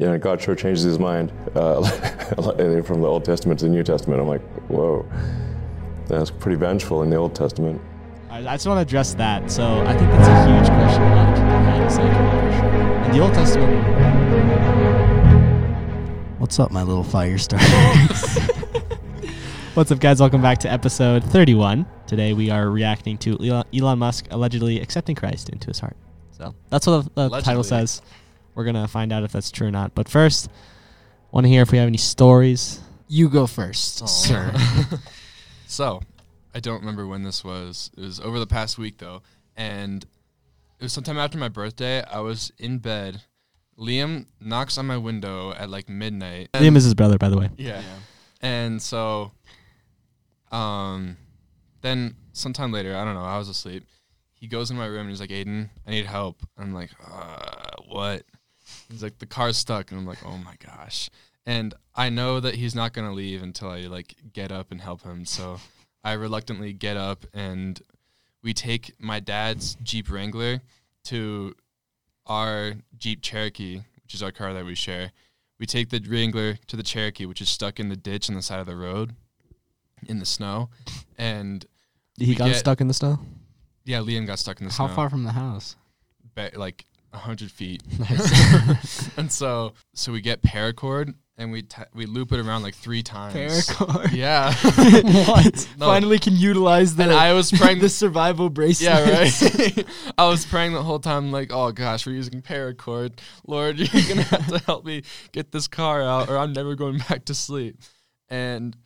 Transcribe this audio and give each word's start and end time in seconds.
Yeah, 0.00 0.16
God 0.16 0.40
sure 0.40 0.54
changes 0.54 0.84
his 0.84 1.00
mind 1.00 1.32
uh, 1.56 1.82
from 2.84 3.00
the 3.00 3.08
Old 3.08 3.24
Testament 3.24 3.58
to 3.58 3.64
the 3.66 3.70
New 3.72 3.82
Testament. 3.82 4.20
I'm 4.20 4.28
like, 4.28 4.42
whoa, 4.68 5.04
that's 6.06 6.30
pretty 6.30 6.54
vengeful 6.54 7.02
in 7.02 7.10
the 7.10 7.16
Old 7.16 7.34
Testament. 7.34 7.82
I, 8.30 8.38
I 8.38 8.54
just 8.54 8.68
want 8.68 8.78
to 8.78 8.82
address 8.82 9.14
that. 9.14 9.50
So 9.50 9.64
I 9.64 9.96
think 9.96 10.08
that's 10.12 10.28
a 10.28 10.46
huge 10.46 10.68
question 10.68 11.02
a 11.02 11.16
lot 11.16 11.28
of 11.30 11.34
people 11.34 11.50
have. 11.50 11.84
It's 11.84 11.96
like, 11.98 13.06
in 13.06 13.12
the 13.16 13.18
Old 13.18 13.34
Testament, 13.34 13.88
What's 16.38 16.60
up, 16.60 16.70
my 16.70 16.84
little 16.84 17.02
fire 17.02 17.36
starters? 17.36 18.38
What's 19.74 19.90
up, 19.90 19.98
guys? 19.98 20.20
Welcome 20.20 20.42
back 20.42 20.58
to 20.58 20.70
episode 20.70 21.24
31. 21.24 21.84
Today 22.06 22.34
we 22.34 22.50
are 22.50 22.70
reacting 22.70 23.18
to 23.18 23.36
Elon- 23.44 23.66
Elon 23.74 23.98
Musk 23.98 24.28
allegedly 24.30 24.80
accepting 24.80 25.16
Christ 25.16 25.48
into 25.48 25.66
his 25.66 25.80
heart. 25.80 25.96
So 26.30 26.54
that's 26.70 26.86
what 26.86 27.12
the, 27.16 27.28
the 27.30 27.40
title 27.40 27.64
says. 27.64 28.00
We're 28.58 28.64
going 28.64 28.74
to 28.74 28.88
find 28.88 29.12
out 29.12 29.22
if 29.22 29.30
that's 29.30 29.52
true 29.52 29.68
or 29.68 29.70
not. 29.70 29.94
But 29.94 30.08
first, 30.08 30.50
want 31.30 31.44
to 31.44 31.48
hear 31.48 31.62
if 31.62 31.70
we 31.70 31.78
have 31.78 31.86
any 31.86 31.96
stories. 31.96 32.80
you 33.06 33.28
go 33.28 33.46
first, 33.46 34.02
Aw. 34.02 34.06
sir. 34.06 34.52
so, 35.68 36.02
I 36.52 36.58
don't 36.58 36.80
remember 36.80 37.06
when 37.06 37.22
this 37.22 37.44
was. 37.44 37.92
It 37.96 38.00
was 38.00 38.18
over 38.18 38.40
the 38.40 38.48
past 38.48 38.76
week 38.76 38.98
though, 38.98 39.22
and 39.56 40.02
it 40.02 40.82
was 40.82 40.92
sometime 40.92 41.18
after 41.18 41.38
my 41.38 41.48
birthday. 41.48 42.02
I 42.02 42.18
was 42.18 42.50
in 42.58 42.78
bed. 42.78 43.22
Liam 43.78 44.26
knocks 44.40 44.76
on 44.76 44.86
my 44.86 44.96
window 44.96 45.52
at 45.52 45.70
like 45.70 45.88
midnight. 45.88 46.50
Liam 46.54 46.74
is 46.74 46.82
his 46.82 46.94
brother, 46.94 47.16
by 47.16 47.28
the 47.28 47.38
way. 47.38 47.50
Yeah. 47.58 47.80
And 48.40 48.82
so, 48.82 49.30
um, 50.50 51.16
then 51.82 52.16
sometime 52.32 52.72
later, 52.72 52.96
I 52.96 53.04
don't 53.04 53.14
know, 53.14 53.22
I 53.22 53.38
was 53.38 53.48
asleep. 53.48 53.84
He 54.34 54.48
goes 54.48 54.72
in 54.72 54.76
my 54.76 54.86
room 54.86 55.02
and 55.02 55.10
he's 55.10 55.20
like, 55.20 55.30
Aiden, 55.30 55.70
I 55.86 55.92
need 55.92 56.06
help. 56.06 56.42
I'm 56.58 56.74
like, 56.74 56.90
uh, 57.08 57.82
what? 57.86 58.24
He's 58.90 59.02
like, 59.02 59.18
the 59.18 59.26
car's 59.26 59.56
stuck. 59.56 59.90
And 59.90 60.00
I'm 60.00 60.06
like, 60.06 60.24
oh 60.24 60.38
my 60.38 60.54
gosh. 60.64 61.10
And 61.46 61.74
I 61.94 62.08
know 62.10 62.40
that 62.40 62.54
he's 62.56 62.74
not 62.74 62.92
going 62.92 63.06
to 63.08 63.14
leave 63.14 63.42
until 63.42 63.70
I 63.70 63.80
like 63.82 64.14
get 64.32 64.50
up 64.52 64.70
and 64.70 64.80
help 64.80 65.02
him. 65.02 65.24
So 65.24 65.60
I 66.04 66.12
reluctantly 66.12 66.72
get 66.72 66.96
up 66.96 67.24
and 67.34 67.80
we 68.42 68.52
take 68.54 68.92
my 69.00 69.20
dad's 69.20 69.76
Jeep 69.82 70.10
Wrangler 70.10 70.60
to 71.04 71.54
our 72.26 72.74
Jeep 72.96 73.22
Cherokee, 73.22 73.82
which 74.04 74.14
is 74.14 74.22
our 74.22 74.30
car 74.32 74.52
that 74.54 74.64
we 74.64 74.74
share. 74.74 75.12
We 75.58 75.66
take 75.66 75.88
the 75.90 76.00
Wrangler 76.06 76.58
to 76.68 76.76
the 76.76 76.82
Cherokee, 76.82 77.26
which 77.26 77.40
is 77.40 77.48
stuck 77.48 77.80
in 77.80 77.88
the 77.88 77.96
ditch 77.96 78.28
on 78.28 78.36
the 78.36 78.42
side 78.42 78.60
of 78.60 78.66
the 78.66 78.76
road 78.76 79.14
in 80.06 80.18
the 80.20 80.26
snow. 80.26 80.68
And 81.16 81.64
He 82.18 82.34
got 82.34 82.48
get- 82.48 82.56
stuck 82.56 82.80
in 82.80 82.88
the 82.88 82.94
snow? 82.94 83.18
yeah, 83.84 83.98
Liam 83.98 84.26
got 84.26 84.38
stuck 84.38 84.60
in 84.60 84.66
the 84.66 84.70
How 84.72 84.76
snow. 84.86 84.86
How 84.88 84.94
far 84.94 85.10
from 85.10 85.24
the 85.24 85.32
house? 85.32 85.76
Ba- 86.34 86.52
like 86.54 86.84
a 87.12 87.18
hundred 87.18 87.50
feet. 87.50 87.82
Nice. 87.98 89.10
and 89.16 89.30
so, 89.30 89.72
so 89.94 90.12
we 90.12 90.20
get 90.20 90.42
paracord 90.42 91.14
and 91.36 91.52
we 91.52 91.62
t- 91.62 91.82
we 91.94 92.06
loop 92.06 92.32
it 92.32 92.40
around 92.40 92.62
like 92.62 92.74
three 92.74 93.02
times. 93.02 93.68
Paracord. 93.68 94.12
Yeah. 94.12 94.52
what? 95.26 95.68
No. 95.78 95.86
Finally, 95.86 96.18
can 96.18 96.36
utilize 96.36 96.96
the 96.96 97.04
and 97.04 97.12
I 97.12 97.32
was 97.32 97.50
praying. 97.50 97.78
the 97.78 97.88
survival 97.88 98.50
bracelet. 98.50 98.90
yeah, 98.90 99.20
right. 99.20 99.86
I 100.18 100.28
was 100.28 100.44
praying 100.44 100.72
the 100.72 100.82
whole 100.82 100.98
time, 100.98 101.30
like, 101.32 101.52
oh 101.52 101.72
gosh, 101.72 102.06
we're 102.06 102.12
using 102.12 102.42
paracord. 102.42 103.18
Lord, 103.46 103.78
you're 103.78 104.08
gonna 104.08 104.22
have 104.22 104.46
to 104.48 104.58
help 104.60 104.84
me 104.84 105.02
get 105.32 105.52
this 105.52 105.68
car 105.68 106.02
out, 106.02 106.28
or 106.28 106.36
I'm 106.36 106.52
never 106.52 106.74
going 106.74 106.98
back 107.08 107.24
to 107.26 107.34
sleep. 107.34 107.80
And 108.28 108.76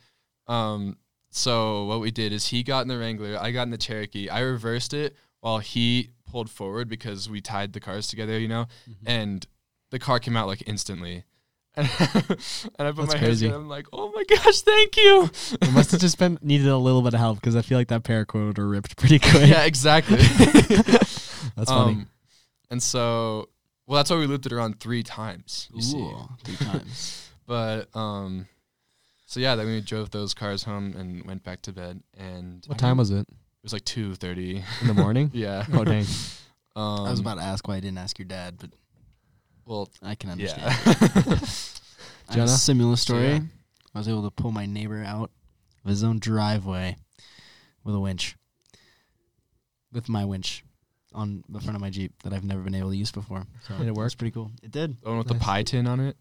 um, 0.47 0.97
so 1.31 1.85
what 1.85 1.99
we 1.99 2.11
did 2.11 2.31
is 2.31 2.47
he 2.47 2.63
got 2.63 2.81
in 2.81 2.87
the 2.87 2.97
Wrangler, 2.97 3.37
I 3.39 3.51
got 3.51 3.63
in 3.63 3.71
the 3.71 3.77
Cherokee. 3.77 4.29
I 4.29 4.41
reversed 4.41 4.93
it 4.93 5.15
while 5.41 5.59
he 5.59 6.11
pulled 6.33 6.49
forward 6.49 6.89
because 6.89 7.29
we 7.29 7.39
tied 7.39 7.71
the 7.73 7.79
cars 7.79 8.07
together, 8.07 8.37
you 8.37 8.47
know, 8.49 8.65
Mm-hmm. 8.89 9.07
and 9.07 9.47
the 9.91 9.99
car 9.99 10.19
came 10.19 10.35
out 10.35 10.47
like 10.47 10.63
instantly. 10.67 11.23
And, 11.75 11.87
I 11.89 12.91
put 12.91 13.07
That's 13.07 13.13
my 13.13 13.17
hands 13.17 13.41
in. 13.41 13.51
I'm 13.51 13.67
like, 13.67 13.87
oh 13.93 14.11
my 14.15 14.23
gosh, 14.29 14.61
thank 14.61 14.95
you. 14.97 15.29
it 15.61 15.71
must 15.73 15.89
have 15.91 15.99
just 16.01 16.19
been 16.19 16.37
needed 16.41 16.67
a 16.67 16.77
little 16.77 17.01
bit 17.01 17.13
of 17.15 17.19
help 17.19 17.39
because 17.39 17.55
I 17.55 17.61
feel 17.63 17.79
like 17.79 17.87
that 17.87 18.03
paracord 18.03 18.57
ripped 18.59 18.95
pretty 18.97 19.17
quick. 19.29 19.47
yeah, 19.49 19.63
exactly. 19.63 20.17
That's 21.55 21.69
funny. 21.71 21.93
Um, 21.93 22.09
and 22.69 22.81
so, 22.81 23.49
well, 23.87 23.97
that's 23.97 24.09
why 24.11 24.17
we 24.17 24.27
looped 24.27 24.45
it 24.45 24.53
around 24.53 24.79
three 24.79 25.01
times. 25.03 25.67
You 25.73 25.81
see, 25.81 26.11
three 26.43 26.55
times. 26.67 27.29
but 27.47 27.95
um, 27.95 28.47
so 29.25 29.39
yeah, 29.39 29.55
then 29.55 29.65
we 29.67 29.81
drove 29.81 30.11
those 30.11 30.33
cars 30.33 30.63
home 30.63 30.95
and 30.97 31.25
went 31.25 31.43
back 31.43 31.61
to 31.63 31.71
bed. 31.73 32.01
And 32.17 32.63
what 32.67 32.77
time 32.77 32.97
was 32.97 33.09
it? 33.11 33.27
It? 33.63 33.65
was 33.65 33.73
like 33.73 33.85
two 33.85 34.13
thirty. 34.15 34.63
In 34.81 34.87
the 34.87 34.93
morning? 34.93 35.31
yeah. 35.33 35.65
oh, 35.73 35.83
dang. 35.83 36.05
Um, 36.75 37.05
I 37.05 37.11
was 37.11 37.19
about 37.19 37.35
to 37.35 37.43
ask 37.43 37.67
why 37.67 37.75
I 37.75 37.79
didn't 37.81 37.99
ask 37.99 38.17
your 38.17 38.25
dad, 38.25 38.55
but 38.59 38.71
Well, 39.63 39.89
I 40.01 40.15
can 40.15 40.29
yeah. 40.39 40.55
understand. 40.55 41.39
I 42.29 42.33
have 42.33 42.45
a 42.45 42.47
similar 42.47 42.95
story. 42.95 43.27
yeah. 43.27 43.39
I 43.93 43.99
was 43.99 44.07
able 44.07 44.23
to 44.23 44.31
pull 44.31 44.51
my 44.51 44.65
neighbor 44.65 45.03
out 45.05 45.29
of 45.85 45.89
his 45.89 46.03
own 46.03 46.17
driveway 46.17 46.95
with 47.83 47.93
a 47.93 47.99
winch. 47.99 48.35
With 49.91 50.09
my 50.09 50.25
winch 50.25 50.63
on 51.13 51.43
the 51.47 51.59
front 51.59 51.75
of 51.75 51.81
my 51.81 51.91
Jeep 51.91 52.11
that 52.23 52.33
I've 52.33 52.43
never 52.43 52.61
been 52.63 52.73
able 52.73 52.89
to 52.89 52.97
use 52.97 53.11
before. 53.11 53.43
So 53.67 53.77
Did 53.77 53.85
it 53.89 53.93
work? 53.93 54.05
was 54.05 54.15
pretty 54.15 54.31
cool. 54.31 54.49
It 54.63 54.71
did. 54.71 54.99
the 55.03 55.09
one 55.09 55.19
with 55.19 55.27
Nice. 55.27 55.37
the 55.37 55.45
pie 55.45 55.61
tin 55.61 55.85
on 55.85 55.99
it. 55.99 56.17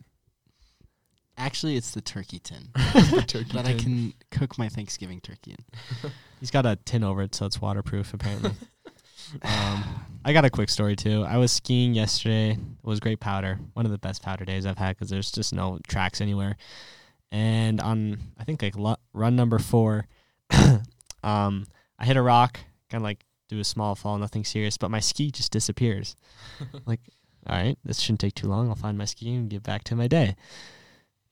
Actually, 1.36 1.76
it's 1.76 1.92
the 1.92 2.00
turkey 2.00 2.38
tin 2.38 2.68
the 2.74 3.24
turkey 3.26 3.50
that 3.54 3.64
I 3.66 3.72
tin. 3.72 3.78
can 3.78 4.14
cook 4.30 4.58
my 4.58 4.68
Thanksgiving 4.68 5.20
turkey 5.20 5.56
in. 5.58 6.10
He's 6.40 6.50
got 6.50 6.66
a 6.66 6.76
tin 6.84 7.02
over 7.04 7.22
it, 7.22 7.34
so 7.34 7.46
it's 7.46 7.60
waterproof, 7.60 8.12
apparently. 8.14 8.50
um, 9.42 9.84
I 10.24 10.32
got 10.32 10.44
a 10.44 10.50
quick 10.50 10.68
story, 10.68 10.94
too. 10.96 11.24
I 11.24 11.36
was 11.38 11.52
skiing 11.52 11.94
yesterday. 11.94 12.50
It 12.52 12.58
was 12.86 13.00
great 13.00 13.20
powder. 13.20 13.58
One 13.74 13.86
of 13.86 13.92
the 13.92 13.98
best 13.98 14.22
powder 14.22 14.44
days 14.44 14.66
I've 14.66 14.76
had 14.78 14.96
because 14.96 15.08
there's 15.08 15.30
just 15.30 15.54
no 15.54 15.78
tracks 15.88 16.20
anywhere. 16.20 16.56
And 17.30 17.80
on, 17.80 18.18
I 18.38 18.44
think, 18.44 18.60
like 18.62 18.76
lu- 18.76 18.96
run 19.14 19.36
number 19.36 19.58
four, 19.58 20.06
um, 21.24 21.66
I 21.98 22.04
hit 22.04 22.16
a 22.16 22.22
rock, 22.22 22.58
kind 22.90 23.00
of 23.00 23.04
like 23.04 23.24
do 23.48 23.58
a 23.58 23.64
small 23.64 23.94
fall, 23.94 24.18
nothing 24.18 24.44
serious, 24.44 24.76
but 24.76 24.90
my 24.90 25.00
ski 25.00 25.30
just 25.30 25.52
disappears. 25.52 26.14
like, 26.86 27.00
all 27.46 27.56
right, 27.56 27.78
this 27.84 28.00
shouldn't 28.00 28.20
take 28.20 28.34
too 28.34 28.48
long. 28.48 28.68
I'll 28.68 28.74
find 28.74 28.98
my 28.98 29.04
ski 29.06 29.32
and 29.34 29.48
get 29.48 29.62
back 29.62 29.84
to 29.84 29.96
my 29.96 30.08
day. 30.08 30.36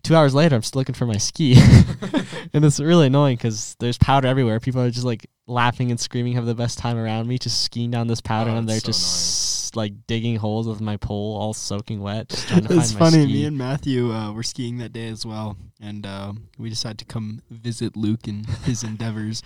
Two 0.03 0.17
hours 0.17 0.35
later, 0.35 0.57
I'm 0.57 0.63
still 0.63 0.81
looking 0.81 0.95
for 0.95 1.07
my 1.07 1.17
ski. 1.19 1.55
and 2.53 2.65
it's 2.65 2.81
really 2.81 3.07
annoying 3.09 3.37
because 3.37 3.77
there's 3.81 3.99
powder 3.99 4.29
everywhere. 4.29 4.59
People 4.61 4.81
are 4.83 4.91
just 4.91 5.05
like 5.07 5.29
laughing 5.47 5.91
and 5.91 6.01
screaming, 6.01 6.35
have 6.35 6.47
the 6.47 6.55
best 6.55 6.79
time 6.79 6.97
around 6.97 7.27
me, 7.27 7.39
just 7.39 7.63
skiing 7.63 7.91
down 7.91 8.07
this 8.07 8.21
powder, 8.21 8.51
Oh, 8.51 8.57
and 8.57 8.69
they're 8.69 8.77
it's 8.77 8.85
so 8.87 8.93
just 8.93 9.77
like 9.77 9.93
digging 10.07 10.37
holes 10.37 10.67
with 10.67 10.81
my 10.81 10.97
pole, 10.97 11.37
all 11.37 11.53
soaking 11.53 12.01
wet, 12.01 12.29
just 12.29 12.49
trying 12.49 12.65
to 12.65 12.75
It's 12.79 12.93
funny. 12.93 13.23
ski. 13.25 13.33
Me 13.33 13.45
and 13.45 13.59
Matthew 13.59 14.13
uh, 14.13 14.33
were 14.33 14.43
skiing 14.43 14.79
that 14.79 14.93
day 14.93 15.09
as 15.09 15.25
well, 15.27 15.57
and 15.81 16.07
uh, 16.07 16.33
we 16.59 16.69
decided 16.71 16.99
to 16.99 17.05
come 17.05 17.43
visit 17.51 17.97
Luke 17.97 18.27
and 18.27 18.47
his 18.65 18.83
endeavors. 18.83 19.43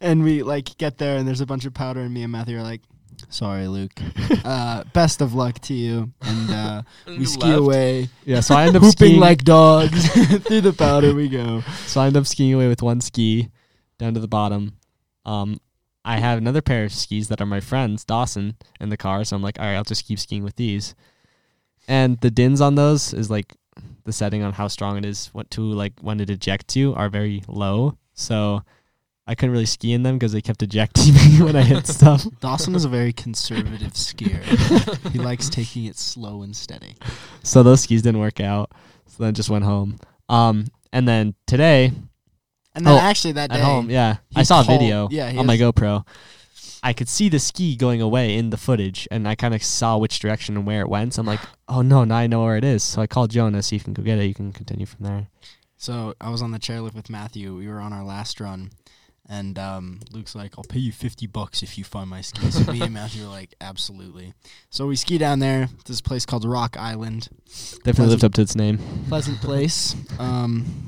and 0.00 0.22
we 0.22 0.42
like 0.42 0.76
get 0.78 0.98
there, 0.98 1.16
and 1.16 1.26
there's 1.26 1.40
a 1.40 1.46
bunch 1.46 1.64
of 1.64 1.74
powder, 1.74 2.00
and 2.00 2.12
me 2.14 2.22
and 2.22 2.32
Matthew 2.32 2.58
are 2.58 2.62
like, 2.62 2.82
"Sorry, 3.28 3.68
Luke. 3.68 3.92
Uh, 4.44 4.84
best 4.94 5.20
of 5.20 5.34
luck 5.34 5.58
to 5.60 5.74
you." 5.74 6.12
And 6.22 6.50
uh, 6.50 6.82
we 7.06 7.24
ski 7.26 7.46
left. 7.46 7.58
away, 7.58 8.08
yeah, 8.24 8.40
so 8.40 8.54
I 8.54 8.66
end 8.66 8.76
up 8.76 8.82
pooping 8.82 8.92
skiing 8.92 9.20
like 9.20 9.44
dogs 9.44 10.08
through 10.44 10.62
the 10.62 10.72
powder. 10.72 11.14
We 11.14 11.28
go. 11.28 11.62
So 11.86 12.00
I 12.00 12.06
end 12.06 12.16
up 12.16 12.26
skiing 12.26 12.54
away 12.54 12.68
with 12.68 12.82
one 12.82 13.00
ski 13.00 13.50
down 13.98 14.14
to 14.14 14.20
the 14.20 14.28
bottom. 14.28 14.76
Um, 15.24 15.60
I 16.04 16.18
have 16.18 16.38
another 16.38 16.62
pair 16.62 16.84
of 16.84 16.92
skis 16.92 17.28
that 17.28 17.40
are 17.40 17.46
my 17.46 17.60
friends, 17.60 18.04
Dawson, 18.04 18.56
in 18.80 18.88
the 18.88 18.96
car. 18.96 19.22
So 19.24 19.36
I'm 19.36 19.42
like, 19.42 19.60
all 19.60 19.66
right, 19.66 19.76
I'll 19.76 19.84
just 19.84 20.06
keep 20.06 20.18
skiing 20.18 20.42
with 20.42 20.56
these. 20.56 20.94
And 21.86 22.18
the 22.20 22.30
DINs 22.30 22.60
on 22.60 22.74
those 22.74 23.12
is 23.12 23.30
like 23.30 23.54
the 24.04 24.12
setting 24.12 24.42
on 24.42 24.54
how 24.54 24.68
strong 24.68 24.96
it 24.96 25.04
is, 25.04 25.28
what 25.32 25.50
to 25.52 25.60
like 25.60 25.92
when 26.00 26.20
it 26.20 26.30
ejects 26.30 26.76
you 26.76 26.94
are 26.94 27.08
very 27.08 27.42
low. 27.46 27.98
So 28.14 28.62
I 29.30 29.36
couldn't 29.36 29.52
really 29.52 29.64
ski 29.66 29.92
in 29.92 30.02
them 30.02 30.18
because 30.18 30.32
they 30.32 30.40
kept 30.40 30.60
ejecting 30.60 31.14
me 31.38 31.40
when 31.40 31.54
I 31.54 31.62
hit 31.62 31.86
stuff. 31.86 32.26
Dawson 32.40 32.74
is 32.74 32.84
a 32.84 32.88
very 32.88 33.12
conservative 33.12 33.92
skier. 33.92 34.42
he 35.12 35.18
likes 35.20 35.48
taking 35.48 35.84
it 35.84 35.96
slow 35.96 36.42
and 36.42 36.54
steady. 36.56 36.96
So 37.44 37.62
those 37.62 37.82
skis 37.82 38.02
didn't 38.02 38.18
work 38.18 38.40
out. 38.40 38.72
So 39.06 39.22
then 39.22 39.34
just 39.34 39.48
went 39.48 39.62
home. 39.62 40.00
Um, 40.28 40.66
and 40.92 41.06
then 41.06 41.36
today 41.46 41.92
And 42.74 42.84
then 42.84 42.92
Oh, 42.92 42.98
actually 42.98 43.30
that 43.34 43.50
day 43.50 43.60
at 43.60 43.64
home, 43.64 43.88
yeah, 43.88 44.16
I 44.34 44.42
saw 44.42 44.62
a 44.62 44.64
video 44.64 45.06
yeah, 45.12 45.32
on 45.36 45.46
my 45.46 45.56
GoPro. 45.56 46.04
I 46.82 46.92
could 46.92 47.08
see 47.08 47.28
the 47.28 47.38
ski 47.38 47.76
going 47.76 48.02
away 48.02 48.36
in 48.36 48.50
the 48.50 48.56
footage, 48.56 49.06
and 49.12 49.28
I 49.28 49.36
kind 49.36 49.54
of 49.54 49.62
saw 49.62 49.96
which 49.96 50.18
direction 50.18 50.56
and 50.56 50.66
where 50.66 50.80
it 50.80 50.88
went. 50.88 51.14
So 51.14 51.20
I'm 51.20 51.26
like, 51.26 51.40
oh 51.68 51.82
no, 51.82 52.02
now 52.02 52.16
I 52.16 52.26
know 52.26 52.42
where 52.42 52.56
it 52.56 52.64
is. 52.64 52.82
So 52.82 53.00
I 53.00 53.06
called 53.06 53.30
Jonah, 53.30 53.62
so 53.62 53.76
you 53.76 53.80
can 53.80 53.92
go 53.92 54.02
get 54.02 54.18
it. 54.18 54.24
You 54.24 54.34
can 54.34 54.50
continue 54.50 54.86
from 54.86 55.04
there. 55.04 55.28
So 55.76 56.14
I 56.20 56.30
was 56.30 56.42
on 56.42 56.50
the 56.50 56.58
chairlift 56.58 56.94
with 56.94 57.08
Matthew. 57.08 57.54
We 57.56 57.68
were 57.68 57.78
on 57.78 57.92
our 57.92 58.02
last 58.04 58.40
run, 58.40 58.70
and 59.30 59.58
um, 59.58 60.00
Luke's 60.10 60.34
like, 60.34 60.52
"I'll 60.58 60.64
pay 60.64 60.80
you 60.80 60.92
fifty 60.92 61.26
bucks 61.26 61.62
if 61.62 61.78
you 61.78 61.84
find 61.84 62.10
my 62.10 62.20
skis." 62.20 62.62
So 62.66 62.72
me 62.72 62.82
and 62.82 62.92
Matthew 62.92 63.22
were 63.22 63.30
like, 63.30 63.54
"Absolutely." 63.60 64.34
So 64.68 64.86
we 64.88 64.96
ski 64.96 65.16
down 65.16 65.38
there. 65.38 65.68
to 65.68 65.84
This 65.86 66.00
place 66.02 66.26
called 66.26 66.44
Rock 66.44 66.76
Island, 66.76 67.28
Definitely 67.84 68.10
lived 68.10 68.24
up 68.24 68.34
to 68.34 68.42
its 68.42 68.54
name. 68.56 68.78
pleasant 69.08 69.40
place. 69.48 69.94
Um, 70.18 70.86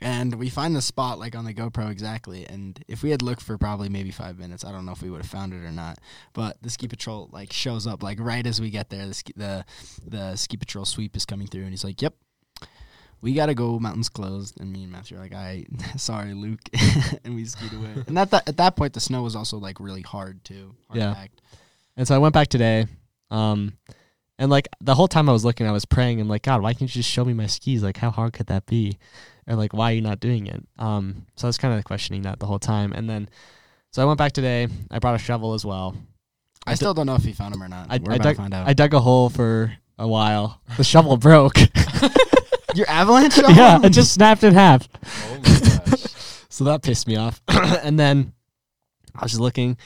and 0.00 0.36
we 0.36 0.48
find 0.50 0.76
the 0.76 0.82
spot 0.82 1.18
like 1.18 1.34
on 1.34 1.44
the 1.44 1.52
GoPro 1.52 1.90
exactly. 1.90 2.46
And 2.46 2.80
if 2.86 3.02
we 3.02 3.10
had 3.10 3.22
looked 3.22 3.42
for 3.42 3.58
probably 3.58 3.88
maybe 3.88 4.12
five 4.12 4.38
minutes, 4.38 4.64
I 4.64 4.70
don't 4.70 4.86
know 4.86 4.92
if 4.92 5.02
we 5.02 5.10
would 5.10 5.22
have 5.22 5.30
found 5.30 5.52
it 5.52 5.64
or 5.64 5.72
not. 5.72 5.98
But 6.32 6.62
the 6.62 6.70
ski 6.70 6.86
patrol 6.86 7.28
like 7.32 7.52
shows 7.52 7.88
up 7.88 8.00
like 8.02 8.20
right 8.20 8.46
as 8.46 8.60
we 8.60 8.70
get 8.70 8.90
there. 8.90 9.06
The 9.06 9.14
ski, 9.14 9.32
the 9.36 9.64
the 10.06 10.36
ski 10.36 10.56
patrol 10.56 10.84
sweep 10.84 11.16
is 11.16 11.24
coming 11.26 11.48
through, 11.48 11.62
and 11.62 11.70
he's 11.70 11.82
like, 11.84 12.00
"Yep." 12.02 12.14
We 13.22 13.34
gotta 13.34 13.54
go. 13.54 13.78
Mountains 13.78 14.08
closed, 14.08 14.58
and 14.60 14.72
me 14.72 14.84
and 14.84 14.92
Matthew 14.92 15.16
are 15.16 15.20
like, 15.20 15.34
"I, 15.34 15.66
sorry, 15.96 16.32
Luke," 16.34 16.60
and 17.24 17.34
we 17.34 17.44
skied 17.44 17.72
away. 17.72 18.04
And 18.06 18.18
at 18.18 18.30
that 18.30 18.48
at 18.48 18.56
that 18.56 18.76
point, 18.76 18.94
the 18.94 19.00
snow 19.00 19.22
was 19.22 19.36
also 19.36 19.58
like 19.58 19.78
really 19.80 20.02
hard 20.02 20.42
too. 20.44 20.74
Hard 20.88 21.00
Yeah. 21.00 21.14
packed. 21.14 21.40
And 21.96 22.08
so 22.08 22.14
I 22.14 22.18
went 22.18 22.32
back 22.34 22.48
today. 22.48 22.86
Um, 23.30 23.74
and 24.38 24.50
like 24.50 24.68
the 24.80 24.94
whole 24.94 25.06
time 25.08 25.28
I 25.28 25.32
was 25.32 25.44
looking, 25.44 25.66
I 25.66 25.72
was 25.72 25.84
praying. 25.84 26.18
I'm 26.20 26.28
like, 26.28 26.42
God, 26.42 26.62
why 26.62 26.72
can't 26.72 26.82
you 26.94 27.02
just 27.02 27.10
show 27.10 27.24
me 27.26 27.34
my 27.34 27.46
skis? 27.46 27.82
Like, 27.82 27.98
how 27.98 28.10
hard 28.10 28.32
could 28.32 28.46
that 28.46 28.64
be? 28.64 28.96
And 29.46 29.58
like, 29.58 29.74
why 29.74 29.90
are 29.92 29.94
you 29.94 30.00
not 30.00 30.18
doing 30.18 30.46
it? 30.46 30.64
Um, 30.78 31.26
so 31.36 31.46
I 31.46 31.48
was 31.50 31.58
kind 31.58 31.76
of 31.76 31.84
questioning 31.84 32.22
that 32.22 32.38
the 32.40 32.46
whole 32.46 32.58
time. 32.58 32.92
And 32.92 33.08
then, 33.10 33.28
so 33.92 34.00
I 34.00 34.06
went 34.06 34.16
back 34.18 34.32
today. 34.32 34.66
I 34.90 34.98
brought 34.98 35.14
a 35.14 35.18
shovel 35.18 35.52
as 35.52 35.64
well. 35.66 35.94
I 36.66 36.74
still 36.74 36.94
don't 36.94 37.06
know 37.06 37.16
if 37.16 37.24
he 37.24 37.32
found 37.32 37.54
him 37.54 37.62
or 37.62 37.68
not. 37.68 37.88
I, 37.90 37.94
I 37.94 37.98
dug, 37.98 38.22
to 38.22 38.34
find 38.34 38.54
out. 38.54 38.66
I 38.66 38.72
dug 38.72 38.94
a 38.94 39.00
hole 39.00 39.28
for 39.28 39.72
a 39.98 40.08
while. 40.08 40.60
The 40.78 40.84
shovel 40.84 41.16
broke. 41.18 41.56
Your 42.74 42.88
avalanche 42.88 43.34
shovel? 43.34 43.50
yeah, 43.54 43.80
it 43.82 43.90
just 43.90 44.12
snapped 44.12 44.44
in 44.44 44.54
half. 44.54 44.88
Oh 45.04 45.38
my 45.42 45.58
gosh. 45.58 46.06
So 46.52 46.64
that 46.64 46.82
pissed 46.82 47.06
me 47.06 47.16
off. 47.16 47.40
and 47.48 47.98
then 47.98 48.34
I 49.14 49.22
was 49.22 49.32
just 49.32 49.40
looking, 49.40 49.78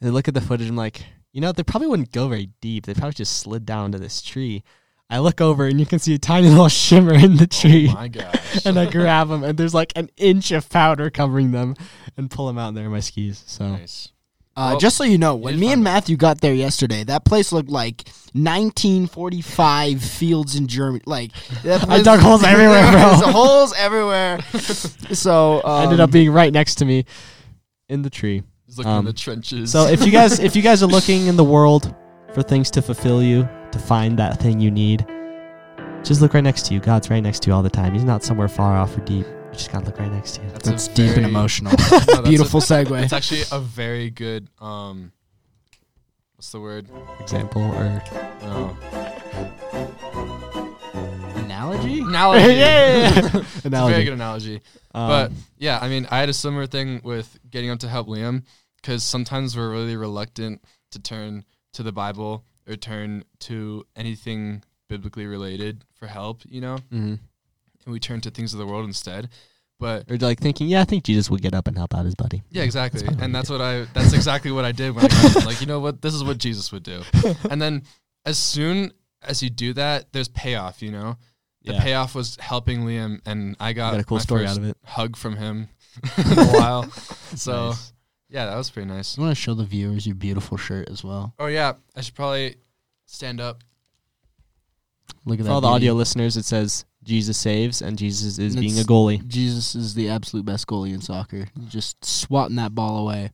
and 0.00 0.08
I 0.08 0.12
look 0.12 0.28
at 0.28 0.34
the 0.34 0.40
footage. 0.40 0.68
I'm 0.68 0.76
like, 0.76 1.02
you 1.32 1.40
know, 1.40 1.50
they 1.50 1.64
probably 1.64 1.88
wouldn't 1.88 2.12
go 2.12 2.28
very 2.28 2.50
deep. 2.60 2.86
They 2.86 2.94
probably 2.94 3.14
just 3.14 3.38
slid 3.38 3.66
down 3.66 3.90
to 3.92 3.98
this 3.98 4.22
tree. 4.22 4.62
I 5.08 5.18
look 5.18 5.40
over, 5.40 5.66
and 5.66 5.80
you 5.80 5.86
can 5.86 5.98
see 5.98 6.14
a 6.14 6.18
tiny 6.18 6.48
little 6.48 6.68
shimmer 6.68 7.14
in 7.14 7.36
the 7.36 7.44
oh 7.44 7.60
tree. 7.60 7.88
Oh 7.90 7.94
my 7.94 8.06
gosh. 8.06 8.64
and 8.64 8.78
I 8.78 8.88
grab 8.88 9.28
them, 9.28 9.42
and 9.42 9.58
there's 9.58 9.74
like 9.74 9.92
an 9.96 10.08
inch 10.16 10.52
of 10.52 10.68
powder 10.68 11.10
covering 11.10 11.50
them, 11.50 11.74
and 12.16 12.30
pull 12.30 12.46
them 12.46 12.58
out. 12.58 12.68
And 12.68 12.76
there 12.76 12.86
are 12.86 12.90
my 12.90 13.00
skis. 13.00 13.42
So 13.46 13.72
Nice. 13.72 14.12
Uh, 14.60 14.70
Well, 14.72 14.78
just 14.78 14.96
so 14.96 15.04
you 15.04 15.16
know, 15.16 15.34
when 15.36 15.58
me 15.58 15.72
and. 15.72 15.82
Matthew 15.82 16.16
got 16.16 16.40
there 16.42 16.52
yesterday, 16.52 17.02
that 17.04 17.24
place 17.24 17.50
looked 17.52 17.70
like 17.70 18.04
1945 18.34 20.02
fields 20.02 20.54
in 20.56 20.66
Germany. 20.66 21.02
Like 21.06 21.32
that 21.62 21.88
I 21.88 22.02
dug 22.02 22.20
holes 22.20 22.44
everywhere, 22.44 22.82
bro. 22.92 23.00
There's 23.00 23.22
holes 23.22 23.74
everywhere. 23.76 24.38
So 25.12 25.60
um, 25.64 25.84
ended 25.84 25.98
up 26.00 26.10
being 26.12 26.30
right 26.30 26.52
next 26.52 26.76
to 26.76 26.84
me 26.84 27.04
in 27.88 28.02
the 28.02 28.10
tree. 28.10 28.42
He's 28.66 28.78
looking 28.78 28.92
Um, 28.92 28.98
in 29.00 29.04
the 29.06 29.12
trenches. 29.12 29.72
So 29.72 29.86
if 29.88 30.04
you 30.06 30.12
guys 30.12 30.38
if 30.38 30.54
you 30.54 30.62
guys 30.62 30.82
are 30.84 30.86
looking 30.86 31.26
in 31.26 31.36
the 31.36 31.42
world 31.44 31.92
for 32.32 32.42
things 32.42 32.70
to 32.72 32.82
fulfill 32.82 33.20
you, 33.22 33.48
to 33.72 33.78
find 33.78 34.16
that 34.18 34.38
thing 34.38 34.60
you 34.60 34.70
need, 34.70 35.04
just 36.04 36.20
look 36.20 36.34
right 36.34 36.44
next 36.44 36.66
to 36.66 36.74
you. 36.74 36.80
God's 36.80 37.10
right 37.10 37.22
next 37.22 37.40
to 37.42 37.50
you 37.50 37.54
all 37.54 37.62
the 37.62 37.70
time. 37.70 37.92
He's 37.92 38.04
not 38.04 38.22
somewhere 38.22 38.46
far 38.48 38.76
off 38.76 38.96
or 38.96 39.00
deep. 39.00 39.26
You 39.60 39.64
just 39.64 39.72
gotta 39.72 39.84
look 39.86 39.98
right 39.98 40.10
next 40.10 40.36
to 40.36 40.42
you. 40.42 40.48
that's, 40.52 40.68
that's 40.70 40.88
deep 40.88 41.16
and 41.18 41.26
emotional. 41.26 41.72
No, 41.90 41.98
that's 41.98 42.18
a- 42.18 42.22
Beautiful 42.22 42.60
segue. 42.60 43.02
It's 43.02 43.12
actually 43.12 43.42
a 43.52 43.60
very 43.60 44.08
good 44.08 44.48
um 44.58 45.12
what's 46.36 46.50
the 46.50 46.60
word? 46.60 46.86
Example 47.20 47.60
or 47.62 48.02
No. 48.42 48.74
Analogy? 51.44 52.00
Analogy. 52.00 52.54
yeah, 52.54 53.18
It's 53.18 53.26
a 53.26 53.40
very 53.40 53.44
analogy. 53.64 54.04
good 54.04 54.12
analogy. 54.14 54.54
Um, 54.94 55.08
but 55.08 55.32
yeah, 55.58 55.78
I 55.82 55.88
mean, 55.90 56.06
I 56.10 56.20
had 56.20 56.30
a 56.30 56.32
similar 56.32 56.66
thing 56.66 57.02
with 57.04 57.38
getting 57.50 57.68
up 57.68 57.80
to 57.80 57.88
help 57.88 58.08
Liam 58.08 58.44
because 58.76 59.02
sometimes 59.04 59.58
we're 59.58 59.70
really 59.70 59.96
reluctant 59.96 60.62
to 60.92 60.98
turn 61.00 61.44
to 61.74 61.82
the 61.82 61.92
Bible 61.92 62.44
or 62.66 62.76
turn 62.76 63.24
to 63.40 63.84
anything 63.94 64.62
biblically 64.88 65.26
related 65.26 65.84
for 65.94 66.06
help, 66.06 66.40
you 66.48 66.62
know, 66.62 66.78
mhm. 66.90 67.18
and 67.84 67.92
we 67.92 68.00
turn 68.00 68.20
to 68.22 68.30
things 68.30 68.52
of 68.54 68.58
the 68.58 68.66
world 68.66 68.86
instead. 68.86 69.28
But 69.80 70.08
or 70.10 70.16
like 70.18 70.38
thinking, 70.38 70.68
yeah, 70.68 70.82
I 70.82 70.84
think 70.84 71.02
Jesus 71.04 71.28
would 71.30 71.42
get 71.42 71.54
up 71.54 71.66
and 71.66 71.76
help 71.76 71.94
out 71.94 72.04
his 72.04 72.14
buddy. 72.14 72.42
yeah, 72.50 72.62
exactly, 72.62 73.00
That's 73.02 73.20
and 73.22 73.34
that's 73.34 73.50
what 73.50 73.60
I. 73.60 73.86
That's 73.94 74.12
exactly 74.12 74.52
what 74.52 74.64
I 74.64 74.70
did 74.72 74.94
when 74.94 75.06
I 75.06 75.08
got 75.08 75.44
like, 75.46 75.60
you 75.60 75.66
know 75.66 75.80
what? 75.80 76.00
This 76.02 76.14
is 76.14 76.22
what 76.22 76.38
Jesus 76.38 76.70
would 76.70 76.82
do. 76.84 77.02
And 77.50 77.60
then 77.60 77.82
as 78.24 78.38
soon 78.38 78.92
as 79.22 79.42
you 79.42 79.50
do 79.50 79.72
that, 79.72 80.12
there's 80.12 80.28
payoff. 80.28 80.82
You 80.82 80.92
know, 80.92 81.16
the 81.64 81.72
Yeah. 81.72 81.82
payoff 81.82 82.14
was 82.14 82.36
helping 82.40 82.80
Liam, 82.86 83.20
and 83.26 83.56
I 83.58 83.72
got, 83.72 83.92
Got 83.92 84.00
a 84.00 84.04
cool 84.04 84.20
story 84.20 84.46
out 84.46 84.58
of 84.58 84.64
it. 84.64 84.76
hug 84.84 85.16
from 85.16 85.36
him 85.36 85.68
in 86.18 86.38
a 86.38 86.44
while. 86.52 86.90
So 87.34 87.70
Nice. 87.70 87.92
yeah, 88.28 88.44
that 88.46 88.56
was 88.56 88.68
pretty 88.70 88.88
nice. 88.88 89.16
I 89.18 89.22
want 89.22 89.34
to 89.34 89.40
show 89.42 89.54
the 89.54 89.64
viewers 89.64 90.06
your 90.06 90.14
beautiful 90.14 90.56
shirt 90.58 90.88
as 90.90 91.02
well. 91.02 91.32
Oh 91.38 91.46
yeah, 91.46 91.72
I 91.96 92.02
should 92.02 92.14
probably 92.14 92.56
stand 93.06 93.40
up. 93.40 93.64
Look 95.24 95.38
at 95.38 95.40
for 95.40 95.44
that. 95.44 95.50
all 95.52 95.60
the 95.60 95.68
audio 95.68 95.92
listeners, 95.94 96.36
it 96.36 96.44
says 96.44 96.84
Jesus 97.10 97.36
saves 97.36 97.82
and 97.82 97.98
Jesus 97.98 98.38
is 98.38 98.54
And 98.54 98.60
being 98.60 98.78
a 98.78 98.82
goalie. 98.82 99.26
Jesus 99.26 99.74
is 99.74 99.94
the 99.94 100.08
absolute 100.08 100.44
best 100.44 100.68
goalie 100.68 100.94
in 100.94 101.00
soccer. 101.00 101.48
Just 101.68 102.04
swatting 102.04 102.54
that 102.54 102.72
ball 102.72 102.98
away. 102.98 103.32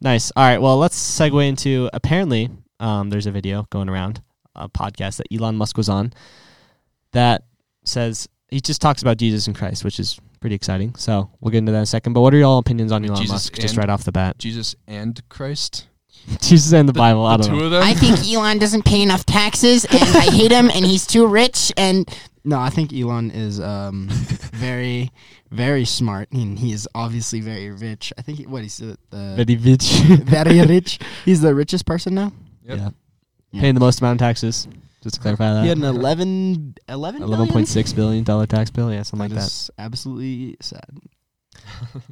Nice. 0.00 0.32
All 0.34 0.44
right. 0.44 0.60
Well, 0.60 0.76
let's 0.76 0.98
segue 0.98 1.48
into 1.48 1.88
apparently 1.92 2.50
um, 2.80 3.10
there's 3.10 3.26
a 3.26 3.30
video 3.30 3.68
going 3.70 3.88
around 3.88 4.22
a 4.56 4.68
podcast 4.68 5.18
that 5.18 5.28
Elon 5.32 5.54
Musk 5.54 5.76
was 5.76 5.88
on 5.88 6.12
that 7.12 7.44
says 7.84 8.28
he 8.48 8.60
just 8.60 8.80
talks 8.80 9.02
about 9.02 9.18
Jesus 9.18 9.46
and 9.46 9.56
Christ, 9.56 9.84
which 9.84 10.00
is 10.00 10.18
pretty 10.40 10.56
exciting. 10.56 10.96
So 10.96 11.30
we'll 11.40 11.52
get 11.52 11.58
into 11.58 11.70
that 11.70 11.78
in 11.78 11.82
a 11.84 11.86
second. 11.86 12.12
But 12.14 12.22
what 12.22 12.34
are 12.34 12.38
your 12.38 12.46
all 12.46 12.58
opinions 12.58 12.90
on 12.90 13.04
Elon 13.04 13.18
Jesus 13.18 13.32
Musk 13.32 13.54
just 13.54 13.76
right 13.76 13.88
off 13.88 14.02
the 14.02 14.10
bat? 14.10 14.36
Jesus 14.38 14.74
and 14.88 15.22
Christ. 15.28 15.87
Jesus 16.40 16.72
and 16.72 16.88
the 16.88 16.92
Bible. 16.92 17.24
I 17.24 17.36
don't 17.36 17.46
two 17.46 17.56
know. 17.56 17.64
of 17.64 17.70
them. 17.70 17.82
I 17.82 17.94
think 17.94 18.18
Elon 18.30 18.58
doesn't 18.58 18.84
pay 18.84 19.02
enough 19.02 19.24
taxes, 19.24 19.84
and 19.84 20.02
I 20.02 20.30
hate 20.30 20.52
him, 20.52 20.70
and 20.70 20.84
he's 20.84 21.06
too 21.06 21.26
rich. 21.26 21.72
And 21.76 22.08
No, 22.44 22.58
I 22.58 22.70
think 22.70 22.92
Elon 22.92 23.30
is 23.30 23.60
um, 23.60 24.08
very, 24.10 25.10
very 25.50 25.84
smart, 25.84 26.30
and 26.32 26.58
he 26.58 26.72
is 26.72 26.88
obviously 26.94 27.40
very 27.40 27.70
rich. 27.70 28.12
I 28.18 28.22
think 28.22 28.38
he, 28.38 28.46
what 28.46 28.62
he's 28.62 28.78
the, 28.78 28.98
the 29.10 29.44
Very 29.44 29.56
rich. 29.56 29.90
very 30.24 30.60
rich. 30.66 30.98
He's 31.24 31.40
the 31.40 31.54
richest 31.54 31.86
person 31.86 32.14
now. 32.14 32.32
Yep. 32.64 32.78
Yeah. 32.78 32.90
Yeah. 33.50 33.60
Paying 33.62 33.74
the 33.74 33.80
most 33.80 34.00
amount 34.00 34.20
of 34.20 34.26
taxes. 34.26 34.68
Just 35.02 35.14
to 35.14 35.20
clarify 35.20 35.54
that. 35.54 35.62
He 35.62 35.68
had 35.68 35.78
an 35.78 35.84
11, 35.84 36.74
11 36.88 37.22
Eleven 37.22 37.46
point 37.48 37.68
six 37.68 37.92
billion 37.92 38.24
dollar 38.24 38.46
tax 38.46 38.70
bill. 38.70 38.92
Yeah, 38.92 39.02
something 39.02 39.30
like 39.30 39.38
that. 39.38 39.46
is 39.46 39.70
absolutely 39.78 40.56
sad. 40.60 40.84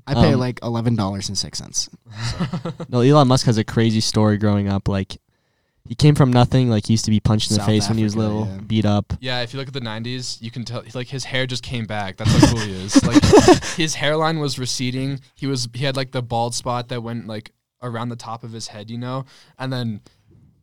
I 0.07 0.15
pay 0.15 0.35
Um, 0.35 0.41
like 0.41 0.61
eleven 0.63 0.97
dollars 0.97 1.29
and 1.29 1.37
six 1.37 1.59
cents. 1.59 1.89
No, 2.89 3.01
Elon 3.01 3.29
Musk 3.29 3.47
has 3.47 3.59
a 3.59 3.65
crazy 3.65 4.01
story 4.01 4.39
growing 4.39 4.69
up. 4.69 4.89
Like, 4.89 5.19
he 5.89 5.95
came 5.95 6.15
from 6.15 6.33
nothing. 6.33 6.69
Like, 6.71 6.87
he 6.87 6.93
used 6.93 7.05
to 7.07 7.11
be 7.11 7.21
punched 7.21 7.51
in 7.51 7.55
the 7.57 7.61
South 7.61 7.67
face 7.67 7.89
when 7.89 7.99
he 7.99 8.05
was 8.05 8.15
Africa, 8.15 8.29
little, 8.29 8.47
yeah. 8.47 8.61
beat 8.67 8.85
up. 8.85 9.13
Yeah, 9.21 9.43
if 9.43 9.53
you 9.53 9.59
look 9.59 9.69
at 9.69 9.75
the 9.75 9.81
'90s, 9.81 10.41
you 10.41 10.51
can 10.51 10.65
tell 10.65 10.83
like 10.95 11.09
his 11.09 11.25
hair 11.25 11.47
just 11.47 11.63
came 11.63 11.87
back. 11.87 12.17
That's 12.17 12.31
how 12.31 12.53
cool 12.53 12.61
he 12.61 12.73
is. 12.73 13.03
Like 13.07 13.23
his 13.77 13.95
hairline 13.95 14.39
was 14.39 14.59
receding. 14.59 15.21
He 15.35 15.47
was 15.47 15.69
he 15.75 15.85
had 15.85 15.97
like 15.97 16.13
the 16.13 16.23
bald 16.23 16.55
spot 16.55 16.89
that 16.89 17.03
went 17.03 17.27
like 17.27 17.53
around 17.83 18.09
the 18.09 18.17
top 18.17 18.43
of 18.43 18.53
his 18.53 18.69
head, 18.69 18.91
you 18.91 18.99
know, 18.99 19.25
and 19.59 19.73
then 19.73 20.01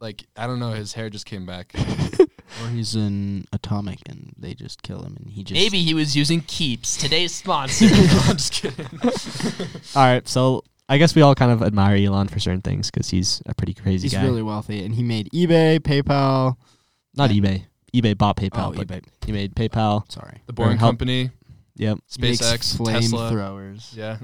like 0.03 0.25
I 0.37 0.45
don't 0.45 0.59
know, 0.59 0.71
his 0.71 0.93
hair 0.93 1.09
just 1.09 1.25
came 1.25 1.45
back. 1.47 1.73
Or 2.61 2.69
he's 2.69 2.93
an 2.93 3.45
atomic, 3.51 3.97
and 4.07 4.31
they 4.37 4.53
just 4.53 4.83
kill 4.83 5.01
him, 5.01 5.17
and 5.19 5.27
he 5.31 5.43
just 5.43 5.59
maybe 5.59 5.81
he 5.81 5.95
was 5.95 6.15
using 6.15 6.41
Keeps, 6.41 6.97
today's 6.97 7.33
sponsor. 7.33 7.85
I'm 7.91 8.37
just 8.37 8.53
kidding. 8.53 8.85
All 9.95 10.03
right, 10.05 10.27
so 10.27 10.63
I 10.87 10.99
guess 10.99 11.15
we 11.15 11.23
all 11.23 11.33
kind 11.33 11.51
of 11.51 11.63
admire 11.63 11.95
Elon 11.95 12.27
for 12.27 12.39
certain 12.39 12.61
things 12.61 12.91
because 12.91 13.09
he's 13.09 13.41
a 13.47 13.55
pretty 13.55 13.73
crazy 13.73 14.03
he's 14.05 14.13
guy. 14.13 14.23
really 14.23 14.43
wealthy, 14.43 14.85
and 14.85 14.93
he 14.93 15.01
made 15.01 15.31
eBay, 15.33 15.79
PayPal. 15.79 16.57
Not 17.15 17.31
eBay. 17.31 17.65
eBay 17.91 18.15
bought 18.15 18.37
PayPal, 18.37 18.67
Oh, 18.67 18.73
but 18.73 18.87
eBay. 18.87 19.03
he 19.25 19.31
made 19.31 19.55
PayPal. 19.55 20.11
Sorry, 20.11 20.41
The 20.45 20.53
Boring 20.53 20.77
help- 20.77 20.89
Company, 20.89 21.31
Yep. 21.77 21.97
He 22.17 22.21
makes 22.21 22.37
SpaceX, 22.41 22.85
Tesla. 22.85 23.31
flamethrowers. 23.31 23.95
Yeah. 23.97 24.17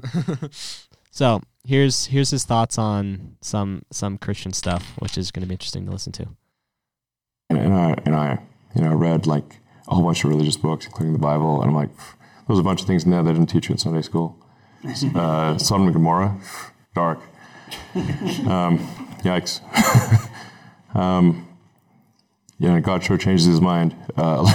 So 1.10 1.42
here's 1.64 2.06
here's 2.06 2.30
his 2.30 2.44
thoughts 2.44 2.78
on 2.78 3.36
some 3.40 3.82
some 3.90 4.18
Christian 4.18 4.52
stuff, 4.52 4.92
which 4.98 5.18
is 5.18 5.30
going 5.30 5.42
to 5.42 5.48
be 5.48 5.54
interesting 5.54 5.86
to 5.86 5.92
listen 5.92 6.12
to. 6.12 6.28
And, 7.48 7.58
and 7.58 7.74
I 7.74 7.94
and 8.04 8.16
I 8.16 8.38
you 8.74 8.82
know 8.82 8.94
read 8.94 9.26
like 9.26 9.60
a 9.88 9.94
whole 9.94 10.04
bunch 10.04 10.24
of 10.24 10.30
religious 10.30 10.56
books, 10.56 10.86
including 10.86 11.12
the 11.12 11.18
Bible, 11.18 11.60
and 11.60 11.70
I'm 11.70 11.76
like, 11.76 11.90
there's 12.46 12.58
a 12.58 12.62
bunch 12.62 12.80
of 12.80 12.86
things 12.86 13.04
in 13.04 13.10
there 13.10 13.22
they 13.22 13.32
didn't 13.32 13.48
teach 13.48 13.68
you 13.68 13.72
in 13.72 13.78
Sunday 13.78 14.02
school. 14.02 14.36
Uh, 15.14 15.58
Sodom 15.58 15.88
and 15.88 15.92
Gomorrah, 15.92 16.40
dark. 16.94 17.20
Um, 17.94 18.78
yikes. 19.22 19.60
um, 20.96 21.46
yeah, 22.58 22.80
God 22.80 23.04
sure 23.04 23.18
changes 23.18 23.46
his 23.46 23.60
mind 23.60 23.94
uh, 24.16 24.50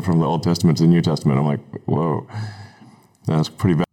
from 0.00 0.18
the 0.18 0.24
Old 0.24 0.42
Testament 0.42 0.78
to 0.78 0.84
the 0.84 0.88
New 0.88 1.02
Testament. 1.02 1.38
I'm 1.38 1.46
like, 1.46 1.60
whoa, 1.84 2.26
that's 3.26 3.50
pretty 3.50 3.84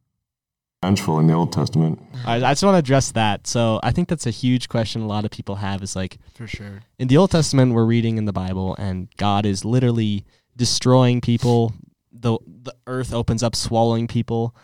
vengeful 0.83 1.19
in 1.19 1.27
the 1.27 1.33
Old 1.33 1.51
Testament. 1.51 1.99
I, 2.25 2.35
I 2.35 2.51
just 2.51 2.63
want 2.63 2.75
to 2.75 2.79
address 2.79 3.11
that. 3.13 3.47
So 3.47 3.79
I 3.83 3.91
think 3.91 4.07
that's 4.09 4.27
a 4.27 4.31
huge 4.31 4.67
question 4.69 5.01
a 5.01 5.07
lot 5.07 5.25
of 5.25 5.31
people 5.31 5.55
have. 5.55 5.81
Is 5.81 5.95
like 5.95 6.17
For 6.35 6.45
sure. 6.47 6.81
in 6.99 7.07
the 7.07 7.17
Old 7.17 7.31
Testament, 7.31 7.73
we're 7.73 7.85
reading 7.85 8.17
in 8.17 8.25
the 8.25 8.33
Bible, 8.33 8.75
and 8.77 9.07
God 9.17 9.45
is 9.45 9.63
literally 9.65 10.25
destroying 10.55 11.21
people. 11.21 11.73
the 12.11 12.37
The 12.63 12.75
earth 12.87 13.13
opens 13.13 13.41
up, 13.43 13.55
swallowing 13.55 14.07
people. 14.07 14.55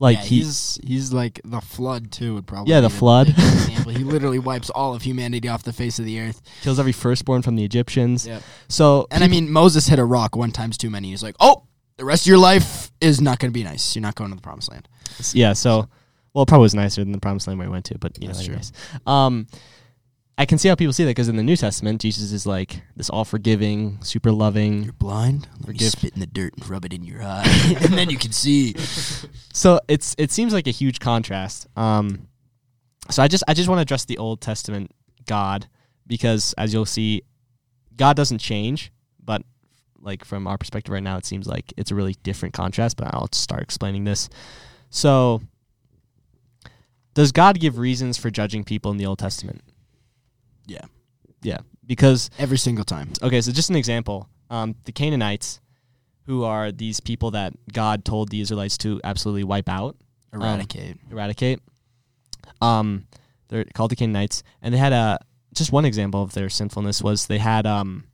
Like 0.00 0.16
yeah, 0.18 0.24
he, 0.24 0.36
he's 0.38 0.78
he's 0.84 1.12
like 1.12 1.40
the 1.44 1.60
flood 1.60 2.10
too. 2.10 2.34
Would 2.34 2.46
probably 2.48 2.72
Yeah, 2.72 2.80
the 2.80 2.88
be 2.88 2.94
flood. 2.94 3.28
example. 3.28 3.92
he 3.98 4.02
literally 4.04 4.40
wipes 4.40 4.68
all 4.70 4.92
of 4.94 5.02
humanity 5.02 5.48
off 5.48 5.62
the 5.62 5.72
face 5.72 5.98
of 6.00 6.04
the 6.04 6.18
earth. 6.20 6.40
kills 6.62 6.80
every 6.80 6.92
firstborn 6.92 7.42
from 7.42 7.54
the 7.56 7.64
Egyptians. 7.64 8.26
Yep. 8.26 8.42
So 8.68 9.06
And 9.12 9.22
I 9.22 9.28
mean, 9.28 9.50
Moses 9.52 9.86
hit 9.86 9.98
a 10.00 10.04
rock 10.04 10.34
one 10.36 10.50
time's 10.50 10.76
too 10.76 10.90
many. 10.90 11.10
He's 11.10 11.22
like, 11.22 11.36
oh, 11.38 11.63
the 11.96 12.04
rest 12.04 12.24
of 12.24 12.28
your 12.28 12.38
life 12.38 12.90
is 13.00 13.20
not 13.20 13.38
going 13.38 13.50
to 13.50 13.54
be 13.54 13.64
nice. 13.64 13.94
You're 13.94 14.02
not 14.02 14.14
going 14.14 14.30
to 14.30 14.36
the 14.36 14.42
promised 14.42 14.70
land. 14.70 14.88
yeah. 15.32 15.52
So, 15.52 15.88
well, 16.32 16.42
it 16.42 16.48
probably 16.48 16.62
was 16.64 16.74
nicer 16.74 17.02
than 17.02 17.12
the 17.12 17.20
promised 17.20 17.46
land 17.46 17.58
where 17.58 17.68
we 17.68 17.72
went 17.72 17.84
to, 17.86 17.98
but 17.98 18.20
you 18.20 18.26
That's 18.28 18.40
know, 18.40 18.44
true. 18.46 18.54
anyways. 18.54 18.72
Um, 19.06 19.46
I 20.36 20.46
can 20.46 20.58
see 20.58 20.68
how 20.68 20.74
people 20.74 20.92
see 20.92 21.04
that 21.04 21.10
because 21.10 21.28
in 21.28 21.36
the 21.36 21.44
New 21.44 21.54
Testament, 21.56 22.00
Jesus 22.00 22.32
is 22.32 22.44
like 22.44 22.82
this 22.96 23.08
all 23.08 23.24
forgiving, 23.24 23.98
super 24.02 24.32
loving. 24.32 24.82
You're 24.82 24.92
blind. 24.92 25.46
Let 25.60 25.68
me 25.68 25.78
spit 25.78 26.14
in 26.14 26.20
the 26.20 26.26
dirt 26.26 26.54
and 26.56 26.68
rub 26.68 26.84
it 26.84 26.92
in 26.92 27.04
your 27.04 27.22
eye, 27.22 27.44
and 27.80 27.94
then 27.94 28.10
you 28.10 28.18
can 28.18 28.32
see. 28.32 28.74
So 29.56 29.78
it's 29.86 30.16
it 30.18 30.32
seems 30.32 30.52
like 30.52 30.66
a 30.66 30.72
huge 30.72 30.98
contrast. 30.98 31.68
Um, 31.76 32.26
so 33.08 33.22
I 33.22 33.28
just 33.28 33.44
I 33.46 33.54
just 33.54 33.68
want 33.68 33.78
to 33.78 33.82
address 33.82 34.04
the 34.04 34.18
Old 34.18 34.40
Testament 34.40 34.90
God 35.26 35.68
because 36.08 36.54
as 36.58 36.72
you'll 36.72 36.86
see, 36.86 37.22
God 37.94 38.16
doesn't 38.16 38.38
change, 38.38 38.90
but 39.22 39.42
like 40.04 40.24
from 40.24 40.46
our 40.46 40.56
perspective 40.58 40.92
right 40.92 41.02
now, 41.02 41.16
it 41.16 41.26
seems 41.26 41.46
like 41.46 41.72
it's 41.76 41.90
a 41.90 41.94
really 41.94 42.14
different 42.22 42.54
contrast. 42.54 42.96
But 42.96 43.12
I'll 43.14 43.28
start 43.32 43.62
explaining 43.62 44.04
this. 44.04 44.28
So, 44.90 45.40
does 47.14 47.32
God 47.32 47.58
give 47.58 47.78
reasons 47.78 48.18
for 48.18 48.30
judging 48.30 48.64
people 48.64 48.90
in 48.90 48.96
the 48.96 49.06
Old 49.06 49.18
Testament? 49.18 49.62
Yeah. 50.66 50.82
Yeah, 51.42 51.58
because 51.86 52.30
Every 52.38 52.56
single 52.56 52.84
time. 52.84 53.12
okay, 53.22 53.40
so 53.42 53.52
just 53.52 53.68
an 53.68 53.76
example. 53.76 54.28
Um, 54.48 54.76
the 54.84 54.92
Canaanites, 54.92 55.60
who 56.26 56.42
are 56.44 56.72
these 56.72 57.00
people 57.00 57.32
that 57.32 57.52
God 57.72 58.04
told 58.04 58.30
the 58.30 58.40
Israelites 58.40 58.78
to 58.78 58.98
absolutely 59.04 59.44
wipe 59.44 59.68
out, 59.68 59.96
Eradicate. 60.32 60.96
eradicate. 61.10 61.60
Um, 62.62 63.06
they're 63.48 63.64
called 63.74 63.90
the 63.90 63.96
Canaanites, 63.96 64.42
and 64.62 64.72
they 64.72 64.78
had 64.78 64.92
a 64.94 65.18
just 65.52 65.70
one 65.70 65.84
example 65.84 66.22
of 66.22 66.32
their 66.32 66.48
sinfulness 66.48 67.02
was 67.02 67.26
they 67.26 67.38
had 67.38 67.66
um 67.66 68.04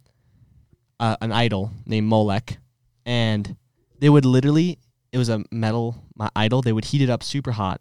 uh, 1.00 1.16
an 1.21 1.33
idol 1.33 1.73
named 1.87 2.07
Molech, 2.07 2.59
and 3.04 3.57
they 3.99 4.09
would 4.09 4.25
literally 4.25 4.78
it 5.12 5.19
was 5.19 5.28
a 5.28 5.42
metal 5.50 6.04
mi- 6.16 6.28
idol. 6.37 6.62
They 6.62 6.73
would 6.73 6.87
heat 6.87 7.02
it 7.02 7.11
up 7.11 7.23
super 7.23 7.52
hot. 7.52 7.80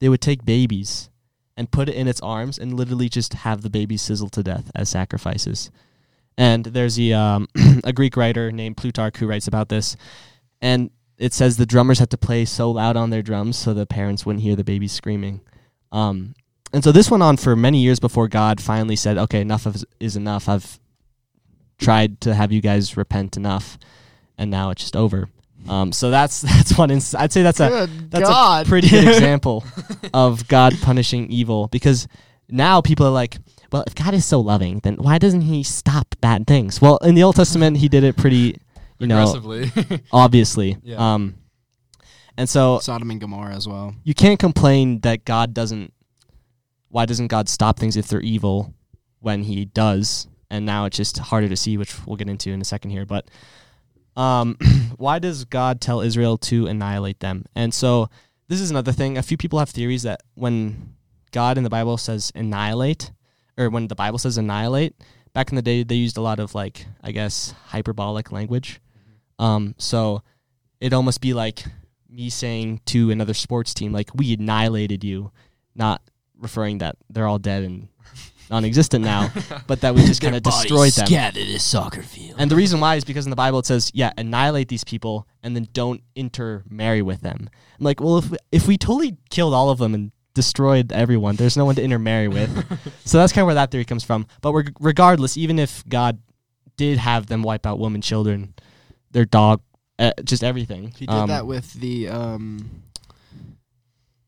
They 0.00 0.08
would 0.08 0.20
take 0.20 0.44
babies 0.44 1.10
and 1.56 1.70
put 1.70 1.88
it 1.88 1.94
in 1.94 2.08
its 2.08 2.20
arms 2.20 2.58
and 2.58 2.74
literally 2.74 3.08
just 3.08 3.34
have 3.34 3.62
the 3.62 3.70
babies 3.70 4.02
sizzle 4.02 4.28
to 4.30 4.42
death 4.42 4.70
as 4.74 4.88
sacrifices. 4.88 5.70
And 6.36 6.64
there's 6.64 6.98
a 6.98 7.12
um, 7.12 7.48
a 7.84 7.92
Greek 7.92 8.16
writer 8.16 8.50
named 8.50 8.76
Plutarch 8.76 9.18
who 9.18 9.26
writes 9.26 9.46
about 9.46 9.68
this, 9.68 9.96
and 10.60 10.90
it 11.16 11.32
says 11.32 11.56
the 11.56 11.66
drummers 11.66 12.00
had 12.00 12.10
to 12.10 12.18
play 12.18 12.44
so 12.44 12.72
loud 12.72 12.96
on 12.96 13.10
their 13.10 13.22
drums 13.22 13.56
so 13.56 13.72
the 13.72 13.86
parents 13.86 14.26
wouldn't 14.26 14.42
hear 14.42 14.56
the 14.56 14.64
babies 14.64 14.90
screaming. 14.90 15.40
Um, 15.92 16.34
and 16.72 16.82
so 16.82 16.90
this 16.90 17.08
went 17.08 17.22
on 17.22 17.36
for 17.36 17.54
many 17.54 17.78
years 17.78 18.00
before 18.00 18.26
God 18.26 18.60
finally 18.60 18.96
said, 18.96 19.16
"Okay, 19.16 19.40
enough 19.40 19.64
is 20.00 20.16
enough. 20.16 20.48
I've 20.48 20.80
tried 21.78 22.20
to 22.22 22.34
have 22.34 22.52
you 22.52 22.60
guys 22.60 22.96
repent 22.96 23.36
enough, 23.36 23.78
and 24.38 24.50
now 24.50 24.70
it's 24.70 24.82
just 24.82 24.96
over." 24.96 25.28
Um, 25.68 25.92
so 25.92 26.10
that's 26.10 26.40
that's 26.42 26.76
one. 26.76 26.90
Ins- 26.90 27.14
I'd 27.14 27.32
say 27.32 27.42
that's 27.42 27.60
a 27.60 27.88
that's 28.10 28.28
God. 28.28 28.66
a 28.66 28.68
pretty 28.68 28.88
good 28.88 29.08
example 29.08 29.64
of 30.12 30.46
God 30.48 30.74
punishing 30.82 31.30
evil 31.30 31.68
because 31.68 32.06
now 32.48 32.80
people 32.82 33.06
are 33.06 33.10
like, 33.12 33.38
well, 33.72 33.82
if 33.86 33.94
God 33.94 34.12
is 34.14 34.24
so 34.26 34.40
loving, 34.40 34.80
then 34.80 34.96
why 34.96 35.18
doesn't 35.18 35.40
He 35.42 35.62
stop 35.62 36.14
bad 36.20 36.46
things? 36.46 36.80
Well, 36.80 36.98
in 36.98 37.14
the 37.14 37.22
Old 37.22 37.36
Testament, 37.36 37.78
He 37.78 37.88
did 37.88 38.04
it 38.04 38.16
pretty, 38.16 38.58
you 38.98 39.06
know, 39.06 39.34
obviously. 40.12 40.76
Yeah. 40.82 41.14
Um, 41.14 41.36
and 42.36 42.48
so 42.48 42.78
Sodom 42.80 43.10
and 43.10 43.20
Gomorrah 43.20 43.54
as 43.54 43.66
well. 43.66 43.94
you 44.04 44.12
can't 44.12 44.38
complain 44.38 45.00
that 45.00 45.24
God 45.24 45.54
doesn't. 45.54 45.92
Why 46.88 47.06
doesn't 47.06 47.28
God 47.28 47.48
stop 47.48 47.78
things 47.78 47.96
if 47.96 48.06
they're 48.08 48.20
evil 48.20 48.74
when 49.20 49.42
He 49.44 49.64
does? 49.64 50.28
And 50.50 50.66
now 50.66 50.84
it's 50.84 50.96
just 50.96 51.18
harder 51.18 51.48
to 51.48 51.56
see, 51.56 51.76
which 51.76 51.94
we'll 52.06 52.16
get 52.16 52.28
into 52.28 52.50
in 52.50 52.60
a 52.60 52.64
second 52.64 52.90
here. 52.90 53.06
But 53.06 53.28
um, 54.16 54.56
why 54.96 55.18
does 55.18 55.44
God 55.44 55.80
tell 55.80 56.00
Israel 56.00 56.38
to 56.38 56.66
annihilate 56.66 57.20
them? 57.20 57.44
And 57.54 57.72
so 57.72 58.08
this 58.48 58.60
is 58.60 58.70
another 58.70 58.92
thing. 58.92 59.18
A 59.18 59.22
few 59.22 59.36
people 59.36 59.58
have 59.58 59.70
theories 59.70 60.02
that 60.02 60.22
when 60.34 60.94
God 61.32 61.58
in 61.58 61.64
the 61.64 61.70
Bible 61.70 61.96
says 61.96 62.30
annihilate, 62.34 63.10
or 63.56 63.70
when 63.70 63.88
the 63.88 63.94
Bible 63.94 64.18
says 64.18 64.38
annihilate, 64.38 64.94
back 65.32 65.50
in 65.50 65.56
the 65.56 65.62
day 65.62 65.82
they 65.82 65.94
used 65.96 66.16
a 66.16 66.22
lot 66.22 66.38
of 66.38 66.54
like 66.54 66.86
I 67.02 67.12
guess 67.12 67.54
hyperbolic 67.66 68.30
language. 68.32 68.80
Um, 69.38 69.74
so 69.78 70.22
it'd 70.80 70.94
almost 70.94 71.20
be 71.20 71.34
like 71.34 71.64
me 72.08 72.30
saying 72.30 72.80
to 72.86 73.10
another 73.10 73.34
sports 73.34 73.74
team, 73.74 73.92
like 73.92 74.10
we 74.14 74.34
annihilated 74.34 75.02
you, 75.02 75.32
not 75.74 76.00
referring 76.38 76.78
that 76.78 76.96
they're 77.10 77.26
all 77.26 77.38
dead 77.38 77.64
and 77.64 77.88
non-existent 78.50 79.04
now, 79.04 79.32
but 79.66 79.80
that 79.80 79.94
we 79.94 80.04
just 80.04 80.20
kind 80.20 80.36
of 80.36 80.42
destroyed 80.42 80.92
them. 80.92 81.06
Scattered 81.06 81.48
a 81.48 81.58
soccer 81.58 82.02
field. 82.02 82.36
And 82.38 82.50
the 82.50 82.56
reason 82.56 82.80
why 82.80 82.96
is 82.96 83.04
because 83.04 83.26
in 83.26 83.30
the 83.30 83.36
Bible 83.36 83.58
it 83.58 83.66
says, 83.66 83.90
yeah, 83.94 84.12
annihilate 84.16 84.68
these 84.68 84.84
people 84.84 85.26
and 85.42 85.54
then 85.54 85.68
don't 85.72 86.02
intermarry 86.14 87.02
with 87.02 87.20
them. 87.20 87.48
I'm 87.78 87.84
like, 87.84 88.00
well, 88.00 88.18
if 88.18 88.30
we, 88.30 88.38
if 88.52 88.66
we 88.66 88.78
totally 88.78 89.16
killed 89.30 89.54
all 89.54 89.70
of 89.70 89.78
them 89.78 89.94
and 89.94 90.12
destroyed 90.34 90.92
everyone, 90.92 91.36
there's 91.36 91.56
no 91.56 91.64
one 91.64 91.74
to 91.76 91.82
intermarry 91.82 92.28
with. 92.28 92.50
so 93.04 93.18
that's 93.18 93.32
kind 93.32 93.42
of 93.42 93.46
where 93.46 93.54
that 93.54 93.70
theory 93.70 93.84
comes 93.84 94.04
from. 94.04 94.26
But 94.40 94.52
reg- 94.52 94.76
regardless, 94.80 95.36
even 95.36 95.58
if 95.58 95.86
God 95.88 96.18
did 96.76 96.98
have 96.98 97.26
them 97.26 97.42
wipe 97.42 97.66
out 97.66 97.78
women, 97.78 98.02
children, 98.02 98.54
their 99.10 99.24
dog, 99.24 99.62
uh, 99.98 100.12
just 100.24 100.42
everything. 100.42 100.92
He 100.96 101.06
did 101.06 101.14
um, 101.14 101.28
that 101.28 101.46
with 101.46 101.72
the. 101.74 102.08
Um, 102.08 102.82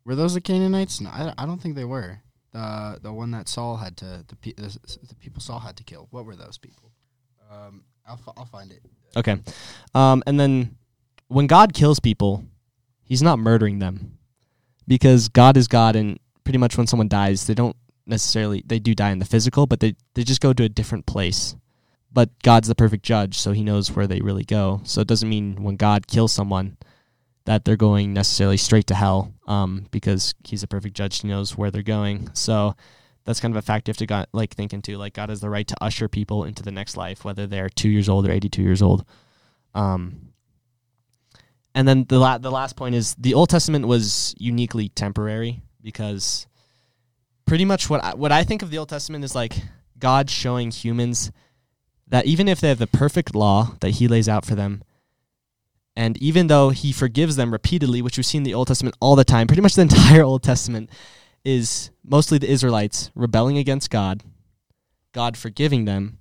were 0.05 0.15
those 0.15 0.35
the 0.35 0.41
Canaanites? 0.41 1.01
No, 1.01 1.11
I, 1.11 1.35
I 1.37 1.47
don't 1.47 1.61
think 1.61 1.75
they 1.75 1.85
were. 1.85 2.21
The 2.57 2.99
the 3.03 3.13
one 3.13 3.33
that 3.33 3.49
Saul 3.49 3.77
had 3.77 3.99
to 3.99 4.25
the, 4.27 4.37
pe- 4.37 4.55
the 4.55 4.79
the 5.09 5.15
people 5.17 5.43
Saul 5.43 5.59
had 5.59 5.77
to 5.77 5.85
kill. 5.85 6.09
What 6.11 6.25
were 6.25 6.37
those 6.37 6.57
people? 6.57 6.91
Um, 7.51 7.85
I'll 8.09 8.17
fi- 8.17 8.33
I'll 8.35 8.47
find 8.47 8.73
it. 8.73 8.81
Okay. 9.15 9.37
Um, 9.95 10.23
and 10.27 10.41
then 10.41 10.77
when 11.29 11.47
God 11.47 11.75
kills 11.75 12.01
people, 12.01 12.47
he's 13.03 13.23
not 13.23 13.39
murdering 13.39 13.79
them 13.79 14.17
because 14.89 15.29
God 15.29 15.59
is 15.59 15.69
God, 15.69 15.97
and 15.97 16.19
pretty 16.45 16.57
much 16.59 16.79
when 16.79 16.87
someone 16.87 17.09
dies, 17.09 17.47
they 17.47 17.53
don't 17.53 17.77
necessarily 18.07 18.63
they 18.65 18.79
do 18.79 18.95
die 18.95 19.11
in 19.11 19.19
the 19.19 19.27
physical, 19.27 19.67
but 19.67 19.81
they 19.81 19.95
they 20.15 20.25
just 20.25 20.41
go 20.41 20.55
to 20.55 20.65
a 20.65 20.69
different 20.71 21.05
place. 21.05 21.57
But 22.11 22.31
God's 22.43 22.69
the 22.69 22.75
perfect 22.75 23.05
judge, 23.05 23.37
so 23.39 23.53
He 23.53 23.63
knows 23.63 23.91
where 23.91 24.07
they 24.07 24.21
really 24.21 24.45
go. 24.45 24.81
So 24.85 25.03
it 25.03 25.09
doesn't 25.09 25.29
mean 25.29 25.63
when 25.63 25.77
God 25.77 26.07
kills 26.07 26.33
someone 26.33 26.79
that 27.47 27.65
they're 27.65 27.77
going 27.77 28.13
necessarily 28.13 28.59
straight 28.59 28.87
to 28.89 28.95
hell, 28.95 29.33
um, 29.49 29.87
because 29.91 30.35
He's 30.45 30.63
a 30.63 30.69
perfect 30.69 30.95
judge. 30.95 31.23
He 31.23 31.29
knows 31.29 31.57
where 31.57 31.71
they're 31.71 31.83
going. 31.83 32.29
So 32.35 32.75
that's 33.25 33.41
kind 33.41 33.53
of 33.53 33.59
a 33.59 33.63
fact 33.63 33.89
you 33.89 33.91
have 33.91 33.97
to 33.97 34.07
got, 34.07 34.29
like 34.33 34.55
think 34.55 34.73
into. 34.73 34.97
Like 34.99 35.15
God 35.15 35.31
has 35.31 35.41
the 35.41 35.51
right 35.51 35.67
to 35.67 35.77
usher 35.81 36.09
people 36.09 36.45
into 36.45 36.63
the 36.63 36.71
next 36.71 36.97
life, 36.97 37.25
whether 37.25 37.47
they're 37.47 37.69
two 37.69 37.89
years 37.89 38.09
old 38.09 38.29
or 38.29 38.31
eighty-two 38.31 38.63
years 38.63 38.83
old. 38.83 39.05
Um, 39.75 40.33
and 41.75 41.87
then 41.87 42.05
the 42.09 42.19
la- 42.19 42.39
the 42.39 42.51
last 42.51 42.77
point 42.77 42.95
is 42.95 43.15
the 43.17 43.35
Old 43.35 43.51
Testament 43.51 43.87
was 43.87 44.35
uniquely 44.39 44.89
temporary 44.89 45.63
because 45.83 46.47
pretty 47.47 47.65
much 47.65 47.91
what 47.91 48.03
I, 48.03 48.15
what 48.15 48.33
I 48.33 48.45
think 48.45 48.63
of 48.63 48.71
the 48.71 48.79
Old 48.79 48.89
Testament 48.89 49.25
is 49.25 49.35
like 49.35 49.57
God 49.99 50.31
showing 50.31 50.71
humans 50.71 51.31
that 52.09 52.27
even 52.27 52.49
if 52.49 52.61
they 52.61 52.69
have 52.69 52.79
the 52.79 52.87
perfect 52.87 53.35
law 53.35 53.77
that 53.81 53.91
He 53.91 54.09
lays 54.09 54.29
out 54.29 54.47
for 54.47 54.55
them, 54.55 54.83
and 55.97 56.17
even 56.19 56.47
though 56.47 56.71
He 56.71 56.93
forgives 56.93 57.37
them 57.37 57.51
repeatedly, 57.53 58.03
which 58.03 58.17
we 58.17 58.23
see 58.23 58.39
in 58.39 58.45
the 58.45 58.55
Old 58.55 58.69
Testament 58.69 58.97
all 59.01 59.17
the 59.17 59.25
time, 59.25 59.47
pretty 59.47 59.63
much 59.63 59.75
the 59.75 59.83
entire 59.91 60.23
Old 60.23 60.43
Testament 60.43 60.91
is 61.45 61.91
mostly 62.05 62.39
the 62.39 62.51
Israelites 62.51 63.11
rebelling 63.15 63.57
against 63.57 63.91
God, 63.91 64.23
God 65.13 65.37
forgiving 65.37 65.85
them, 65.85 66.19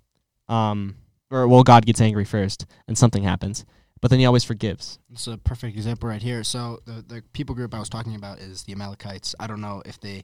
um, 0.47 0.95
or 1.31 1.47
well, 1.47 1.63
God 1.63 1.85
gets 1.85 1.99
angry 1.99 2.25
first 2.25 2.65
and 2.87 2.97
something 2.97 3.23
happens, 3.23 3.65
but 4.01 4.11
then 4.11 4.19
He 4.19 4.25
always 4.25 4.43
forgives. 4.43 4.99
It's 5.11 5.27
a 5.27 5.37
perfect 5.37 5.75
example 5.75 6.07
right 6.07 6.21
here. 6.21 6.43
So 6.43 6.79
the 6.85 7.03
the 7.07 7.23
people 7.33 7.55
group 7.55 7.73
I 7.73 7.79
was 7.79 7.89
talking 7.89 8.15
about 8.15 8.39
is 8.39 8.63
the 8.63 8.73
Amalekites. 8.73 9.35
I 9.39 9.47
don't 9.47 9.61
know 9.61 9.81
if 9.85 9.99
they 9.99 10.23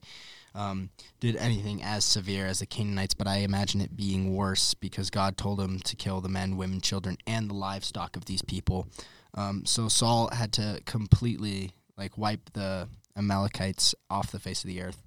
um, 0.54 0.90
did 1.20 1.36
anything 1.38 1.82
as 1.82 2.06
severe 2.06 2.46
as 2.46 2.60
the 2.60 2.66
Canaanites, 2.66 3.14
but 3.14 3.28
I 3.28 3.38
imagine 3.38 3.82
it 3.82 3.96
being 3.96 4.36
worse 4.36 4.74
because 4.74 5.10
God 5.10 5.38
told 5.38 5.60
them 5.60 5.80
to 5.80 5.96
kill 5.96 6.22
the 6.22 6.30
men, 6.30 6.58
women, 6.58 6.82
children, 6.82 7.18
and 7.26 7.50
the 7.50 7.54
livestock 7.54 8.16
of 8.16 8.26
these 8.26 8.42
people. 8.42 8.88
Um, 9.34 9.66
so 9.66 9.88
Saul 9.88 10.30
had 10.32 10.52
to 10.54 10.82
completely 10.86 11.72
like 11.98 12.18
wipe 12.18 12.52
the 12.54 12.88
Amalekites 13.16 13.96
off 14.10 14.32
the 14.32 14.40
face 14.40 14.64
of 14.64 14.68
the 14.68 14.82
earth. 14.82 15.02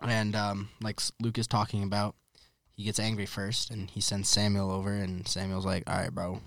And 0.00 0.36
um, 0.36 0.68
like 0.80 1.00
Luke 1.20 1.38
is 1.38 1.46
talking 1.46 1.82
about, 1.82 2.14
he 2.74 2.84
gets 2.84 3.00
angry 3.00 3.26
first, 3.26 3.70
and 3.70 3.90
he 3.90 4.00
sends 4.00 4.28
Samuel 4.28 4.70
over, 4.70 4.92
and 4.92 5.26
Samuel's 5.26 5.66
like, 5.66 5.82
"All 5.90 5.96
right, 5.96 6.14
bro, 6.14 6.40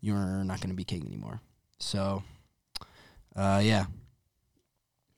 you're 0.00 0.44
not 0.44 0.60
going 0.60 0.70
to 0.70 0.76
be 0.76 0.84
king 0.84 1.04
anymore." 1.04 1.40
So, 1.80 2.22
uh, 3.34 3.60
yeah, 3.64 3.86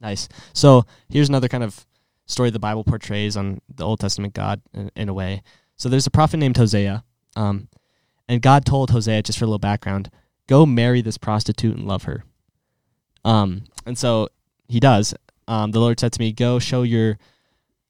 Nice. 0.00 0.28
So 0.52 0.85
here's 1.09 1.28
another 1.28 1.49
kind 1.49 1.64
of 1.64 1.87
story 2.26 2.50
the 2.50 2.59
Bible 2.59 2.85
portrays 2.85 3.37
on 3.37 3.61
the 3.75 3.85
Old 3.85 4.00
Testament 4.00 4.35
God 4.35 4.61
in, 4.73 4.90
in 4.95 5.09
a 5.09 5.14
way. 5.14 5.42
So 5.76 5.88
there's 5.88 6.07
a 6.07 6.11
prophet 6.11 6.38
named 6.38 6.57
Hosea, 6.57 7.04
um, 7.37 7.68
and 8.28 8.42
God 8.42 8.64
told 8.64 8.90
Hosea, 8.90 9.23
just 9.23 9.38
for 9.38 9.45
a 9.45 9.49
little 9.49 9.59
background, 9.59 10.11
go 10.48 10.66
marry 10.66 11.00
this 11.00 11.18
prostitute 11.18 11.76
and 11.76 11.86
love 11.86 12.04
her. 12.04 12.24
Um, 13.24 13.64
and 13.86 13.96
so 13.96 14.28
he 14.66 14.80
does. 14.80 15.14
Um, 15.46 15.70
the 15.70 15.80
Lord 15.80 16.00
said 16.00 16.12
to 16.12 16.20
me, 16.20 16.32
go 16.32 16.58
show 16.58 16.82
your 16.82 17.18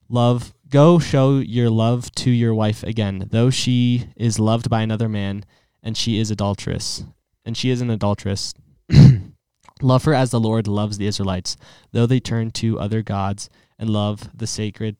love, 0.08 0.52
go 0.68 0.98
show 0.98 1.38
your 1.38 1.70
love 1.70 2.12
to 2.16 2.30
your 2.30 2.54
wife 2.54 2.82
again, 2.82 3.28
though 3.30 3.48
she 3.48 4.08
is 4.16 4.38
loved 4.38 4.68
by 4.68 4.82
another 4.82 5.08
man, 5.08 5.44
and 5.82 5.96
she 5.96 6.18
is 6.18 6.30
adulteress, 6.30 7.04
and 7.44 7.56
she 7.56 7.70
is 7.70 7.80
an 7.80 7.90
adulteress. 7.90 8.52
Love 9.80 10.04
her 10.04 10.14
as 10.14 10.32
the 10.32 10.40
Lord 10.40 10.66
loves 10.66 10.98
the 10.98 11.06
Israelites, 11.06 11.56
though 11.92 12.06
they 12.06 12.18
turn 12.18 12.50
to 12.50 12.80
other 12.80 13.00
gods 13.00 13.48
and 13.78 13.88
love 13.88 14.28
the 14.36 14.46
sacred 14.46 14.96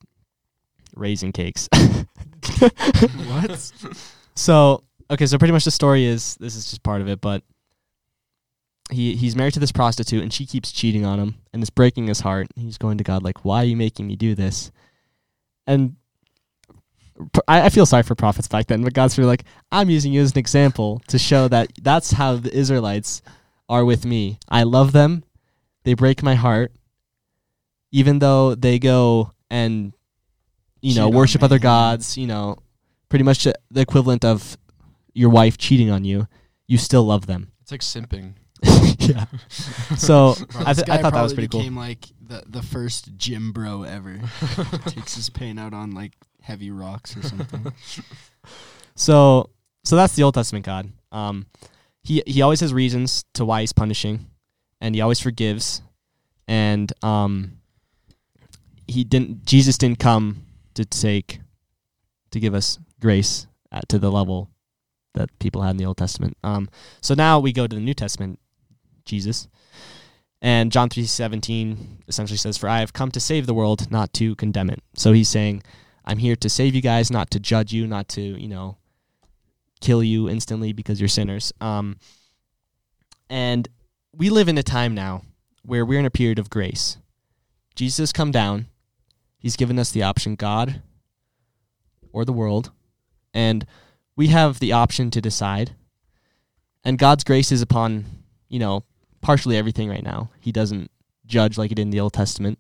raisin 0.95 1.33
cakes. 1.33 1.69
what? 3.27 3.73
So 4.37 4.85
okay, 5.11 5.27
so 5.27 5.39
pretty 5.39 5.53
much 5.53 5.65
the 5.65 5.71
story 5.71 6.05
is 6.05 6.37
this 6.37 6.57
is 6.57 6.71
just 6.71 6.83
part 6.83 7.01
of 7.01 7.09
it, 7.09 7.21
but 7.21 7.43
he 8.91 9.17
he's 9.17 9.37
married 9.37 9.55
to 9.55 9.61
this 9.61 9.73
prostitute 9.73 10.23
and 10.23 10.33
she 10.33 10.47
keeps 10.47 10.73
cheating 10.73 11.05
on 11.05 11.19
him 11.19 11.35
and 11.53 11.63
it's 11.63 11.71
breaking 11.71 12.07
his 12.07 12.21
heart. 12.21 12.49
He's 12.57 12.79
going 12.79 12.99
to 12.99 13.05
God 13.05 13.23
like, 13.23 13.45
"Why 13.45 13.63
are 13.63 13.67
you 13.67 13.77
making 13.77 14.07
me 14.07 14.17
do 14.17 14.35
this?" 14.35 14.71
And 15.67 15.97
I, 17.47 17.63
I 17.63 17.69
feel 17.69 17.87
sorry 17.87 18.03
for 18.03 18.15
prophets 18.15 18.49
back 18.49 18.67
then, 18.67 18.83
but 18.83 18.95
God's 18.95 19.19
really 19.19 19.29
like, 19.29 19.45
"I'm 19.71 19.91
using 19.91 20.13
you 20.13 20.23
as 20.23 20.33
an 20.33 20.39
example 20.39 21.03
to 21.09 21.19
show 21.19 21.49
that 21.49 21.71
that's 21.83 22.13
how 22.13 22.37
the 22.37 22.55
Israelites 22.55 23.23
are 23.69 23.85
with 23.85 24.05
me. 24.07 24.39
I 24.49 24.63
love 24.63 24.93
them. 24.93 25.25
They 25.85 25.95
break 25.95 26.23
my 26.23 26.35
heart, 26.35 26.73
even 27.93 28.19
though 28.19 28.55
they 28.55 28.79
go 28.79 29.33
and 29.51 29.93
you 30.81 30.95
know 30.95 31.09
Cheat 31.09 31.15
worship 31.15 31.43
other 31.43 31.59
gods. 31.59 32.17
You 32.17 32.27
know, 32.27 32.59
pretty 33.09 33.25
much 33.25 33.45
the 33.45 33.81
equivalent 33.81 34.25
of 34.25 34.57
your 35.15 35.31
wife 35.31 35.59
cheating 35.59 35.91
on 35.91 36.05
you. 36.05 36.27
You 36.67 36.79
still 36.79 37.05
love 37.05 37.27
them. 37.27 37.53
It's 37.69 37.71
like 37.71 37.83
simping. 37.83 38.33
yeah. 38.99 39.27
So 39.99 40.35
Bro, 40.51 40.63
I, 40.65 40.73
th- 40.73 40.89
I 40.89 40.97
thought 41.03 41.13
that 41.13 41.23
was 41.23 41.33
probably 41.33 41.35
pretty 41.35 41.49
cool. 41.49 41.61
became 41.61 41.77
like 41.77 42.07
the 42.19 42.43
the 42.47 42.63
first 42.63 43.15
gym 43.19 43.53
bro 43.53 43.83
ever. 43.83 44.19
Takes 44.87 45.17
his 45.17 45.29
pain 45.29 45.59
out 45.59 45.75
on 45.75 45.91
like 45.93 46.13
heavy 46.41 46.71
rocks 46.71 47.15
or 47.15 47.23
something. 47.23 47.73
So 48.95 49.51
so 49.85 49.97
that's 49.97 50.17
the 50.17 50.23
Old 50.25 50.35
Testament 50.35 50.65
God. 50.65 50.91
Um, 51.13 51.47
he 52.03 52.23
he 52.27 52.43
always 52.43 52.61
has 52.61 52.73
reasons 52.75 53.25
to 53.35 53.45
why 53.45 53.61
he's 53.61 53.73
punishing, 53.73 54.27
and 54.81 54.95
he 54.95 55.01
always 55.01 55.21
forgives, 55.21 55.83
and 56.49 56.93
um, 57.03 57.59
he 58.87 59.05
didn't. 59.05 59.45
Jesus 59.45 59.79
didn't 59.79 59.99
come 60.01 60.45
to 60.75 60.85
take 60.85 61.41
to 62.33 62.41
give 62.41 62.55
us 62.55 62.79
grace 63.01 63.47
at, 63.71 63.89
to 63.91 63.99
the 63.99 64.11
level 64.11 64.51
that 65.19 65.37
people 65.41 65.63
had 65.63 65.73
in 65.73 65.77
the 65.77 65.85
Old 65.85 65.97
Testament. 65.97 66.37
Um, 66.45 66.69
so 67.01 67.15
now 67.15 67.41
we 67.41 67.53
go 67.53 67.67
to 67.67 67.77
the 67.77 67.83
New 67.83 67.95
Testament, 67.95 68.39
Jesus. 69.05 69.49
And 70.41 70.71
John 70.71 70.89
3:17 70.89 72.05
essentially 72.07 72.37
says 72.37 72.57
for 72.57 72.69
I 72.69 72.81
have 72.81 72.93
come 72.93 73.11
to 73.11 73.21
save 73.21 73.47
the 73.47 73.55
world 73.55 73.91
not 73.91 74.13
to 74.15 74.37
condemn 74.37 74.71
it. 74.71 74.81
So 74.95 75.13
he's 75.13 75.29
saying 75.29 75.63
I'm 76.05 76.19
here 76.19 76.37
to 76.37 76.49
save 76.49 76.75
you 76.75 76.81
guys, 76.81 77.11
not 77.11 77.31
to 77.33 77.41
judge 77.41 77.73
you, 77.73 77.87
not 77.87 78.09
to, 78.11 78.23
you 78.23 78.49
know, 78.49 78.79
kill 79.81 80.03
you 80.03 80.29
instantly 80.29 80.73
because 80.73 81.01
you're 81.01 81.09
sinners. 81.09 81.53
Um, 81.61 81.99
and 83.29 83.69
we 84.13 84.31
live 84.31 84.49
in 84.49 84.57
a 84.57 84.63
time 84.63 84.95
now 84.95 85.23
where 85.63 85.85
we're 85.85 85.99
in 85.99 86.07
a 86.07 86.11
period 86.11 86.39
of 86.39 86.49
grace. 86.49 86.97
Jesus 87.75 87.99
has 87.99 88.13
come 88.13 88.31
down. 88.31 88.67
He's 89.39 89.57
given 89.57 89.79
us 89.79 89.91
the 89.91 90.03
option 90.03 90.35
God 90.35 90.83
or 92.13 92.25
the 92.25 92.33
world. 92.33 92.71
And 93.35 93.67
we 94.19 94.27
have 94.27 94.59
the 94.59 94.73
option 94.73 95.13
to 95.13 95.21
decide. 95.21 95.77
And 96.83 96.99
God's 96.99 97.23
grace 97.23 97.53
is 97.53 97.63
upon, 97.63 98.05
you 98.49 98.59
know, 98.59 98.83
partially 99.21 99.57
everything 99.57 99.89
right 99.89 100.03
now. 100.03 100.31
He 100.41 100.51
doesn't 100.51 100.91
judge 101.25 101.57
like 101.57 101.71
he 101.71 101.77
did 101.77 101.83
in 101.83 101.91
the 101.91 102.01
Old 102.01 102.15
Testament 102.15 102.59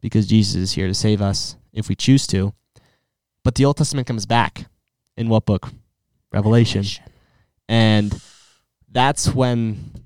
because 0.00 0.28
Jesus 0.28 0.54
is 0.54 0.72
here 0.74 0.86
to 0.86 0.94
save 0.94 1.20
us 1.20 1.56
if 1.72 1.88
we 1.88 1.96
choose 1.96 2.28
to. 2.28 2.54
But 3.42 3.56
the 3.56 3.64
Old 3.64 3.76
Testament 3.76 4.06
comes 4.06 4.24
back 4.24 4.66
in 5.16 5.28
what 5.28 5.46
book? 5.46 5.72
Revelation. 6.32 6.84
And 7.68 8.16
that's 8.88 9.34
when 9.34 10.04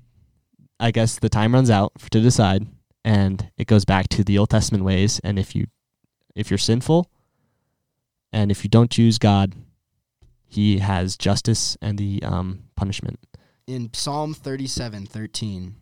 I 0.79 0.89
guess 0.89 1.19
the 1.19 1.29
time 1.29 1.53
runs 1.53 1.69
out 1.69 1.91
for, 1.99 2.09
to 2.09 2.19
decide 2.19 2.65
and 3.05 3.51
it 3.57 3.67
goes 3.67 3.85
back 3.85 4.09
to 4.09 4.23
the 4.23 4.39
Old 4.39 4.49
Testament 4.49 4.83
ways 4.83 5.21
and 5.23 5.37
if 5.37 5.55
you 5.55 5.67
if 6.35 6.49
you're 6.49 6.57
sinful 6.57 7.11
and 8.33 8.49
if 8.49 8.63
you 8.63 8.69
don't 8.71 8.89
choose 8.89 9.19
God, 9.19 9.53
he 10.49 10.79
has 10.79 11.15
justice 11.15 11.77
and 11.81 11.97
the 11.97 12.21
um, 12.23 12.63
punishment. 12.75 13.19
In 13.67 13.93
Psalm 13.93 14.33
thirty-seven 14.33 15.05
thirteen, 15.05 15.75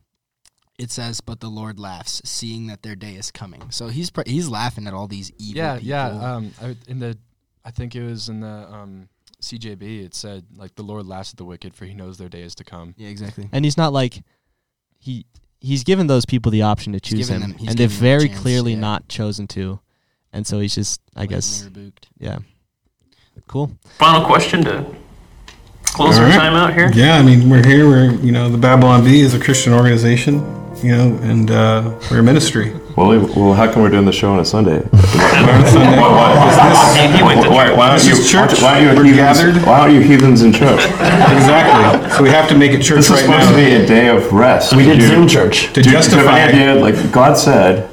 it 0.77 0.91
says, 0.91 1.21
"But 1.21 1.39
the 1.39 1.47
Lord 1.49 1.80
laughs, 1.80 2.21
seeing 2.25 2.67
that 2.67 2.84
their 2.84 2.95
day 2.95 3.13
is 3.15 3.32
coming." 3.32 3.71
So 3.71 3.88
he's 3.88 4.10
pr- 4.12 4.21
he's 4.27 4.49
laughing 4.49 4.86
at 4.88 4.93
all 4.93 5.08
these 5.08 5.32
evil 5.39 5.58
Yeah, 5.63 5.73
people. 5.75 5.88
yeah. 5.89 6.08
Um, 6.36 6.51
I, 6.62 6.75
in 6.88 6.99
the, 6.99 7.17
I 7.63 7.71
think 7.71 7.95
it 7.95 8.03
was 8.03 8.27
in 8.30 8.41
the 8.41 8.47
um, 8.47 9.08
CJB. 9.41 10.03
It 10.03 10.13
said 10.13 10.45
like 10.58 10.75
the 10.75 10.84
Lord 10.84 11.06
laughs 11.06 11.32
at 11.32 11.38
the 11.38 11.45
wicked, 11.45 11.73
for 11.75 11.86
He 11.86 11.93
knows 11.93 12.17
their 12.17 12.27
day 12.30 12.41
is 12.41 12.56
to 12.56 12.63
come. 12.65 12.93
yeah, 12.97 13.08
exactly. 13.08 13.47
And 13.53 13.63
he's 13.63 13.77
not 13.77 13.93
like 13.93 14.21
he 14.99 15.25
he's 15.62 15.84
given 15.86 16.08
those 16.08 16.25
people 16.25 16.51
the 16.51 16.63
option 16.63 16.91
to 16.91 16.99
choose 16.99 17.30
him, 17.30 17.39
them- 17.41 17.51
and 17.51 17.60
they've 17.60 17.67
given 17.67 17.77
them 17.77 17.86
a 17.86 17.99
very 18.01 18.27
chance, 18.27 18.41
clearly 18.41 18.73
yeah. 18.73 18.80
not 18.80 19.08
chosen 19.08 19.47
to, 19.47 19.80
and 20.34 20.45
so 20.45 20.60
he's 20.60 20.75
just 20.75 20.99
I 21.15 21.25
guess 21.25 21.63
Rebuked. 21.63 22.10
yeah, 22.19 22.39
cool. 23.47 23.71
Final 24.00 24.26
question 24.26 24.63
to 24.65 24.86
close 25.86 26.17
All 26.17 26.23
our 26.23 26.30
right. 26.30 26.36
time 26.38 26.54
out 26.54 26.73
here. 26.73 26.89
Yeah, 26.93 27.15
I 27.17 27.21
mean, 27.23 27.50
we're 27.50 27.65
here. 27.65 27.88
We're, 27.88 28.12
you 28.15 28.32
know, 28.32 28.50
the 28.50 28.58
Babylon 28.58 29.04
Bee 29.04 29.21
is 29.21 29.34
a 29.34 29.39
Christian 29.39 29.73
organization, 29.73 30.36
you 30.84 30.95
know, 30.95 31.15
and 31.23 31.50
uh, 31.52 32.00
we're 32.12 32.19
a 32.19 32.23
ministry. 32.23 32.73
Well, 32.95 33.10
we- 33.10 33.17
well, 33.19 33.54
how 33.54 33.71
come 33.71 33.84
we're 33.84 33.89
doing 33.89 34.06
the 34.06 34.12
show 34.12 34.32
on 34.32 34.39
a 34.39 34.45
Sunday? 34.45 34.82
Sunday. 34.91 35.97
He, 37.12 37.17
he 37.17 37.23
went 37.23 37.43
to 37.43 37.50
Why, 37.50 37.71
why 37.73 37.89
aren't 37.89 38.02
This 38.02 38.19
you? 38.19 38.26
church. 38.39 38.62
Why 38.62 38.86
aren't 38.86 38.97
you 39.06 39.13
heathens? 39.13 39.38
gathered. 39.39 39.65
Why 39.65 39.80
aren't 39.82 39.93
you 39.93 40.02
heathens 40.02 40.41
in 40.41 40.52
church? 40.52 40.84
Exactly. 40.84 42.10
So 42.17 42.23
we 42.23 42.30
have 42.30 42.50
to 42.50 42.58
make 42.58 42.71
it 42.71 42.82
church 42.82 42.97
This 42.97 43.06
is 43.10 43.12
right 43.12 43.26
supposed 43.26 43.50
to 43.50 43.56
be 43.56 43.73
a 43.76 43.86
day 43.86 44.08
of 44.10 44.32
rest. 44.34 44.76
We 44.76 44.84
did 44.84 45.02
Zoom 45.02 45.28
church. 45.28 45.67
to 45.73 45.73
Do 45.73 45.80
you, 45.82 45.84
do 45.84 45.89
you 45.91 45.95
have 45.95 46.06
justify. 46.06 46.39
any 46.39 46.63
idea? 46.63 46.82
Like 46.82 47.12
God 47.12 47.38
said, 47.38 47.89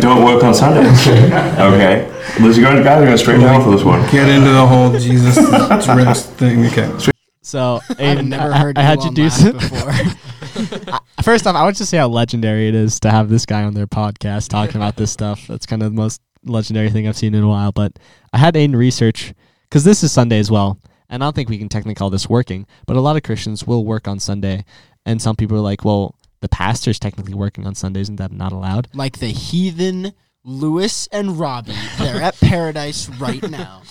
don't 0.00 0.24
work 0.24 0.42
on 0.42 0.54
Sundays. 0.54 1.06
Okay, 1.06 2.10
Liz, 2.40 2.58
you're 2.58 2.70
going, 2.70 2.82
guys 2.82 3.02
are 3.02 3.06
going 3.06 3.18
straight 3.18 3.40
down 3.40 3.62
for 3.62 3.70
this 3.70 3.82
one. 3.82 4.00
Get 4.10 4.28
into 4.28 4.50
the 4.50 4.66
whole 4.66 4.92
Jesus 4.98 5.36
rest 5.88 6.30
thing. 6.32 6.66
Okay. 6.66 7.12
So 7.40 7.80
I've 7.90 7.96
Aiden, 7.96 8.28
never 8.28 8.52
I, 8.52 8.58
heard 8.58 8.78
I 8.78 8.82
had 8.82 9.02
you 9.02 9.10
do 9.12 9.22
laugh 9.24 9.32
some, 9.32 9.52
before. 9.52 10.98
First 11.22 11.46
off, 11.46 11.56
I 11.56 11.62
want 11.62 11.76
to 11.76 11.86
say 11.86 11.96
how 11.96 12.08
legendary 12.08 12.68
it 12.68 12.74
is 12.74 13.00
to 13.00 13.10
have 13.10 13.28
this 13.28 13.46
guy 13.46 13.62
on 13.62 13.72
their 13.72 13.86
podcast 13.86 14.48
talking 14.48 14.76
about 14.76 14.96
this 14.96 15.10
stuff. 15.10 15.46
That's 15.46 15.64
kind 15.64 15.82
of 15.82 15.92
the 15.92 15.96
most 15.96 16.20
legendary 16.44 16.90
thing 16.90 17.08
I've 17.08 17.16
seen 17.16 17.34
in 17.34 17.42
a 17.42 17.48
while. 17.48 17.72
But 17.72 17.98
I 18.32 18.38
had 18.38 18.54
Aiden 18.54 18.76
research 18.76 19.32
because 19.62 19.84
this 19.84 20.02
is 20.02 20.12
Sunday 20.12 20.38
as 20.38 20.50
well, 20.50 20.78
and 21.08 21.22
I 21.22 21.26
don't 21.26 21.34
think 21.34 21.48
we 21.48 21.58
can 21.58 21.68
technically 21.68 21.94
call 21.94 22.10
this 22.10 22.28
working. 22.28 22.66
But 22.86 22.96
a 22.96 23.00
lot 23.00 23.16
of 23.16 23.22
Christians 23.22 23.66
will 23.66 23.84
work 23.84 24.08
on 24.08 24.18
Sunday, 24.18 24.64
and 25.06 25.22
some 25.22 25.36
people 25.36 25.56
are 25.56 25.60
like, 25.60 25.84
"Well, 25.84 26.14
the 26.40 26.48
pastor's 26.48 26.98
technically 26.98 27.34
working 27.34 27.66
on 27.66 27.74
Sundays, 27.74 28.08
and 28.08 28.18
that 28.18 28.32
not 28.32 28.52
allowed?" 28.52 28.88
like 28.92 29.20
the 29.20 29.28
heathen 29.28 30.12
Lewis 30.48 31.08
and 31.08 31.38
Robbie. 31.38 31.74
They're 31.98 32.22
at 32.22 32.38
paradise 32.40 33.08
right 33.08 33.42
now, 33.50 33.82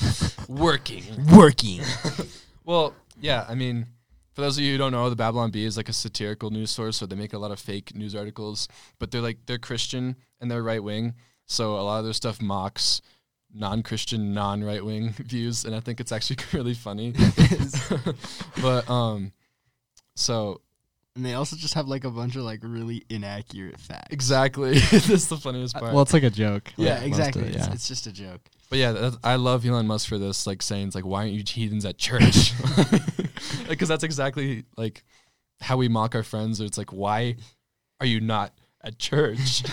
Working. 0.47 1.03
working. 1.35 1.81
Well, 2.67 2.95
yeah. 3.21 3.45
I 3.47 3.53
mean, 3.53 3.85
for 4.33 4.41
those 4.41 4.57
of 4.57 4.63
you 4.63 4.71
who 4.71 4.79
don't 4.79 4.91
know, 4.91 5.07
the 5.07 5.15
Babylon 5.15 5.51
Bee 5.51 5.65
is 5.65 5.77
like 5.77 5.87
a 5.87 5.93
satirical 5.93 6.49
news 6.49 6.71
source, 6.71 6.97
so 6.97 7.05
they 7.05 7.15
make 7.15 7.33
a 7.33 7.37
lot 7.37 7.51
of 7.51 7.59
fake 7.59 7.93
news 7.93 8.15
articles. 8.15 8.67
But 8.97 9.11
they're 9.11 9.21
like 9.21 9.45
they're 9.45 9.59
Christian 9.59 10.15
and 10.41 10.49
they're 10.49 10.63
right 10.63 10.81
wing, 10.83 11.13
so 11.45 11.75
a 11.75 11.81
lot 11.83 11.99
of 11.99 12.05
their 12.05 12.13
stuff 12.13 12.41
mocks 12.41 13.01
non-Christian, 13.53 14.33
non-right 14.33 14.83
wing 14.83 15.09
views, 15.17 15.63
and 15.63 15.75
I 15.75 15.79
think 15.79 15.99
it's 15.99 16.11
actually 16.11 16.37
really 16.53 16.73
funny. 16.73 17.13
but 18.61 18.89
um, 18.89 19.31
so 20.15 20.61
And 21.15 21.25
they 21.25 21.33
also 21.33 21.55
just 21.55 21.75
have 21.75 21.87
like 21.87 22.03
a 22.03 22.09
bunch 22.09 22.35
of 22.35 22.43
like 22.43 22.59
really 22.61 23.05
inaccurate 23.09 23.79
facts. 23.79 24.07
exactly, 24.11 24.77
that's 24.91 25.27
the 25.27 25.37
funniest 25.37 25.75
uh, 25.75 25.79
part. 25.79 25.93
Well, 25.93 26.03
it's 26.03 26.13
like 26.13 26.23
a 26.23 26.29
joke. 26.29 26.73
Yeah, 26.75 26.95
like, 26.95 27.07
exactly. 27.07 27.43
it, 27.43 27.55
yeah. 27.55 27.71
it's 27.71 27.87
just 27.87 28.05
a 28.05 28.11
joke. 28.11 28.41
But 28.69 28.79
yeah, 28.79 28.91
that, 28.91 29.17
I 29.23 29.35
love 29.35 29.65
Elon 29.65 29.87
Musk 29.87 30.09
for 30.09 30.17
this, 30.17 30.45
like 30.45 30.61
saying, 30.61 30.87
it's 30.87 30.95
like, 30.95 31.05
why 31.05 31.21
aren't 31.21 31.33
you 31.33 31.43
heathens 31.45 31.85
at 31.85 31.97
church? 31.97 32.51
Because 33.67 33.89
that's 33.89 34.03
exactly 34.03 34.63
like 34.77 35.03
how 35.59 35.77
we 35.77 35.87
mock 35.87 36.15
our 36.15 36.23
friends. 36.23 36.61
Or 36.61 36.65
it's 36.65 36.77
like, 36.77 36.91
why 36.91 37.35
are 37.99 38.05
you 38.05 38.19
not 38.19 38.53
at 38.81 38.99
church? 38.99 39.63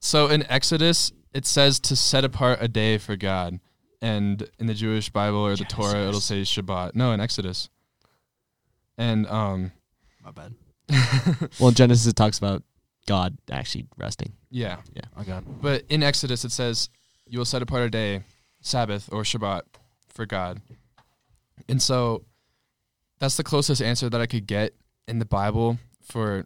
so 0.00 0.28
in 0.28 0.44
Exodus, 0.50 1.12
it 1.32 1.46
says 1.46 1.80
to 1.80 1.96
set 1.96 2.24
apart 2.24 2.58
a 2.60 2.68
day 2.68 2.98
for 2.98 3.16
God, 3.16 3.60
and 4.02 4.48
in 4.58 4.66
the 4.66 4.74
Jewish 4.74 5.10
Bible 5.10 5.38
or 5.38 5.56
the 5.56 5.64
Torah, 5.64 6.08
it'll 6.08 6.20
say 6.20 6.42
Shabbat. 6.42 6.94
No, 6.94 7.12
in 7.12 7.20
Exodus. 7.20 7.68
And 9.00 9.26
um, 9.28 9.72
My 10.22 10.30
bad. 10.30 10.54
Well, 11.58 11.70
in 11.70 11.74
Genesis, 11.74 12.06
it 12.06 12.16
talks 12.16 12.36
about 12.36 12.62
God 13.06 13.38
actually 13.50 13.86
resting. 13.96 14.34
yeah, 14.50 14.76
Yeah. 14.94 15.02
Oh 15.16 15.22
God. 15.22 15.44
But 15.62 15.84
in 15.88 16.02
Exodus, 16.02 16.44
it 16.44 16.52
says, 16.52 16.90
You 17.26 17.38
will 17.38 17.46
set 17.46 17.62
apart 17.62 17.82
a 17.82 17.90
day, 17.90 18.24
Sabbath 18.60 19.08
or 19.10 19.22
Shabbat, 19.22 19.62
for 20.08 20.26
God. 20.26 20.60
And 21.66 21.80
so 21.80 22.24
that's 23.18 23.38
the 23.38 23.42
closest 23.42 23.80
answer 23.80 24.10
that 24.10 24.20
I 24.20 24.26
could 24.26 24.46
get 24.46 24.74
in 25.08 25.18
the 25.18 25.24
Bible 25.24 25.78
for 26.02 26.44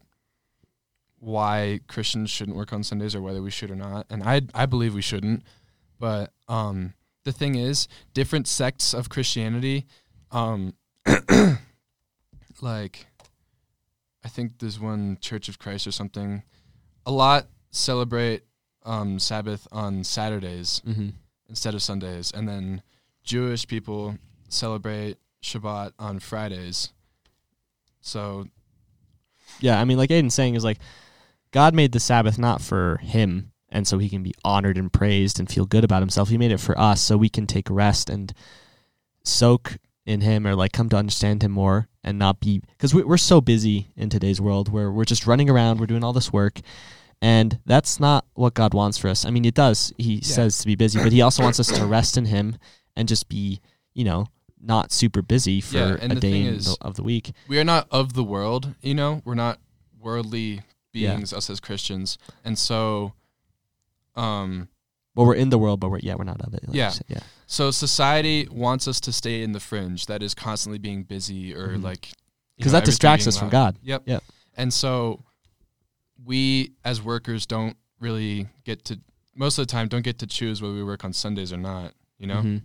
why 1.19 1.81
Christians 1.89 2.31
shouldn't 2.31 2.57
work 2.57 2.73
on 2.73 2.85
Sundays 2.85 3.15
or 3.17 3.21
whether 3.21 3.43
we 3.43 3.51
should 3.51 3.71
or 3.73 3.77
not. 3.77 4.07
And 4.11 4.23
I 4.23 4.43
I 4.55 4.67
believe 4.67 4.95
we 4.95 5.03
shouldn't. 5.03 5.43
But 5.99 6.33
um 6.47 6.95
the 7.25 7.33
thing 7.33 7.57
is, 7.57 7.89
different 8.13 8.47
sects 8.47 8.95
of 8.95 9.09
Christianity, 9.09 9.87
um 10.31 10.75
like 12.61 13.07
I 14.25 14.29
think 14.29 14.59
there's 14.59 14.81
one 14.81 15.19
Church 15.21 15.49
of 15.49 15.59
Christ 15.59 15.87
or 15.87 15.93
something. 15.93 16.43
A 17.07 17.13
lot 17.13 17.47
celebrate 17.71 18.43
um, 18.85 19.19
Sabbath 19.19 19.67
on 19.73 20.05
Saturdays 20.05 20.81
Mm-hmm. 20.87 21.11
instead 21.49 21.75
of 21.75 21.83
Sundays, 21.83 22.31
and 22.33 22.49
then 22.49 22.83
Jewish 23.23 23.67
people 23.67 24.17
celebrate 24.49 25.19
Shabbat 25.43 25.93
on 25.99 26.19
Fridays. 26.21 26.93
So 28.01 28.47
Yeah, 29.61 29.81
I 29.81 29.85
mean, 29.85 29.99
like 29.99 30.11
Aiden's 30.11 30.35
saying, 30.35 30.55
is 30.55 30.65
like 30.65 30.79
God 31.51 31.75
made 31.75 31.93
the 31.93 32.01
Sabbath 32.01 32.39
not 32.39 32.61
for 32.61 32.99
him, 33.03 33.53
and 33.69 33.87
so 33.87 33.99
he 33.99 34.09
can 34.09 34.23
be 34.23 34.35
honored 34.45 34.79
and 34.79 34.93
praised 34.93 35.39
and 35.39 35.49
feel 35.51 35.67
good 35.67 35.85
about 35.85 36.03
himself. 36.03 36.29
He 36.29 36.39
made 36.39 36.53
it 36.53 36.61
for 36.61 36.79
us, 36.79 37.01
so 37.01 37.17
we 37.17 37.29
can 37.29 37.47
take 37.47 37.69
rest 37.71 38.09
and 38.11 38.33
soak 39.23 39.79
in 40.07 40.21
him, 40.21 40.47
or 40.47 40.55
like 40.55 40.73
come 40.73 40.89
to 40.91 40.97
understand 40.97 41.43
him 41.43 41.53
more, 41.53 41.89
and 42.03 42.19
not 42.19 42.41
be 42.41 42.61
because 42.73 42.93
we, 42.95 43.03
we're 43.03 43.17
so 43.17 43.41
busy 43.41 43.89
in 43.97 44.09
today's 44.11 44.41
world 44.41 44.71
where 44.71 44.91
we're 44.91 45.05
just 45.05 45.27
running 45.27 45.49
around, 45.49 45.81
we're 45.81 45.87
doing 45.87 46.05
all 46.05 46.13
this 46.13 46.33
work. 46.33 46.61
And 47.23 47.59
that's 47.65 47.99
not 47.99 48.27
what 48.35 48.53
God 48.53 48.75
wants 48.75 48.99
for 48.99 49.09
us. 49.09 49.25
I 49.25 49.31
mean, 49.31 49.47
it 49.47 49.55
does. 49.55 49.95
He 49.97 50.21
says 50.21 50.59
to 50.59 50.67
be 50.67 50.75
busy, 50.75 50.99
but 51.03 51.11
He 51.13 51.23
also 51.23 51.43
wants 51.43 51.59
us 51.59 51.69
to 51.69 51.87
rest 51.87 52.19
in 52.19 52.27
Him 52.27 52.59
and 52.97 53.09
just 53.09 53.31
be, 53.31 53.61
you 53.95 54.05
know, 54.05 54.27
not 54.61 54.93
super 54.93 55.23
busy 55.23 55.61
for 55.63 55.77
Yeah, 55.79 55.97
and 56.01 56.13
a 56.13 56.15
the 56.17 56.21
day 56.21 56.43
is- 56.43 56.77
of 56.83 56.97
the 56.97 57.03
week. 57.03 57.33
we 57.49 57.59
are 57.59 57.65
not 57.65 57.87
of 57.91 58.13
the 58.13 58.25
world, 58.25 58.75
you 58.83 58.95
know. 58.95 59.23
We're 59.25 59.35
not 59.37 59.59
worldly 59.99 60.63
Yeah. 60.93 61.15
beings, 61.15 61.33
us 61.33 61.49
as 61.49 61.61
Christians, 61.61 62.19
and 62.45 62.59
so, 62.59 63.15
um, 64.17 64.69
Well, 65.15 65.27
we're 65.27 65.35
in 65.37 65.51
the 65.51 65.59
world, 65.59 65.79
but 65.81 65.91
we're 65.91 66.01
yeah, 66.01 66.15
we're 66.17 66.25
not 66.25 66.41
of 66.41 66.55
it. 66.55 66.67
like 66.67 66.77
Yeah. 66.77 66.89
said, 66.91 67.07
yeah. 67.09 67.21
so 67.47 67.71
society 67.71 68.49
wants 68.51 68.89
us 68.89 68.99
to 69.01 69.13
stay 69.13 69.43
in 69.43 69.53
the 69.53 69.61
fringe. 69.61 70.07
That 70.07 70.23
is 70.23 70.35
constantly 70.35 70.79
being 70.79 71.05
busy 71.05 71.55
or 71.55 71.77
Mhm. 71.77 71.83
like 71.85 72.09
Because 72.57 72.73
that 72.73 72.85
distracts 72.85 73.27
us 73.27 73.37
from. 73.39 73.49
God. 73.51 73.77
Yep. 73.83 74.03
Yep. 74.07 74.25
And 74.57 74.73
so 74.75 75.25
we 76.25 76.73
as 76.85 77.03
workers 77.03 77.47
don't 77.47 77.77
really 78.01 78.49
get 78.65 78.85
to 78.87 79.01
most 79.37 79.59
of 79.59 79.67
the 79.67 79.71
time 79.71 79.89
don't 79.89 80.03
get 80.05 80.19
to 80.21 80.27
choose 80.27 80.63
whether 80.63 80.75
we 80.75 80.85
work 80.85 81.05
on 81.05 81.13
Sundays 81.13 81.53
or 81.53 81.57
not, 81.57 81.93
you 82.19 82.27
know? 82.27 82.41
Mhm. 82.43 82.63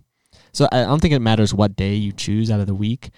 So 0.52 0.68
I 0.70 0.82
don't 0.84 1.00
think 1.02 1.12
it 1.14 1.18
matters 1.18 1.52
what 1.52 1.74
day 1.74 1.96
you 1.96 2.12
choose 2.12 2.48
out 2.50 2.60
of 2.60 2.66
the 2.68 2.74
week, 2.74 3.10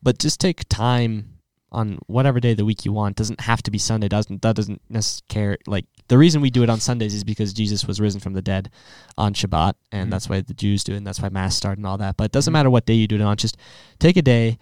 but 0.00 0.18
just 0.20 0.38
take 0.38 0.68
time 0.68 1.33
on 1.74 1.98
whatever 2.06 2.40
day 2.40 2.52
of 2.52 2.56
the 2.56 2.64
week 2.64 2.84
you 2.84 2.92
want. 2.92 3.16
Doesn't 3.16 3.40
have 3.42 3.62
to 3.64 3.70
be 3.70 3.78
Sunday. 3.78 4.08
Doesn't 4.08 4.40
that 4.42 4.56
doesn't 4.56 4.80
necessarily 4.88 5.58
like 5.66 5.84
the 6.08 6.16
reason 6.18 6.40
we 6.40 6.50
do 6.50 6.62
it 6.62 6.70
on 6.70 6.80
Sundays 6.80 7.14
is 7.14 7.24
because 7.24 7.52
Jesus 7.52 7.86
was 7.86 8.00
risen 8.00 8.20
from 8.20 8.32
the 8.34 8.42
dead 8.42 8.70
on 9.18 9.34
Shabbat, 9.34 9.74
and 9.92 10.08
Mhm. 10.08 10.10
that's 10.10 10.28
why 10.28 10.40
the 10.40 10.54
Jews 10.54 10.84
do 10.84 10.92
it, 10.94 10.98
and 10.98 11.06
that's 11.06 11.20
why 11.20 11.28
Mass 11.28 11.56
started 11.56 11.78
and 11.80 11.86
all 11.86 11.98
that. 11.98 12.16
But 12.16 12.24
it 12.24 12.32
doesn't 12.32 12.52
matter 12.52 12.70
what 12.70 12.86
day 12.86 12.94
you 12.94 13.06
do 13.08 13.16
it 13.16 13.20
on. 13.22 13.36
Just 13.36 13.56
take 13.98 14.16
a 14.16 14.22
day, 14.22 14.58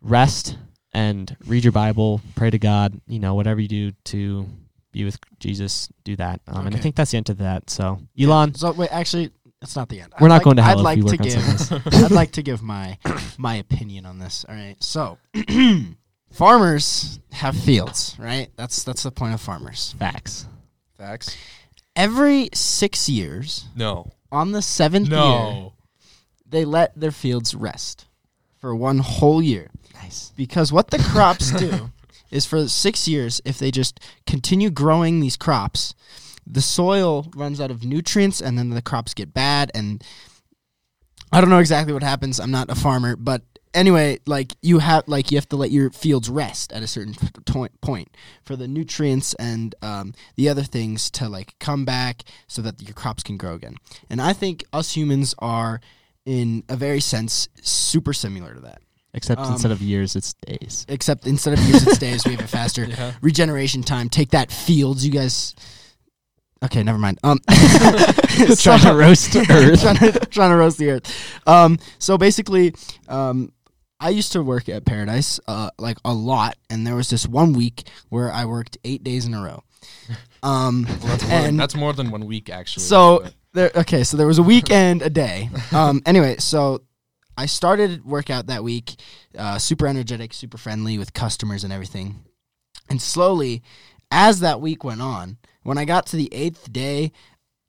rest, 0.00 0.56
and 0.92 1.36
read 1.46 1.64
your 1.64 1.72
Bible, 1.72 2.20
pray 2.34 2.50
to 2.50 2.58
God. 2.58 3.00
You 3.06 3.18
know, 3.20 3.34
whatever 3.34 3.60
you 3.60 3.68
do 3.68 3.92
to 4.04 4.46
be 4.92 5.04
with 5.04 5.18
Jesus, 5.38 5.88
do 6.04 6.16
that. 6.16 6.40
Um, 6.48 6.66
And 6.66 6.76
I 6.76 6.78
think 6.80 6.96
that's 6.96 7.10
the 7.12 7.16
end 7.16 7.30
of 7.30 7.38
that. 7.38 7.70
So, 7.70 8.00
Elon, 8.18 8.54
So 8.54 8.72
wait, 8.72 8.90
actually, 8.92 9.30
it's 9.62 9.76
not 9.76 9.88
the 9.88 10.00
end. 10.00 10.12
we're 10.20 10.26
I'd 10.26 10.28
not 10.30 10.34
like- 10.36 10.42
going 10.44 10.56
to 10.56 10.62
hell 10.62 10.78
I'd 10.86 10.98
like 10.98 11.06
to 11.06 11.16
give. 11.16 11.94
I'd 12.04 12.10
like 12.10 12.32
to 12.32 12.42
give 12.42 12.60
my 12.62 12.98
my 13.38 13.54
opinion 13.56 14.04
on 14.04 14.18
this. 14.18 14.44
All 14.48 14.54
right. 14.54 14.76
So, 14.82 15.18
farmers 16.32 17.18
have 17.32 17.56
fields, 17.56 18.16
right? 18.18 18.48
That's 18.56 18.82
that's 18.84 19.02
the 19.02 19.10
point 19.10 19.34
of 19.34 19.40
farmers. 19.40 19.94
Facts. 19.98 20.46
Facts. 20.98 21.36
Every 21.96 22.48
six 22.54 23.08
years, 23.08 23.66
No. 23.74 24.12
on 24.30 24.52
the 24.52 24.62
seventh 24.62 25.08
year, 25.08 25.18
No. 25.18 25.74
they 26.46 26.64
let 26.64 26.98
their 26.98 27.10
fields 27.10 27.54
rest 27.54 28.06
for 28.58 28.74
one 28.74 28.98
whole 28.98 29.42
year. 29.42 29.70
Nice. 29.94 30.32
Because 30.36 30.72
what 30.72 30.90
the 30.90 30.98
crops 31.12 31.50
do 31.52 31.90
is 32.30 32.46
for 32.46 32.68
six 32.68 33.08
years, 33.08 33.40
if 33.44 33.58
they 33.58 33.70
just 33.70 33.98
continue 34.26 34.70
growing 34.70 35.20
these 35.20 35.36
crops, 35.36 35.94
the 36.46 36.60
soil 36.62 37.26
runs 37.34 37.60
out 37.60 37.70
of 37.70 37.84
nutrients 37.84 38.40
and 38.40 38.56
then 38.58 38.70
the 38.70 38.82
crops 38.82 39.14
get 39.14 39.34
bad. 39.34 39.70
And 39.74 40.02
I 41.32 41.40
don't 41.40 41.50
know 41.50 41.58
exactly 41.58 41.92
what 41.92 42.02
happens. 42.02 42.38
I'm 42.40 42.50
not 42.50 42.70
a 42.70 42.74
farmer, 42.74 43.16
but 43.16 43.42
anyway, 43.74 44.18
like 44.26 44.54
you 44.62 44.78
have, 44.78 45.04
like 45.06 45.30
you 45.30 45.36
have 45.36 45.48
to 45.50 45.56
let 45.56 45.70
your 45.70 45.90
fields 45.90 46.28
rest 46.28 46.72
at 46.72 46.82
a 46.82 46.86
certain 46.86 47.14
point 47.80 48.16
for 48.42 48.56
the 48.56 48.66
nutrients 48.68 49.34
and 49.34 49.74
um, 49.82 50.12
the 50.36 50.48
other 50.48 50.62
things 50.62 51.10
to 51.12 51.28
like 51.28 51.58
come 51.58 51.84
back 51.84 52.22
so 52.48 52.62
that 52.62 52.82
your 52.82 52.94
crops 52.94 53.22
can 53.22 53.36
grow 53.36 53.54
again. 53.54 53.76
And 54.08 54.20
I 54.20 54.32
think 54.32 54.64
us 54.72 54.92
humans 54.96 55.34
are, 55.38 55.80
in 56.26 56.64
a 56.68 56.76
very 56.76 57.00
sense, 57.00 57.48
super 57.62 58.12
similar 58.12 58.54
to 58.54 58.60
that 58.60 58.82
Except 59.12 59.40
Um, 59.40 59.52
instead 59.52 59.72
of 59.72 59.80
years, 59.82 60.14
it's 60.14 60.34
days. 60.46 60.86
except 60.88 61.26
instead 61.26 61.54
of 61.54 61.60
years 61.64 61.84
it's 61.86 61.98
days 61.98 62.24
we 62.24 62.32
have 62.32 62.44
a 62.44 62.46
faster 62.58 62.84
Yeah. 62.84 63.12
regeneration 63.22 63.82
time 63.82 64.08
take 64.08 64.30
that 64.30 64.52
fields 64.52 65.04
you 65.04 65.10
guys 65.10 65.54
okay 66.62 66.82
never 66.84 66.98
mind 66.98 67.18
um 67.24 67.38
Trying 68.58 68.80
to 68.80 68.94
roast 68.96 69.34
Earth. 69.34 69.80
trying, 69.80 69.96
to, 69.96 70.12
trying 70.26 70.50
to 70.50 70.56
roast 70.56 70.78
the 70.78 70.90
earth 70.90 71.40
um 71.48 71.78
so 71.98 72.16
basically 72.18 72.72
um 73.08 73.50
I 74.00 74.08
used 74.10 74.32
to 74.32 74.42
work 74.42 74.68
at 74.68 74.84
Paradise 74.84 75.38
uh 75.46 75.70
like 75.78 75.98
a 76.04 76.12
lot 76.14 76.56
and 76.70 76.86
there 76.86 76.94
was 76.96 77.10
this 77.10 77.26
one 77.26 77.52
week 77.52 77.86
where 78.08 78.32
I 78.32 78.44
worked 78.46 78.78
8 78.84 79.04
days 79.04 79.26
in 79.26 79.34
a 79.34 79.42
row. 79.42 79.62
Um 80.42 80.84
Well, 80.88 80.96
that's, 81.08 81.24
more, 81.28 81.32
and 81.38 81.60
that's 81.60 81.74
more 81.74 81.92
than 81.92 82.10
one 82.10 82.24
week 82.26 82.48
actually. 82.48 82.84
so 82.84 83.20
but- 83.22 83.34
there 83.52 83.70
okay 83.76 84.04
so 84.04 84.16
there 84.16 84.26
was 84.26 84.38
a 84.38 84.42
weekend 84.42 85.02
a 85.02 85.10
day. 85.10 85.50
Um 85.72 86.00
anyway 86.06 86.36
so 86.38 86.82
i 87.36 87.46
started 87.46 88.04
workout 88.04 88.46
that 88.48 88.62
week 88.64 88.96
uh, 89.38 89.58
super 89.58 89.86
energetic 89.86 90.32
super 90.34 90.58
friendly 90.58 90.98
with 90.98 91.12
customers 91.12 91.62
and 91.64 91.72
everything. 91.72 92.24
And 92.88 93.00
slowly 93.02 93.62
as 94.10 94.40
that 94.40 94.60
week 94.60 94.82
went 94.82 95.00
on 95.02 95.36
when 95.62 95.76
i 95.78 95.84
got 95.84 96.06
to 96.06 96.16
the 96.16 96.32
eighth 96.32 96.72
day 96.72 97.12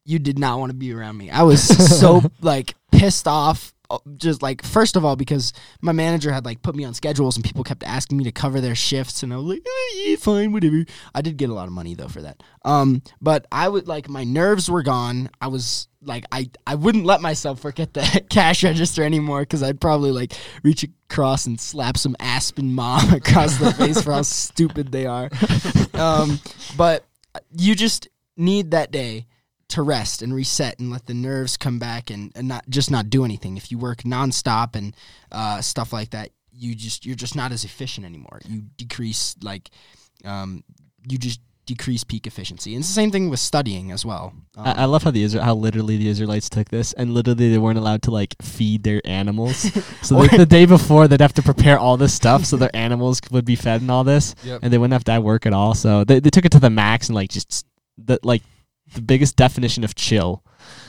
you 0.05 0.17
did 0.17 0.39
not 0.39 0.57
want 0.59 0.71
to 0.71 0.75
be 0.77 0.91
around 0.93 1.15
me. 1.17 1.29
I 1.29 1.43
was 1.43 1.61
so 1.99 2.21
like 2.41 2.73
pissed 2.91 3.27
off 3.27 3.71
just 4.17 4.41
like 4.41 4.63
first 4.63 4.95
of 4.95 5.05
all 5.05 5.15
because 5.15 5.53
my 5.81 5.91
manager 5.91 6.31
had 6.31 6.45
like 6.45 6.61
put 6.61 6.75
me 6.75 6.83
on 6.83 6.93
schedules 6.93 7.35
and 7.35 7.45
people 7.45 7.63
kept 7.63 7.83
asking 7.83 8.17
me 8.17 8.23
to 8.23 8.31
cover 8.31 8.61
their 8.61 8.75
shifts 8.75 9.23
and 9.23 9.33
i 9.33 9.35
was 9.35 9.45
like 9.45 9.59
eh, 9.59 9.95
yeah, 9.95 10.15
fine 10.15 10.51
whatever. 10.51 10.83
I 11.13 11.21
did 11.21 11.37
get 11.37 11.49
a 11.49 11.53
lot 11.53 11.67
of 11.67 11.73
money 11.73 11.95
though 11.95 12.07
for 12.07 12.21
that. 12.21 12.43
Um 12.63 13.01
but 13.21 13.47
i 13.51 13.67
would 13.67 13.87
like 13.87 14.09
my 14.09 14.23
nerves 14.23 14.69
were 14.69 14.83
gone. 14.83 15.29
I 15.41 15.47
was 15.47 15.87
like 16.03 16.25
i 16.31 16.49
i 16.65 16.75
wouldn't 16.75 17.05
let 17.05 17.21
myself 17.21 17.59
forget 17.59 17.93
the 17.93 18.25
cash 18.29 18.63
register 18.63 19.03
anymore 19.03 19.41
because 19.41 19.61
i'd 19.61 19.79
probably 19.79 20.09
like 20.11 20.33
reach 20.63 20.83
across 20.83 21.45
and 21.45 21.59
slap 21.59 21.95
some 21.95 22.15
aspen 22.19 22.73
mom 22.73 23.13
across 23.13 23.57
the 23.57 23.71
face 23.73 24.01
for 24.01 24.13
how 24.13 24.21
stupid 24.23 24.91
they 24.91 25.05
are. 25.05 25.29
Um 25.93 26.39
but 26.77 27.05
you 27.55 27.75
just 27.75 28.07
need 28.37 28.71
that 28.71 28.91
day 28.91 29.27
to 29.71 29.81
rest 29.81 30.21
and 30.21 30.33
reset 30.33 30.79
and 30.79 30.91
let 30.91 31.05
the 31.05 31.13
nerves 31.13 31.57
come 31.57 31.79
back 31.79 32.09
and, 32.09 32.31
and 32.35 32.47
not 32.47 32.69
just 32.69 32.89
not 32.91 33.09
do 33.09 33.25
anything. 33.25 33.57
If 33.57 33.71
you 33.71 33.77
work 33.77 34.03
nonstop 34.03 34.75
and 34.75 34.95
uh, 35.31 35.61
stuff 35.61 35.91
like 35.93 36.11
that, 36.11 36.29
you 36.53 36.75
just 36.75 37.05
you're 37.05 37.15
just 37.15 37.35
not 37.35 37.51
as 37.51 37.63
efficient 37.63 38.05
anymore. 38.05 38.39
You 38.47 38.63
decrease 38.77 39.35
like 39.41 39.69
um, 40.25 40.63
you 41.09 41.17
just 41.17 41.39
decrease 41.65 42.03
peak 42.03 42.27
efficiency. 42.27 42.73
And 42.73 42.81
it's 42.81 42.89
the 42.89 42.93
same 42.93 43.11
thing 43.11 43.29
with 43.29 43.39
studying 43.39 43.91
as 43.91 44.05
well. 44.05 44.33
Um, 44.57 44.67
I, 44.67 44.71
I 44.81 44.85
love 44.85 45.03
how 45.03 45.11
the 45.11 45.25
how 45.39 45.53
literally 45.53 45.97
the 45.97 46.09
Israelites 46.09 46.49
took 46.49 46.69
this, 46.69 46.91
and 46.93 47.13
literally 47.13 47.51
they 47.51 47.57
weren't 47.57 47.77
allowed 47.77 48.01
to 48.03 48.11
like 48.11 48.35
feed 48.41 48.83
their 48.83 49.01
animals. 49.05 49.55
so 50.01 50.25
the 50.25 50.45
day 50.45 50.65
before, 50.65 51.07
they'd 51.07 51.21
have 51.21 51.33
to 51.33 51.41
prepare 51.41 51.79
all 51.79 51.97
this 51.97 52.13
stuff 52.13 52.45
so 52.45 52.57
their 52.57 52.75
animals 52.75 53.21
would 53.31 53.45
be 53.45 53.55
fed 53.55 53.81
and 53.81 53.89
all 53.91 54.03
this, 54.03 54.35
Yep. 54.43 54.59
and 54.63 54.73
they 54.73 54.77
wouldn't 54.77 54.93
have 54.93 55.03
to 55.05 55.21
work 55.21 55.45
at 55.45 55.53
all. 55.53 55.73
So 55.73 56.03
they 56.03 56.19
they 56.19 56.29
took 56.29 56.45
it 56.45 56.51
to 56.51 56.59
the 56.59 56.69
max 56.69 57.07
and 57.09 57.15
like 57.15 57.29
just 57.29 57.65
the 57.97 58.19
like 58.23 58.41
the 58.93 59.01
biggest 59.01 59.35
definition 59.35 59.83
of 59.83 59.95
chill 59.95 60.43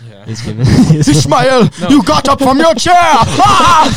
yeah. 0.09 0.25
is 0.27 0.41
given. 0.43 0.61
is- 0.67 1.09
Ishmael, 1.09 1.69
No. 1.81 1.89
you 1.89 2.03
got 2.03 2.29
up 2.29 2.39
from 2.41 2.59
your 2.59 2.75
chair. 2.75 2.95
Ah! 2.95 3.89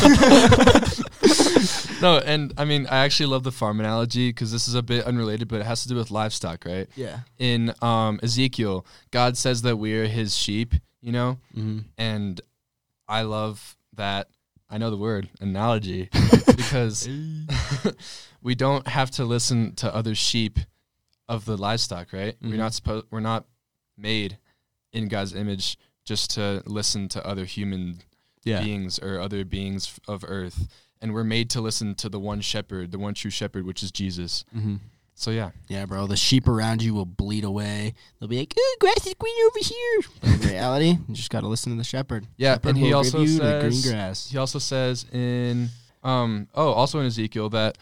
no, 2.00 2.18
and 2.18 2.52
I 2.56 2.64
mean, 2.64 2.86
I 2.86 2.98
actually 3.04 3.26
love 3.26 3.42
the 3.42 3.52
farm 3.52 3.80
analogy 3.80 4.28
because 4.30 4.52
this 4.52 4.68
is 4.68 4.74
a 4.74 4.82
bit 4.82 5.04
unrelated, 5.04 5.48
but 5.48 5.60
it 5.60 5.66
has 5.66 5.82
to 5.82 5.88
do 5.88 5.96
with 5.96 6.10
livestock, 6.10 6.64
right? 6.64 6.88
yeah. 6.96 7.20
In 7.38 7.72
um, 7.82 8.20
Ezekiel, 8.22 8.86
God 9.10 9.36
says 9.36 9.62
that 9.62 9.76
we 9.76 9.94
are 9.94 10.06
His 10.06 10.36
sheep, 10.36 10.74
you 11.00 11.12
know, 11.12 11.38
Mhm. 11.56 11.84
and 11.98 12.40
I 13.08 13.22
love 13.22 13.76
that. 13.94 14.28
I 14.68 14.78
know 14.78 14.90
the 14.90 14.96
word 14.96 15.28
analogy 15.40 16.08
because 16.56 17.08
we 18.42 18.54
don't 18.56 18.88
have 18.88 19.12
to 19.12 19.24
listen 19.24 19.74
to 19.76 19.94
other 19.94 20.14
sheep 20.16 20.58
of 21.28 21.44
the 21.44 21.56
livestock, 21.56 22.12
right? 22.12 22.34
We're 22.42 22.50
Mhm. 22.54 22.56
not 22.56 22.74
supposed. 22.74 23.06
We're 23.12 23.20
not 23.20 23.44
made 23.96 24.38
in 24.92 25.08
God's 25.08 25.34
image 25.34 25.76
just 26.04 26.30
to 26.34 26.62
listen 26.66 27.08
to 27.10 27.26
other 27.26 27.44
human 27.44 28.02
Yeah. 28.44 28.62
beings 28.62 28.98
or 28.98 29.20
other 29.20 29.44
beings 29.44 29.98
of 30.06 30.24
earth. 30.26 30.68
And 31.00 31.12
we're 31.12 31.24
made 31.24 31.50
to 31.50 31.60
listen 31.60 31.94
to 31.96 32.08
the 32.08 32.20
one 32.20 32.40
shepherd, 32.40 32.92
the 32.92 32.98
one 32.98 33.14
true 33.14 33.30
shepherd, 33.30 33.66
which 33.66 33.82
is 33.82 33.90
Jesus. 33.90 34.44
Mhm. 34.56 34.80
So 35.14 35.30
yeah, 35.30 35.50
Yeah, 35.68 35.86
bro. 35.86 36.06
The 36.06 36.16
sheep 36.16 36.46
around 36.46 36.82
you 36.82 36.92
will 36.94 37.06
bleed 37.06 37.42
away. 37.44 37.94
They'll 38.20 38.28
be 38.28 38.38
like, 38.38 38.54
"Ooh, 38.58 38.76
grass 38.80 39.06
is 39.06 39.14
green 39.18 39.34
over 39.46 39.58
here." 39.62 40.00
But 40.20 40.30
in 40.30 40.40
reality, 40.50 40.98
you 41.08 41.14
just 41.14 41.30
got 41.30 41.40
to 41.40 41.48
listen 41.48 41.72
to 41.72 41.78
the 41.78 41.84
shepherd. 41.84 42.26
Yeah, 42.36 42.54
Shepherd 42.54 42.68
and 42.68 42.78
he 42.78 42.92
also 42.92 43.24
the 43.24 43.58
green 43.68 43.82
grass. 43.82 44.28
he 44.30 44.36
also 44.38 44.58
says 44.58 45.06
in 45.12 45.70
um 46.04 46.48
oh 46.54 46.70
also 46.72 47.00
in 47.00 47.06
Ezekiel 47.06 47.48
that 47.50 47.78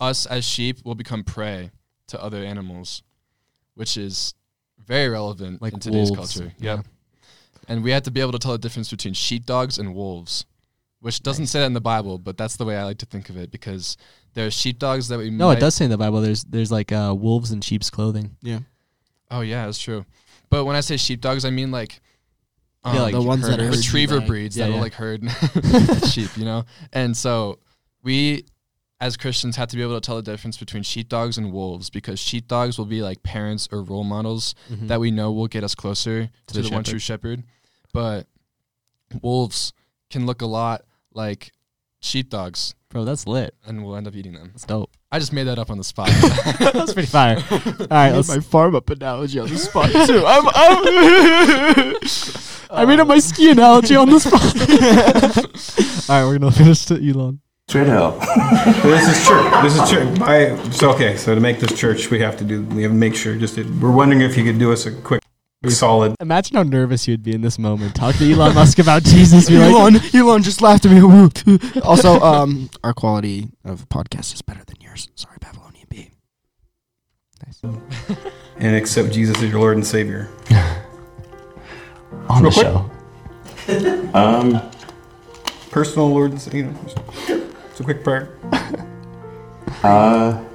us 0.00 0.26
as 0.26 0.44
sheep 0.44 0.78
will 0.84 0.94
become 0.94 1.24
prey 1.24 1.70
to 2.08 2.22
other 2.22 2.44
animals, 2.44 3.02
which 3.74 3.96
is 3.96 4.34
very 4.86 5.08
relevant 5.08 5.60
Like 5.62 5.72
in 5.74 5.80
today's 5.80 6.10
wolves, 6.10 6.34
culture. 6.34 6.52
yeah. 6.58 6.82
And 7.68 7.82
we 7.82 7.90
had 7.90 8.04
to 8.04 8.10
be 8.10 8.20
able 8.20 8.32
to 8.32 8.38
tell 8.38 8.52
the 8.52 8.58
difference 8.58 8.90
between 8.90 9.14
sheepdogs 9.14 9.78
and 9.78 9.94
wolves, 9.94 10.44
which 11.00 11.22
doesn't 11.22 11.46
say 11.46 11.60
that 11.60 11.66
in 11.66 11.72
the 11.72 11.80
Bible, 11.80 12.18
but 12.18 12.36
that's 12.36 12.56
the 12.56 12.64
way 12.64 12.76
I 12.76 12.84
like 12.84 12.98
to 12.98 13.06
think 13.06 13.30
of 13.30 13.36
it 13.38 13.50
because 13.50 13.96
there 14.34 14.46
are 14.46 14.50
sheepdogs 14.50 15.08
that 15.08 15.18
we 15.18 15.30
No, 15.30 15.48
might, 15.48 15.58
it 15.58 15.60
does 15.60 15.74
say 15.74 15.84
in 15.86 15.90
the 15.90 15.96
Bible. 15.98 16.20
There's 16.20 16.44
there's 16.44 16.70
like 16.70 16.92
uh, 16.92 17.14
wolves 17.16 17.52
in 17.52 17.60
sheep's 17.62 17.88
clothing. 17.90 18.36
Yeah. 18.42 18.60
Oh 19.30 19.40
yeah, 19.40 19.64
that's 19.66 19.78
true. 19.78 20.04
But 20.50 20.66
when 20.66 20.76
I 20.76 20.80
say 20.80 20.96
sheepdogs, 20.98 21.44
I 21.46 21.50
mean 21.50 21.70
like, 21.70 22.00
um, 22.84 22.94
Yeah, 22.94 23.02
like 23.02 23.12
the 23.14 23.22
ones 23.22 23.46
that 23.48 23.58
are 23.58 23.70
retriever 23.70 24.20
breeds 24.20 24.56
Yeah, 24.56 24.64
that 24.66 24.70
yeah. 24.70 24.74
will 24.76 24.82
like 24.82 24.94
herd 24.94 25.22
sheep, 26.10 26.36
you 26.36 26.44
know. 26.44 26.64
And 26.92 27.16
so 27.16 27.58
we, 28.02 28.44
as 29.00 29.16
Christians, 29.16 29.56
have 29.56 29.68
to 29.68 29.76
be 29.76 29.82
able 29.82 30.00
to 30.00 30.00
tell 30.00 30.16
the 30.16 30.22
difference 30.22 30.56
between 30.56 30.82
sheepdogs 30.82 31.36
and 31.36 31.52
wolves 31.52 31.90
because 31.90 32.18
sheepdogs 32.20 32.78
will 32.78 32.86
be 32.86 33.02
like 33.02 33.22
parents 33.22 33.68
or 33.72 33.82
role 33.82 34.04
models 34.04 34.54
Mhm. 34.70 34.88
that 34.88 35.00
we 35.00 35.10
know 35.10 35.30
will 35.32 35.48
get 35.48 35.64
us 35.64 35.74
closer 35.74 36.30
to, 36.46 36.54
the 36.54 36.62
the, 36.62 36.70
one 36.74 36.84
true 36.84 36.98
shepherd. 36.98 37.42
But 37.92 38.26
wolves 39.22 39.72
can 40.10 40.26
look 40.26 40.42
a 40.42 40.46
lot 40.46 40.82
like 41.12 41.52
sheepdogs, 42.00 42.74
Bro, 42.90 43.04
that's 43.04 43.26
lit. 43.26 43.54
and 43.66 43.84
we'll 43.84 43.96
end 43.96 44.06
up 44.06 44.14
eating 44.14 44.32
them. 44.34 44.50
That's 44.52 44.64
dope. 44.64 44.90
I 45.12 45.18
just 45.18 45.32
made 45.32 45.44
that 45.44 45.58
up 45.58 45.70
on 45.70 45.78
the 45.78 45.84
spot. 45.84 46.08
that's 46.72 46.92
pretty 46.92 47.06
fire. 47.08 47.36
All 47.50 47.86
right, 47.90 48.12
let's. 48.12 48.28
my 48.28 48.40
farm 48.40 48.74
up 48.74 48.88
analogy 48.90 49.38
on 49.38 49.48
the 49.48 49.58
spot 49.58 49.90
too. 50.06 50.24
I'm, 50.26 50.48
I'm 50.54 51.94
I 52.70 52.84
made 52.84 52.98
up 53.00 53.06
my 53.06 53.18
ski 53.18 53.50
analogy 53.50 53.94
on 53.96 54.08
the 54.08 54.18
spot. 54.20 56.10
All 56.10 56.20
right, 56.20 56.26
we're 56.28 56.38
gonna 56.38 56.50
finish 56.52 56.84
to 56.86 56.94
Elon. 56.96 57.40
Straight 57.68 57.86
hell. 57.86 58.18
Well, 58.84 58.90
this 58.90 59.08
is 59.08 59.26
church. 59.26 59.62
This 59.62 59.76
is 59.80 59.90
church. 59.90 60.18
By, 60.18 60.56
so 60.70 60.90
okay, 60.92 61.16
so 61.16 61.34
to 61.34 61.40
make 61.40 61.58
this 61.60 61.78
church, 61.78 62.10
we 62.10 62.20
have 62.20 62.36
to 62.38 62.44
do. 62.44 62.62
We 62.64 62.82
have 62.82 62.92
to 62.92 62.96
make 62.96 63.14
sure. 63.14 63.34
Just 63.36 63.56
we're 63.56 63.90
wondering 63.90 64.20
if 64.22 64.36
you 64.36 64.44
could 64.44 64.58
do 64.58 64.72
us 64.72 64.84
a 64.86 64.92
quick, 64.92 65.22
solid. 65.68 66.14
Imagine 66.20 66.56
how 66.56 66.62
nervous 66.62 67.08
you'd 67.08 67.22
be 67.22 67.34
in 67.34 67.40
this 67.40 67.58
moment. 67.58 67.94
Talk 67.94 68.14
to 68.16 68.30
Elon 68.30 68.54
Musk 68.54 68.78
about 68.78 69.02
Jesus. 69.04 69.48
Be 69.48 69.56
like, 69.58 69.70
Elon, 69.72 69.96
Elon 70.14 70.42
just 70.42 70.60
laughed 70.62 70.84
at 70.86 70.92
me. 70.92 71.00
also, 71.82 72.20
um, 72.20 72.68
our 72.82 72.92
quality 72.92 73.48
of 73.64 73.88
podcast 73.88 74.34
is 74.34 74.42
better 74.42 74.62
than 74.66 74.76
yours. 74.80 75.08
Sorry, 75.14 75.36
Babylonian 75.40 75.86
Bee. 75.88 76.10
Nice. 77.46 77.60
and 78.58 78.76
accept 78.76 79.12
Jesus 79.12 79.36
as 79.42 79.50
your 79.50 79.60
Lord 79.60 79.76
and 79.76 79.86
Savior. 79.86 80.28
On 82.28 82.42
Real 82.42 82.50
the 82.50 82.88
quick. 83.66 83.80
show. 83.80 84.18
Um, 84.18 84.70
Personal 85.70 86.08
Lord 86.08 86.30
and 86.32 86.40
Savior. 86.40 86.60
You 86.60 86.70
know, 86.70 86.78
just- 86.84 87.43
it's 87.74 87.80
a 87.80 87.84
quick 87.84 88.04
prayer. 88.04 88.38
Uh, 89.82 90.42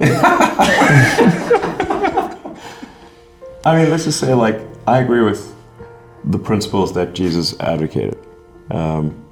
I 3.64 3.76
mean, 3.76 3.90
let's 3.90 4.04
just 4.04 4.18
say, 4.18 4.34
like, 4.34 4.60
I 4.88 4.98
agree 5.00 5.22
with 5.22 5.54
the 6.24 6.38
principles 6.38 6.94
that 6.94 7.14
Jesus 7.14 7.58
advocated, 7.60 8.18
um, 8.72 9.24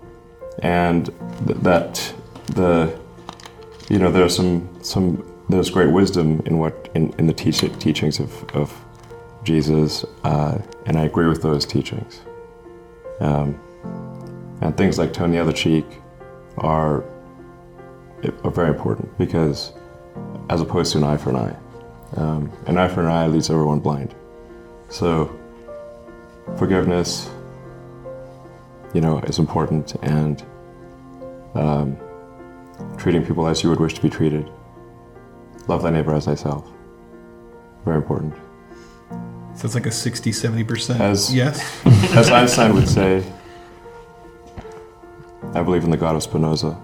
and 0.60 1.06
th- 1.46 1.58
that 1.62 2.14
the, 2.54 2.96
you 3.88 3.98
know, 3.98 4.12
there's 4.12 4.36
some 4.36 4.68
some 4.82 5.24
there's 5.48 5.70
great 5.70 5.90
wisdom 5.90 6.42
in 6.46 6.58
what 6.58 6.90
in, 6.94 7.12
in 7.18 7.26
the 7.26 7.34
teach- 7.34 7.78
teachings 7.80 8.20
of 8.20 8.44
of 8.54 8.72
Jesus, 9.42 10.04
uh, 10.22 10.58
and 10.86 10.96
I 10.96 11.06
agree 11.06 11.26
with 11.26 11.42
those 11.42 11.66
teachings. 11.66 12.20
Um, 13.18 13.58
and 14.60 14.76
things 14.76 14.96
like 14.96 15.12
turn 15.12 15.32
the 15.32 15.38
other 15.38 15.52
cheek 15.52 15.86
are 16.58 17.04
are 18.44 18.50
very 18.50 18.68
important 18.68 19.16
because 19.18 19.72
as 20.50 20.60
opposed 20.60 20.92
to 20.92 20.98
an 20.98 21.04
eye 21.04 21.16
for 21.16 21.30
an 21.30 21.36
eye. 21.36 21.56
Um, 22.16 22.50
an 22.66 22.78
eye 22.78 22.88
for 22.88 23.00
an 23.00 23.06
eye 23.06 23.26
leaves 23.26 23.50
everyone 23.50 23.80
blind. 23.80 24.14
So, 24.88 25.38
forgiveness, 26.56 27.30
you 28.94 29.00
know, 29.02 29.18
is 29.20 29.38
important, 29.38 29.94
and 30.02 30.42
um, 31.54 31.98
treating 32.96 33.24
people 33.24 33.46
as 33.46 33.62
you 33.62 33.68
would 33.68 33.80
wish 33.80 33.94
to 33.94 34.00
be 34.00 34.08
treated. 34.08 34.50
Love 35.66 35.82
thy 35.82 35.90
neighbor 35.90 36.14
as 36.14 36.24
thyself. 36.24 36.66
Very 37.84 37.98
important. 37.98 38.34
So 39.54 39.66
it's 39.66 39.74
like 39.74 39.86
a 39.86 39.90
60, 39.90 40.30
70%. 40.30 41.00
As- 41.00 41.34
yes. 41.34 41.84
As 42.14 42.30
Einstein 42.30 42.74
would 42.74 42.88
say, 42.88 43.24
I 45.52 45.62
believe 45.62 45.84
in 45.84 45.90
the 45.90 45.96
God 45.96 46.14
of 46.14 46.22
Spinoza. 46.22 46.80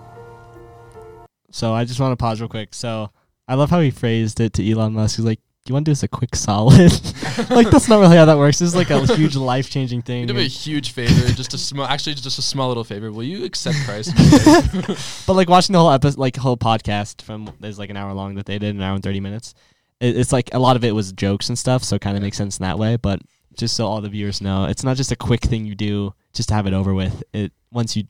So 1.55 1.73
I 1.73 1.85
just 1.85 2.01
want 2.01 2.11
to 2.11 2.17
pause 2.17 2.41
real 2.41 2.49
quick. 2.49 2.75
So 2.75 3.13
I 3.47 3.55
love 3.55 3.71
how 3.71 3.79
he 3.79 3.93
phrased 3.93 4.41
it 4.41 4.55
to 4.55 4.69
Elon 4.69 4.93
Musk. 4.93 5.15
He's 5.15 5.25
like, 5.25 5.39
you 5.67 5.73
want 5.73 5.87
to 5.87 5.91
do 5.91 5.93
this 5.93 6.03
a 6.03 6.09
quick 6.09 6.35
solid?" 6.35 6.93
like 7.51 7.71
that's 7.71 7.89
not 7.89 8.01
really 8.01 8.17
how 8.17 8.25
that 8.25 8.37
works. 8.37 8.59
This 8.59 8.71
is 8.71 8.75
like 8.75 8.91
a 8.91 9.07
huge 9.15 9.37
life 9.37 9.71
changing 9.71 10.03
thing. 10.03 10.23
You 10.23 10.27
do 10.27 10.35
me 10.35 10.47
a 10.47 10.49
huge 10.49 10.91
favor, 10.91 11.33
just 11.33 11.55
a 11.55 11.59
small, 11.59 11.87
actually 11.87 12.15
just 12.17 12.41
a 12.41 12.43
small 12.43 12.67
little 12.67 12.83
favor. 12.83 13.13
Will 13.13 13.23
you 13.23 13.45
accept 13.45 13.77
Christ? 13.85 14.13
But 15.27 15.35
like 15.35 15.49
watching 15.49 15.75
the 15.75 15.79
whole 15.79 15.93
episode, 15.93 16.19
like 16.19 16.37
whole 16.37 16.57
podcast 16.57 17.23
from 17.23 17.49
there's 17.61 17.79
like 17.79 17.89
an 17.89 17.97
hour 17.97 18.13
long 18.15 18.35
that 18.35 18.47
they 18.47 18.59
did, 18.59 18.75
an 18.75 18.83
hour 18.83 18.97
and 18.97 19.03
thirty 19.03 19.21
minutes. 19.21 19.55
It, 20.01 20.17
it's 20.19 20.33
like 20.33 20.53
a 20.53 20.59
lot 20.59 20.75
of 20.75 20.83
it 20.83 20.93
was 20.93 21.13
jokes 21.13 21.51
and 21.51 21.59
stuff, 21.59 21.85
so 21.85 21.95
it 21.95 22.03
kind 22.03 22.17
of 22.17 22.23
makes 22.25 22.37
sense 22.37 22.59
in 22.59 22.65
that 22.65 22.81
way. 22.81 22.97
But 22.97 23.21
just 23.57 23.77
so 23.77 23.87
all 23.87 24.01
the 24.01 24.09
viewers 24.09 24.41
know, 24.41 24.65
it's 24.65 24.83
not 24.83 24.97
just 24.97 25.13
a 25.13 25.17
quick 25.17 25.43
thing 25.43 25.67
you 25.67 25.77
do 25.77 26.15
just 26.33 26.49
to 26.49 26.55
have 26.57 26.67
it 26.67 26.75
over 26.75 26.93
with. 26.93 27.23
It 27.33 27.53
once 27.71 27.97
you 27.97 28.05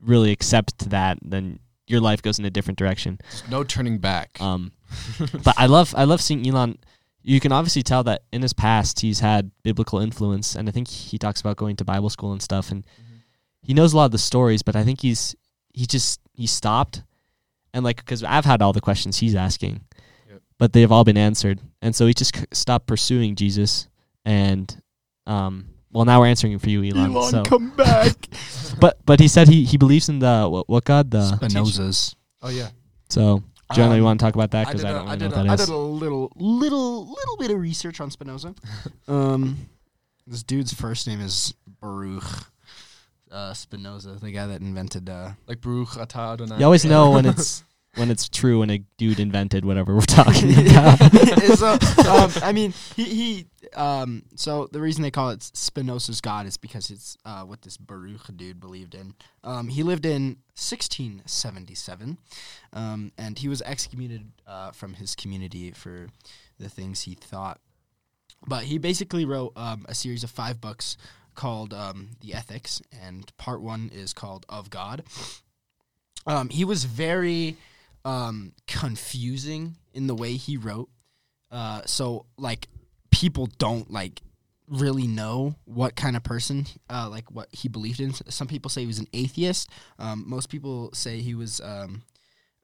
really 0.00 0.30
accept 0.30 0.90
that, 0.90 1.18
then 1.22 1.58
your 1.86 2.00
life 2.00 2.22
goes 2.22 2.38
in 2.38 2.44
a 2.44 2.50
different 2.50 2.78
direction. 2.78 3.18
There's 3.22 3.48
no 3.50 3.64
turning 3.64 3.98
back. 3.98 4.40
Um, 4.40 4.72
but 5.44 5.54
I 5.58 5.66
love 5.66 5.94
I 5.96 6.04
love 6.04 6.20
seeing 6.20 6.46
Elon. 6.46 6.78
You 7.22 7.40
can 7.40 7.52
obviously 7.52 7.82
tell 7.82 8.04
that 8.04 8.24
in 8.32 8.42
his 8.42 8.52
past 8.52 9.00
he's 9.00 9.20
had 9.20 9.50
biblical 9.62 9.98
influence, 9.98 10.54
and 10.54 10.68
I 10.68 10.72
think 10.72 10.88
he 10.88 11.18
talks 11.18 11.40
about 11.40 11.56
going 11.56 11.76
to 11.76 11.84
Bible 11.84 12.10
school 12.10 12.32
and 12.32 12.42
stuff, 12.42 12.70
and 12.70 12.84
he 13.62 13.72
knows 13.74 13.92
a 13.92 13.96
lot 13.96 14.06
of 14.06 14.10
the 14.12 14.18
stories. 14.18 14.62
But 14.62 14.76
I 14.76 14.84
think 14.84 15.00
he's 15.00 15.34
he 15.72 15.86
just 15.86 16.20
he 16.34 16.46
stopped, 16.46 17.02
and 17.72 17.84
like 17.84 17.96
because 17.96 18.22
I've 18.22 18.44
had 18.44 18.60
all 18.62 18.72
the 18.72 18.80
questions 18.80 19.18
he's 19.18 19.34
asking, 19.34 19.80
Yep. 20.28 20.42
but 20.58 20.72
they've 20.72 20.92
all 20.92 21.04
been 21.04 21.16
answered, 21.18 21.60
and 21.80 21.94
so 21.94 22.06
he 22.06 22.14
just 22.14 22.36
stopped 22.54 22.86
pursuing 22.86 23.36
Jesus, 23.36 23.88
and 24.24 24.80
um. 25.26 25.68
Well, 25.94 26.04
now 26.04 26.20
we're 26.20 26.26
answering 26.26 26.58
for 26.58 26.68
you, 26.68 26.82
Elon. 26.82 27.12
Elon, 27.14 27.30
so, 27.30 27.42
come 27.44 27.70
back. 27.76 28.16
but 28.80 28.98
but 29.06 29.20
he 29.20 29.28
said 29.28 29.48
he, 29.48 29.64
he 29.64 29.78
believes 29.78 30.08
in 30.08 30.18
the 30.18 30.48
what, 30.50 30.68
what 30.68 30.84
God 30.84 31.10
the 31.10 31.36
Spinoza's. 31.36 32.16
oh 32.42 32.50
yeah. 32.50 32.68
so 33.08 33.42
Jonah, 33.72 33.92
Um, 33.92 33.96
you 33.98 34.04
want 34.04 34.18
to 34.20 34.24
talk 34.26 34.34
about 34.34 34.50
that 34.50 34.66
because 34.66 34.84
I, 34.84 34.90
I, 34.90 34.90
a- 34.90 34.94
don't 34.94 35.08
I 35.08 35.12
really 35.14 35.18
did 35.18 35.30
know 35.30 35.36
a- 35.36 35.38
what 35.38 35.46
I 35.46 35.56
that 35.56 35.60
is. 35.62 35.66
did 35.68 35.72
a 35.74 35.78
little, 35.78 36.32
little, 36.36 37.06
little 37.08 37.36
bit 37.38 37.50
of 37.50 37.58
research 37.60 38.00
on 38.00 38.10
Spinoza. 38.10 38.54
Um, 39.08 39.56
this 40.26 40.42
dude's 40.42 40.72
first 40.74 41.06
name 41.06 41.20
is 41.20 41.54
Baruch 41.80 42.24
uh, 43.30 43.52
Spinoza, 43.54 44.18
the 44.20 44.30
guy 44.32 44.46
that 44.46 44.60
invented. 44.60 45.08
Uh, 45.08 45.30
Like 45.46 45.60
Baruch 45.60 45.90
Atah 45.90 46.34
Adonai. 46.34 46.58
You 46.58 46.64
always 46.64 46.84
know 46.84 47.10
when 47.12 47.24
it's 47.26 47.62
when 47.96 48.10
it's 48.10 48.28
true 48.28 48.60
when 48.60 48.70
a 48.70 48.78
dude 48.96 49.20
invented 49.20 49.64
whatever 49.64 49.94
we're 49.94 50.00
talking 50.02 50.52
about. 50.52 51.00
uh, 51.62 51.78
um, 52.08 52.30
I 52.42 52.52
mean, 52.52 52.72
he, 52.96 53.04
he 53.04 53.46
um, 53.74 54.24
so 54.34 54.68
the 54.70 54.80
reason 54.80 55.02
they 55.02 55.10
call 55.10 55.30
it 55.30 55.42
Spinoza's 55.42 56.20
God 56.20 56.46
is 56.46 56.56
because 56.56 56.90
it's 56.90 57.16
uh, 57.24 57.42
what 57.42 57.62
this 57.62 57.76
Baruch 57.76 58.36
dude 58.36 58.60
believed 58.60 58.94
in. 58.94 59.14
Um, 59.42 59.68
he 59.68 59.82
lived 59.82 60.06
in 60.06 60.38
1677, 60.56 62.18
um, 62.72 63.12
and 63.18 63.38
he 63.38 63.48
was 63.48 63.62
excommunicated 63.62 64.32
uh, 64.46 64.70
from 64.72 64.94
his 64.94 65.14
community 65.14 65.70
for 65.72 66.08
the 66.58 66.68
things 66.68 67.02
he 67.02 67.14
thought. 67.14 67.60
But 68.46 68.64
he 68.64 68.78
basically 68.78 69.24
wrote 69.24 69.52
um, 69.56 69.86
a 69.88 69.94
series 69.94 70.22
of 70.22 70.30
five 70.30 70.60
books 70.60 70.96
called 71.34 71.72
um, 71.72 72.10
The 72.20 72.34
Ethics, 72.34 72.82
and 73.02 73.34
part 73.36 73.60
one 73.60 73.90
is 73.92 74.12
called 74.12 74.46
Of 74.48 74.70
God. 74.70 75.02
Um, 76.26 76.48
he 76.48 76.64
was 76.64 76.84
very 76.84 77.56
um, 78.04 78.52
confusing 78.66 79.76
in 79.92 80.06
the 80.06 80.14
way 80.14 80.34
he 80.34 80.56
wrote. 80.56 80.88
Uh, 81.50 81.82
so 81.86 82.26
like 82.36 82.68
people 83.10 83.46
don't 83.58 83.90
like 83.90 84.20
really 84.68 85.06
know 85.06 85.54
what 85.64 85.94
kind 85.94 86.16
of 86.16 86.22
person 86.22 86.66
uh, 86.90 87.08
like 87.08 87.30
what 87.30 87.48
he 87.52 87.68
believed 87.68 88.00
in. 88.00 88.12
Some 88.12 88.48
people 88.48 88.68
say 88.68 88.82
he 88.82 88.86
was 88.86 88.98
an 88.98 89.08
atheist. 89.12 89.70
Um, 89.98 90.24
most 90.26 90.48
people 90.48 90.90
say 90.92 91.20
he 91.20 91.34
was 91.34 91.60
um, 91.60 92.02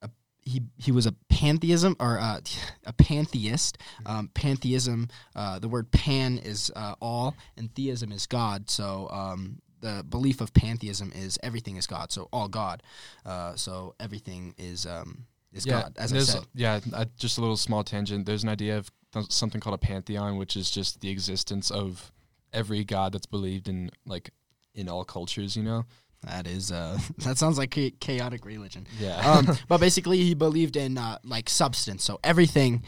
a, 0.02 0.10
he 0.42 0.62
he 0.76 0.92
was 0.92 1.06
a 1.06 1.14
pantheism 1.28 1.96
or 2.00 2.18
uh, 2.18 2.40
a 2.86 2.92
pantheist. 2.92 3.78
Um, 4.06 4.30
pantheism. 4.34 5.08
Uh, 5.34 5.58
the 5.58 5.68
word 5.68 5.90
pan 5.90 6.38
is 6.38 6.70
uh, 6.74 6.94
all, 7.00 7.36
and 7.56 7.74
theism 7.74 8.12
is 8.12 8.26
God. 8.26 8.70
So 8.70 9.08
um, 9.10 9.60
the 9.80 10.04
belief 10.08 10.40
of 10.40 10.52
pantheism 10.54 11.12
is 11.14 11.38
everything 11.42 11.76
is 11.76 11.86
God. 11.86 12.12
So 12.12 12.28
all 12.32 12.48
God. 12.48 12.82
Uh, 13.24 13.54
so 13.56 13.94
everything 14.00 14.54
is 14.58 14.86
um, 14.86 15.26
is 15.52 15.66
yeah, 15.66 15.82
God. 15.82 15.94
As 15.98 16.12
and 16.12 16.20
I 16.20 16.24
said. 16.24 16.46
Yeah, 16.54 16.80
uh, 16.92 17.04
just 17.18 17.38
a 17.38 17.40
little 17.40 17.56
small 17.56 17.84
tangent. 17.84 18.26
There's 18.26 18.42
an 18.42 18.48
idea 18.48 18.78
of 18.78 18.90
th- 19.12 19.30
something 19.30 19.60
called 19.60 19.74
a 19.74 19.78
pantheon, 19.78 20.36
which 20.36 20.56
is 20.56 20.70
just 20.70 21.00
the 21.00 21.10
existence 21.10 21.70
of 21.70 22.12
every 22.52 22.84
god 22.84 23.12
that's 23.12 23.26
believed 23.26 23.68
in, 23.68 23.90
like 24.06 24.30
in 24.74 24.88
all 24.88 25.04
cultures. 25.04 25.56
You 25.56 25.62
know, 25.62 25.84
That 26.26 26.46
is 26.46 26.70
uh 26.72 26.98
that 27.18 27.38
sounds 27.38 27.58
like 27.58 27.72
cha- 27.74 27.96
chaotic 28.00 28.44
religion. 28.44 28.86
Yeah. 28.98 29.16
Um 29.18 29.56
but 29.68 29.80
basically 29.80 30.18
he 30.18 30.34
believed 30.34 30.76
in 30.76 30.98
uh 30.98 31.18
like 31.24 31.48
substance. 31.48 32.04
So 32.04 32.18
everything 32.22 32.84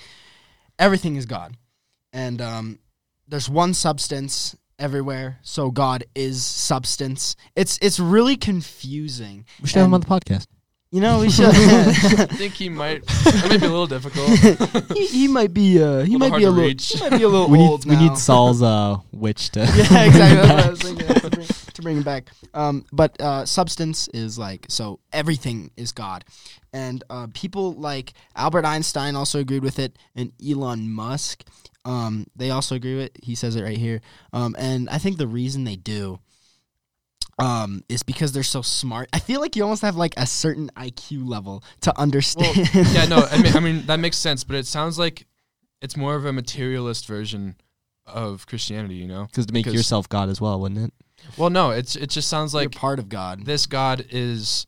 everything 0.79 1.17
is 1.17 1.27
God. 1.27 1.57
And 2.13 2.41
um 2.41 2.79
there's 3.29 3.49
one 3.49 3.75
substance 3.75 4.57
everywhere. 4.79 5.39
So 5.43 5.71
God 5.71 6.05
is 6.15 6.45
substance. 6.45 7.37
It's 7.57 7.79
it's 7.81 7.99
really 7.99 8.37
confusing. 8.37 9.47
We 9.61 9.69
should 9.69 9.79
have 9.79 9.87
him 9.87 9.95
on 9.95 10.01
the 10.01 10.07
podcast. 10.07 10.47
You 10.93 11.01
know, 11.01 11.21
we 11.21 11.31
should 11.35 11.47
I 11.47 12.27
think 12.27 12.53
he 12.53 12.69
might. 12.69 13.07
That 13.07 13.47
might 13.49 13.61
be 13.61 13.67
a 13.67 13.71
little 13.71 13.87
difficult. 13.87 14.29
he, 14.95 15.07
he 15.07 15.27
might 15.29 15.55
be 15.55 15.83
uh 15.83 16.01
he 16.05 16.17
Little 16.17 16.19
might 16.19 16.37
be 16.39 16.45
a 16.45 16.51
little 16.51 16.71
he 16.79 17.01
might 17.01 17.17
be 17.19 17.23
a 17.25 17.29
little 17.29 17.49
We 17.49 17.59
old 17.59 17.87
need 17.87 17.91
we 17.91 17.97
now. 17.97 18.09
need 18.11 18.19
Saul's 18.19 18.63
uh 18.63 18.99
witch 19.11 19.51
to 19.53 19.61
yeah, 19.75 20.05
exactly. 20.05 20.15
That's 20.15 20.49
what 20.51 20.67
I 20.67 20.69
was 20.71 20.83
thinking 20.83 21.07
to 21.09 21.31
bring, 21.31 21.47
to 21.47 21.83
bring 21.83 21.97
him 21.97 22.03
back. 22.03 22.25
Um, 22.53 22.85
but 22.93 23.19
uh, 23.23 23.47
substance 23.47 24.09
is 24.13 24.39
like 24.39 24.67
so 24.69 25.01
everything 25.15 25.71
is 25.79 25.93
God, 25.93 26.27
and 26.75 27.03
uh, 27.09 27.27
people 27.33 27.73
like 27.73 28.13
Albert 28.37 28.67
Einstein 28.67 29.17
also 29.17 29.39
agreed 29.41 29.63
with 29.63 29.79
it, 29.79 29.97
and 30.15 30.31
Elon 30.47 30.91
Musk, 30.91 31.43
um, 31.87 32.27
they 32.37 32.51
also 32.51 32.75
agree 32.75 32.97
with. 32.97 33.07
it. 33.07 33.19
He 33.23 33.35
says 33.35 33.57
it 33.57 33.63
right 33.63 33.79
here, 33.79 34.03
um, 34.35 34.55
and 34.59 34.91
I 34.91 34.99
think 34.99 35.17
the 35.17 35.27
reason 35.27 35.65
they 35.65 35.77
do. 35.77 36.21
Um, 37.43 37.83
is 37.89 38.03
because 38.03 38.33
they're 38.33 38.43
so 38.43 38.63
smart. 38.63 39.09
I 39.13 39.19
feel 39.19 39.41
like 39.41 39.57
you 39.57 39.63
almost 39.63 39.83
have 39.83 39.97
like 39.97 40.15
a 40.17 40.27
certain 40.27 40.71
IQ 40.77 41.27
level 41.29 41.63
to 41.83 41.93
Well, 41.97 42.03
understand. 42.03 42.71
yeah, 42.75 43.07
no, 43.07 43.17
I 43.31 43.43
mean, 43.43 43.57
I 43.57 43.61
mean 43.67 43.87
that 43.87 43.99
makes 44.01 44.17
sense, 44.17 44.45
but 44.45 44.57
it 44.57 44.67
sounds 44.67 44.99
like 44.99 45.27
it's 45.81 45.97
more 45.97 46.15
of 46.15 46.25
a 46.25 46.33
materialist 46.33 47.07
version 47.07 47.57
of 48.07 48.47
Christianity, 48.47 48.95
you 48.97 49.07
know? 49.09 49.27
because 49.27 49.47
to 49.47 49.53
make 49.53 49.65
Because- 49.65 49.75
yourself 49.75 50.09
God 50.09 50.29
as 50.29 50.41
well, 50.41 50.61
wouldn't 50.61 50.81
it? 50.87 50.93
Well, 51.37 51.51
no, 51.51 51.71
it's 51.71 51.95
it 51.97 52.11
just 52.11 52.29
sounds 52.29 52.53
You're 52.53 52.63
like 52.63 52.73
part 52.75 52.99
of 52.99 53.09
God. 53.09 53.45
this 53.47 53.67
God 53.67 54.05
is 54.11 54.67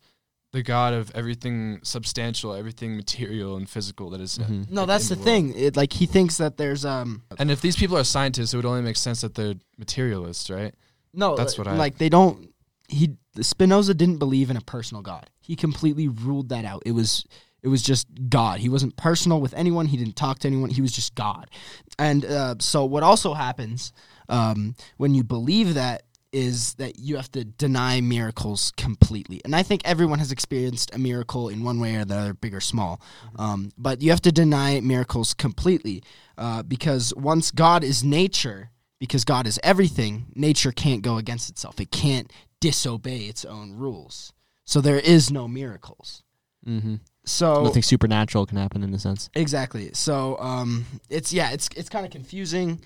the 0.53 0.63
God 0.63 0.93
of 0.93 1.11
everything 1.13 1.79
substantial, 1.83 2.53
everything 2.53 2.95
material 2.95 3.57
and 3.57 3.69
physical 3.69 4.09
that 4.11 4.21
is. 4.21 4.37
Mhm. 4.37 4.71
No, 4.71 4.85
that's 4.85 5.11
in 5.11 5.17
the 5.17 5.19
world. 5.19 5.25
thing. 5.25 5.53
It, 5.53 5.75
like 5.75 5.91
he 5.91 6.05
thinks 6.05 6.37
that 6.37 6.55
there's 6.55 6.85
um 6.85 7.23
And 7.37 7.51
if 7.51 7.59
these 7.59 7.75
people 7.75 7.97
are 7.97 8.05
scientists, 8.05 8.53
it 8.53 8.57
would 8.57 8.65
only 8.65 8.81
make 8.81 8.95
sense 8.95 9.19
that 9.21 9.35
they're 9.35 9.55
materialists, 9.77 10.49
right? 10.49 10.73
No, 11.13 11.35
That's 11.35 11.57
what 11.57 11.67
I- 11.67 11.75
like. 11.75 11.97
They 11.97 12.07
don't. 12.09 12.49
He 12.87 13.15
Spinoza 13.41 13.93
didn't 13.93 14.17
believe 14.17 14.49
in 14.49 14.57
a 14.57 14.61
personal 14.61 15.01
God. 15.01 15.29
He 15.39 15.55
completely 15.55 16.07
ruled 16.07 16.49
that 16.49 16.65
out. 16.65 16.83
It 16.85 16.91
was 16.91 17.25
it 17.61 17.67
was 17.67 17.81
just 17.81 18.07
God. 18.29 18.59
He 18.59 18.69
wasn't 18.69 18.95
personal 18.95 19.41
with 19.41 19.53
anyone. 19.55 19.87
He 19.87 19.97
didn't 19.97 20.15
talk 20.15 20.39
to 20.39 20.47
anyone. 20.47 20.69
He 20.69 20.81
was 20.81 20.91
just 20.91 21.15
God. 21.15 21.49
And 21.97 22.23
uh, 22.23 22.55
so 22.59 22.85
what 22.85 23.01
also 23.01 23.33
happens 23.33 23.91
um, 24.29 24.75
when 24.97 25.15
you 25.15 25.23
believe 25.23 25.73
that 25.73 26.03
is 26.31 26.73
that 26.75 26.99
you 26.99 27.15
have 27.15 27.31
to 27.31 27.45
deny 27.45 28.01
miracles 28.01 28.73
completely. 28.75 29.41
And 29.45 29.55
I 29.55 29.63
think 29.63 29.81
everyone 29.85 30.19
has 30.19 30.33
experienced 30.33 30.93
a 30.93 30.99
miracle 30.99 31.47
in 31.47 31.63
one 31.63 31.79
way 31.79 31.95
or 31.95 32.03
the 32.03 32.15
other, 32.15 32.33
big 32.33 32.53
or 32.53 32.59
small. 32.59 33.01
Um, 33.37 33.71
but 33.77 34.01
you 34.01 34.09
have 34.09 34.21
to 34.23 34.33
deny 34.33 34.79
miracles 34.81 35.33
completely 35.33 36.03
uh, 36.37 36.61
because 36.61 37.13
once 37.15 37.51
God 37.51 37.85
is 37.85 38.03
nature, 38.03 38.69
because 38.99 39.23
God 39.23 39.47
is 39.47 39.59
everything, 39.63 40.25
nature 40.35 40.73
can't 40.73 41.01
go 41.01 41.15
against 41.17 41.49
itself. 41.49 41.79
It 41.79 41.89
can't 41.89 42.29
disobey 42.69 43.21
its 43.31 43.45
own 43.45 43.73
rules. 43.75 44.33
So 44.65 44.81
there 44.81 44.99
is 44.99 45.31
no 45.31 45.47
miracles. 45.47 46.23
Mm-hmm. 46.67 46.95
So 47.25 47.63
Nothing 47.63 47.83
supernatural 47.83 48.45
can 48.45 48.57
happen 48.57 48.83
in 48.83 48.93
a 48.93 48.99
sense. 48.99 49.29
Exactly. 49.35 49.91
So 49.93 50.37
um, 50.39 50.85
it's 51.09 51.31
yeah, 51.33 51.51
it's 51.51 51.67
it's 51.75 51.89
kind 51.89 52.05
of 52.05 52.11
confusing, 52.11 52.81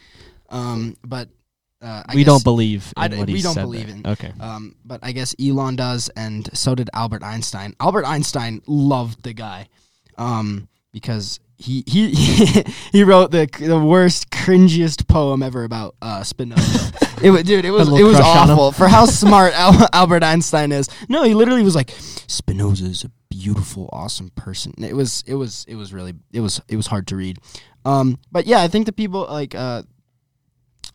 um, 0.50 0.96
but 1.06 1.30
uh, 1.82 2.04
I 2.08 2.16
we 2.16 2.24
don't 2.26 2.44
believe 2.44 2.94
in 2.98 3.04
I 3.04 3.08
d- 3.08 3.18
what 3.18 3.28
he 3.30 3.36
we 3.36 3.42
don't 3.42 3.54
said 3.54 3.64
believe 3.64 3.88
there. 3.88 3.96
in- 3.96 4.08
Okay. 4.08 4.34
Um, 4.40 4.76
but 4.84 5.00
I 5.04 5.12
guess 5.14 5.34
Elon 5.40 5.76
does, 5.78 6.10
and 6.16 6.50
so 6.58 6.76
did 6.76 6.90
Albert 6.94 7.24
Einstein. 7.24 7.74
Albert 7.80 8.06
Einstein 8.06 8.62
loved 8.68 9.24
the 9.24 9.34
guy, 9.34 9.68
um, 10.18 10.68
because 10.92 11.40
he 11.60 11.84
he 11.86 12.16
he 12.92 13.04
wrote 13.04 13.32
the 13.32 13.48
the 13.60 13.80
worst, 13.80 14.32
cringiest 14.32 15.08
poem 15.08 15.44
ever 15.44 15.64
about 15.66 15.96
uh, 16.02 16.24
Spinoza. 16.24 16.94
it 17.22 17.30
was, 17.30 17.44
dude, 17.44 17.66
it 17.66 17.72
was 17.72 17.90
it 17.90 18.04
was 18.04 18.16
crush 18.16 18.38
on 18.38 18.50
him. 18.50 18.54
awful 18.58 18.72
for 18.72 18.88
how 18.88 19.06
smart 19.06 19.54
Al- 19.54 19.90
Albert 19.94 20.24
Einstein 20.24 20.72
is. 20.72 20.90
No, 21.10 21.24
he 21.24 21.34
literally 21.34 21.64
was 21.64 21.76
like, 21.76 21.92
Spinoza 22.28 22.86
is 22.86 23.04
a 23.04 23.12
beautiful, 23.30 23.90
awesome 23.92 24.30
person. 24.36 24.74
It 24.78 24.96
was 24.96 25.24
it 25.28 25.36
was 25.36 25.66
it 25.68 25.76
was 25.76 25.94
really 25.94 26.14
it 26.32 26.40
was 26.40 26.62
it 26.70 26.78
was 26.78 26.88
hard 26.88 27.08
to 27.08 27.18
read. 27.18 27.38
Um, 27.84 28.20
but 28.32 28.46
yeah, 28.48 28.62
I 28.62 28.70
think 28.70 28.86
the 28.86 28.94
people 28.94 29.28
like 29.30 29.54
uh, 29.54 29.84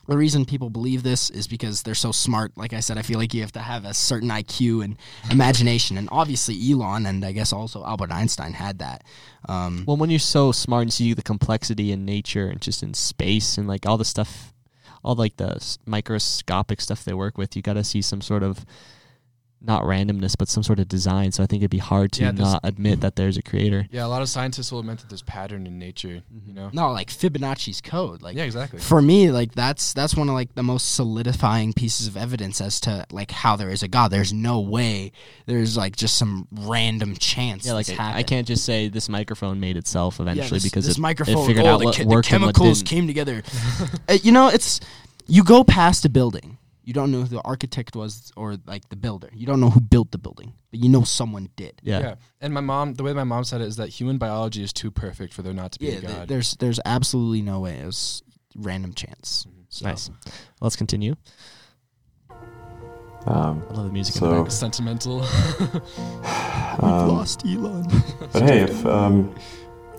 the 0.07 0.17
reason 0.17 0.45
people 0.45 0.69
believe 0.69 1.03
this 1.03 1.29
is 1.29 1.47
because 1.47 1.83
they're 1.83 1.95
so 1.95 2.11
smart. 2.11 2.51
Like 2.55 2.73
I 2.73 2.79
said, 2.79 2.97
I 2.97 3.01
feel 3.01 3.19
like 3.19 3.33
you 3.33 3.41
have 3.41 3.51
to 3.53 3.59
have 3.59 3.85
a 3.85 3.93
certain 3.93 4.29
IQ 4.29 4.83
and 4.83 4.97
imagination, 5.31 5.97
and 5.97 6.07
obviously 6.11 6.55
Elon 6.71 7.05
and 7.05 7.25
I 7.25 7.31
guess 7.31 7.51
also 7.51 7.83
Albert 7.83 8.11
Einstein 8.11 8.53
had 8.53 8.79
that. 8.79 9.03
Um, 9.47 9.83
Well, 9.87 9.97
when 9.97 10.09
you're 10.09 10.19
so 10.19 10.51
smart 10.51 10.83
and 10.83 10.93
see 10.93 11.13
the 11.13 11.21
complexity 11.21 11.91
in 11.91 12.05
nature 12.05 12.47
and 12.47 12.61
just 12.61 12.83
in 12.83 12.93
space 12.93 13.57
and 13.57 13.67
like 13.67 13.85
all 13.85 13.97
the 13.97 14.05
stuff, 14.05 14.53
all 15.03 15.15
like 15.15 15.37
the 15.37 15.77
microscopic 15.85 16.81
stuff 16.81 17.03
they 17.03 17.13
work 17.13 17.37
with, 17.37 17.55
you 17.55 17.61
got 17.61 17.73
to 17.73 17.83
see 17.83 18.01
some 18.01 18.21
sort 18.21 18.43
of 18.43 18.65
not 19.65 19.83
randomness, 19.83 20.35
but 20.37 20.47
some 20.47 20.63
sort 20.63 20.79
of 20.79 20.87
design. 20.87 21.31
So 21.31 21.43
I 21.43 21.45
think 21.45 21.61
it'd 21.61 21.71
be 21.71 21.77
hard 21.77 22.11
to 22.13 22.23
Yeah, 22.23 22.31
not 22.31 22.61
admit 22.63 23.01
that 23.01 23.15
there's 23.15 23.37
a 23.37 23.41
creator. 23.41 23.87
Yeah, 23.91 24.05
a 24.05 24.07
lot 24.07 24.21
of 24.21 24.29
scientists 24.29 24.71
will 24.71 24.79
admit 24.79 24.99
that 24.99 25.09
there's 25.09 25.23
pattern 25.23 25.67
in 25.67 25.79
nature, 25.79 26.21
you 26.45 26.53
know? 26.53 26.69
no, 26.73 26.91
like 26.91 27.09
Fibonacci's 27.09 27.81
code. 27.81 28.21
Like 28.21 28.35
Yeah, 28.35 28.43
exactly. 28.43 28.79
for 28.79 29.01
me, 29.01 29.31
like 29.31 29.53
that's 29.53 29.93
that's 29.93 30.15
one 30.15 30.29
of 30.29 30.35
like 30.35 30.55
the 30.55 30.63
most 30.63 30.95
solidifying 30.95 31.73
pieces 31.73 32.07
of 32.07 32.17
evidence 32.17 32.61
as 32.61 32.79
to 32.81 33.05
like 33.11 33.31
how 33.31 33.55
there 33.55 33.69
is 33.69 33.83
a 33.83 33.87
God. 33.87 34.09
There's 34.09 34.33
no 34.33 34.59
way 34.61 35.11
there's 35.45 35.77
like 35.77 35.95
just 35.95 36.17
some 36.17 36.47
random 36.51 37.15
chance. 37.15 37.65
Yeah, 37.65 37.73
like 37.73 37.87
this 37.87 37.99
I, 37.99 38.17
I 38.17 38.23
can't 38.23 38.47
just 38.47 38.65
say 38.65 38.87
this 38.87 39.09
microphone 39.09 39.59
made 39.59 39.77
itself 39.77 40.17
Yeah, 40.17 40.23
eventually 40.23 40.57
this, 40.59 40.63
because 40.63 40.85
this 40.85 40.97
it, 40.97 41.01
microphone, 41.01 41.37
it 41.37 41.47
figured 41.47 41.65
oh, 41.65 41.73
out 41.73 41.79
the, 41.79 41.85
what 41.85 41.95
the 41.95 42.05
worked 42.05 42.31
what 42.31 42.39
chemicals 42.39 42.83
came 42.83 43.07
together. 43.07 43.43
Uh, 44.07 44.17
you 44.21 44.31
know, 44.31 44.47
it's 44.47 44.79
you 45.27 45.43
go 45.43 45.63
past 45.63 46.05
a 46.05 46.09
building. 46.09 46.57
You 46.85 46.93
don't 46.93 47.11
know 47.11 47.21
who 47.21 47.27
the 47.27 47.41
architect 47.41 47.95
was 47.95 48.31
or 48.37 48.57
like 48.67 48.87
the 48.89 48.95
builder. 48.95 49.29
You 49.33 49.45
don't 49.47 49.59
know 49.59 49.71
who 49.71 49.81
built 49.81 50.11
the 50.11 50.17
building, 50.19 50.53
but 50.71 50.79
you 50.79 50.87
know 50.87 51.03
someone 51.03 51.49
did. 51.55 51.81
Yeah. 51.83 51.99
Yeah. 51.99 52.15
And 52.39 52.53
my 52.53 52.61
mom, 52.61 52.93
the 52.93 53.03
way 53.03 53.11
my 53.13 53.23
mom 53.23 53.43
said 53.43 53.59
it 53.61 53.67
is 53.67 53.75
that 53.77 53.89
human 53.89 54.17
biology 54.19 54.63
is 54.63 54.71
too 54.71 54.91
perfect 54.91 55.33
for 55.33 55.41
there 55.41 55.53
not 55.53 55.71
to 55.73 55.79
be 55.79 55.87
Yeah, 55.87 55.93
a 55.97 56.01
th- 56.01 56.11
God. 56.13 56.27
there's 56.27 56.51
there's 56.57 56.79
absolutely 56.85 57.41
no 57.41 57.59
way. 57.61 57.77
It 57.79 57.85
was 57.87 58.21
random 58.55 58.93
chance. 58.93 59.47
So. 59.69 59.85
Nice. 59.85 60.09
Let's 60.61 60.75
continue. 60.75 61.15
Um, 63.27 63.63
I 63.69 63.73
love 63.73 63.85
the 63.87 63.91
music 63.91 64.15
in 64.15 64.19
So- 64.19 64.29
the 64.35 64.43
back. 64.43 64.51
Sentimental. 64.51 65.21
um, 66.83 67.07
lost 67.09 67.43
Elon. 67.45 67.87
But 68.31 68.43
hey, 68.43 68.61
if 68.61 68.85
um, 68.85 69.33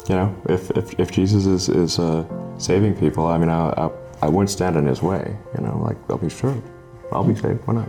you 0.08 0.14
know, 0.14 0.34
if 0.48 0.70
if, 0.72 0.98
if 1.00 1.10
Jesus 1.10 1.46
is 1.46 1.68
is 1.68 1.98
uh, 1.98 2.24
saving 2.58 2.94
people, 2.96 3.26
I 3.26 3.38
mean, 3.38 3.48
I, 3.48 3.70
I 3.70 3.90
I 4.22 4.28
wouldn't 4.28 4.50
stand 4.50 4.76
in 4.76 4.86
his 4.86 5.02
way. 5.02 5.36
You 5.58 5.64
know, 5.66 5.78
like 5.78 5.96
I'll 6.08 6.18
be 6.18 6.28
sure, 6.30 6.54
I'll 7.12 7.24
be 7.24 7.34
saved. 7.34 7.66
Why 7.66 7.74
not? 7.74 7.88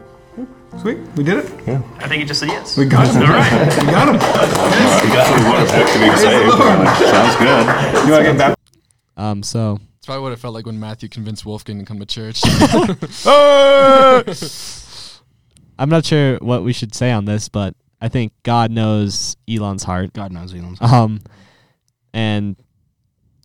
Sweet, 0.82 0.97
we 1.15 1.23
did 1.23 1.38
it. 1.43 1.51
Yeah. 1.67 1.82
I 1.97 2.08
think 2.08 2.21
he 2.21 2.25
just 2.25 2.39
said 2.41 2.49
yes. 2.49 2.77
We 2.77 2.86
got 2.86 3.08
him. 3.08 3.21
All 3.23 3.30
right. 3.30 3.51
We 3.84 3.91
got 3.91 4.08
him. 4.10 4.15
You 4.15 4.19
got 5.13 5.27
me 5.38 5.43
what 5.49 5.67
to 5.69 5.99
be 5.99 6.10
saved. 6.17 6.53
Sounds 7.10 7.36
good. 7.38 7.65
You 8.06 8.12
want 8.12 8.25
to 8.25 8.32
get 8.32 8.38
back? 8.38 8.56
Um, 9.15 9.41
so 9.41 9.80
It's 9.97 10.06
probably 10.06 10.21
what 10.21 10.34
it 10.34 10.39
felt 10.39 10.53
like 10.53 10.65
when 10.67 10.80
Matthew 10.80 11.10
convinced 11.10 11.43
Wolfgang 11.45 11.80
to 11.80 11.86
come 11.86 11.99
to 11.99 12.06
church. 12.06 12.41
I'm 15.80 15.89
not 15.89 16.06
sure 16.06 16.38
what 16.38 16.63
we 16.63 16.73
should 16.73 16.93
say 16.93 17.12
on 17.12 17.25
this, 17.25 17.49
but 17.49 17.73
I 18.01 18.10
think 18.10 18.34
God 18.43 18.69
knows 18.71 19.36
Elon's 19.49 19.84
heart. 19.84 20.13
God 20.13 20.32
knows 20.32 20.53
Elon's. 20.53 20.77
heart. 20.80 20.93
Um, 20.93 21.19
and 22.13 22.56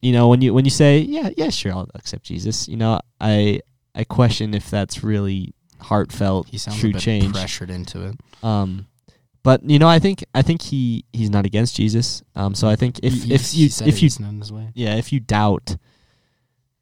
you 0.02 0.12
know 0.12 0.28
when 0.28 0.42
you 0.42 0.52
when 0.52 0.64
you 0.64 0.70
say 0.70 0.98
yeah 0.98 1.30
yeah 1.36 1.50
sure 1.50 1.72
I'll 1.72 1.88
accept 1.94 2.24
Jesus, 2.24 2.68
you 2.68 2.76
know 2.76 3.00
I 3.20 3.60
I 3.94 4.04
question 4.04 4.54
if 4.54 4.70
that's 4.70 5.02
really 5.02 5.54
heartfelt 5.82 6.48
He 6.48 6.58
sounds 6.58 6.78
true 6.80 6.90
a 6.90 6.92
bit 6.94 7.02
change. 7.02 7.32
pressured 7.32 7.70
into 7.70 8.06
it. 8.06 8.16
Um, 8.42 8.86
but 9.42 9.62
you 9.68 9.78
know 9.78 9.88
I 9.88 9.98
think 9.98 10.24
I 10.34 10.42
think 10.42 10.62
he 10.62 11.04
he's 11.12 11.30
not 11.30 11.44
against 11.46 11.74
Jesus. 11.76 12.22
Um, 12.36 12.54
so 12.54 12.68
I 12.68 12.76
think 12.76 13.00
if 13.02 13.12
He- 13.24 13.34
if 13.34 13.54
you 13.54 13.66
if 13.66 13.86
you 13.86 13.92
he's 14.06 14.20
not 14.20 14.30
in 14.30 14.38
his 14.40 14.52
way. 14.52 14.68
yeah 14.74 14.94
if 14.96 15.12
you 15.12 15.20
doubt 15.20 15.76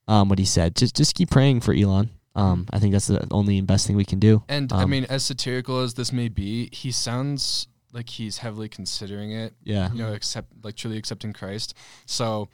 um 0.08 0.28
what 0.28 0.38
he 0.38 0.44
said, 0.44 0.76
just 0.76 0.94
just 0.96 1.14
keep 1.14 1.30
praying 1.30 1.60
for 1.60 1.72
Elon. 1.74 2.10
Um, 2.36 2.66
I 2.72 2.78
think 2.78 2.92
that's 2.92 3.08
the 3.08 3.26
only 3.32 3.58
and 3.58 3.66
best 3.66 3.86
thing 3.86 3.96
we 3.96 4.04
can 4.04 4.20
do. 4.20 4.44
and 4.48 4.72
I 4.72 4.84
Um, 4.84 4.90
mean, 4.90 5.04
as 5.06 5.24
satirical 5.24 5.80
as 5.80 5.94
this 5.94 6.12
may 6.12 6.28
be, 6.28 6.68
he 6.72 6.92
sounds 6.92 7.66
like 7.92 8.08
he's 8.08 8.38
heavily 8.38 8.68
considering 8.68 9.32
it. 9.32 9.52
Yeah. 9.64 9.90
You 9.92 9.98
know, 9.98 10.12
accept 10.14 10.48
like 10.62 10.76
truly 10.76 10.96
accepting 10.96 11.32
Christ. 11.32 11.74
So 12.06 12.48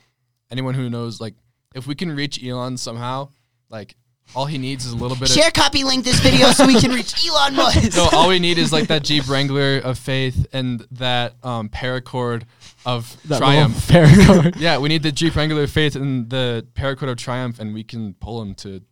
anyone 0.50 0.72
who 0.74 0.88
knows, 0.88 1.20
like, 1.20 1.34
if 1.74 1.86
we 1.86 1.94
can 1.94 2.10
reach 2.10 2.42
Elon 2.42 2.78
somehow, 2.78 3.28
like, 3.68 3.96
all 4.34 4.46
he 4.46 4.58
needs 4.58 4.84
is 4.84 4.92
a 4.92 4.96
little 4.96 5.16
bit 5.16 5.30
of 5.30 5.34
Share 5.34 5.50
copy 5.50 5.84
link 5.84 6.04
this 6.04 6.20
video 6.20 6.50
so 6.50 6.66
we 6.66 6.80
can 6.80 6.90
reach 6.90 7.14
Elon 7.26 7.54
Musk. 7.54 7.84
of. 7.84 7.96
No, 7.96 8.08
all 8.12 8.28
we 8.28 8.38
need 8.38 8.58
is 8.58 8.72
like 8.72 8.88
that 8.88 9.04
Jeep 9.04 9.28
Wrangler 9.28 9.78
of 9.78 9.98
faith 9.98 10.46
and 10.52 10.86
that 10.92 11.34
um, 11.42 11.68
paracord 11.68 12.42
of 12.84 13.16
That 13.28 13.38
triumph. 13.38 13.74
paracord. 13.88 14.56
Yeah, 14.60 14.78
we 14.78 14.88
need 14.88 15.02
the 15.02 15.12
Jeep 15.12 15.36
Wrangler 15.36 15.62
of 15.62 15.70
faith 15.70 15.96
and 15.96 16.28
the 16.28 16.66
paracord 16.74 17.10
of 17.10 17.16
triumph, 17.16 17.58
and 17.58 17.74
we 17.74 17.84
can 17.84 18.14
pull 18.14 18.42
him 18.42 18.54
to 18.56 18.82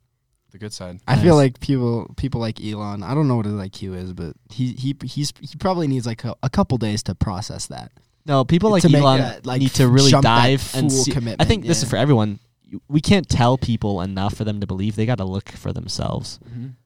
the 0.51 0.59
good 0.59 0.73
side. 0.73 1.01
I 1.07 1.17
feel 1.17 1.35
like 1.35 1.61
people 1.61 2.15
people 2.17 2.41
like 2.41 2.63
Elon. 2.63 3.03
I 3.03 3.15
don't 3.15 3.29
know 3.29 3.37
what 3.37 3.47
his 3.47 3.55
IQ 3.55 3.97
is, 3.97 4.13
but 4.13 4.35
he 4.51 4.73
he 4.73 4.97
he's 5.05 5.33
he 5.41 5.57
probably 5.59 5.89
needs 5.89 6.07
like 6.07 6.25
a, 6.25 6.35
a 6.43 6.49
couple 6.49 6.79
days 6.79 7.03
to 7.05 7.15
process 7.15 7.67
that. 7.67 7.93
No, 8.27 8.45
people 8.45 8.71
like 8.71 8.83
To 8.83 8.89
make 8.89 9.03
Elon 9.03 9.19
that, 9.21 9.47
like, 9.47 9.61
need 9.61 9.73
to 9.75 9.87
really 9.87 10.11
jump 10.11 10.23
that 10.23 10.37
dive 10.37 10.75
and 10.75 10.91
full 10.91 11.05
see. 11.05 11.13
I 11.13 11.15
commitment, 11.15 11.49
think 11.49 11.67
this 11.67 11.79
is 11.79 11.85
yeah. 11.85 11.91
for 11.91 11.97
everyone. 11.97 12.39
You- 12.69 12.83
We 12.89 13.01
can't 13.01 13.29
tell 13.29 13.57
people 13.59 14.01
enough 14.01 14.35
for 14.35 14.45
them 14.45 14.61
to 14.61 14.67
believe. 14.67 14.97
They 14.97 15.07
got 15.07 15.19
to 15.19 15.25
look 15.25 15.51
for 15.51 15.73
themselves. 15.73 16.39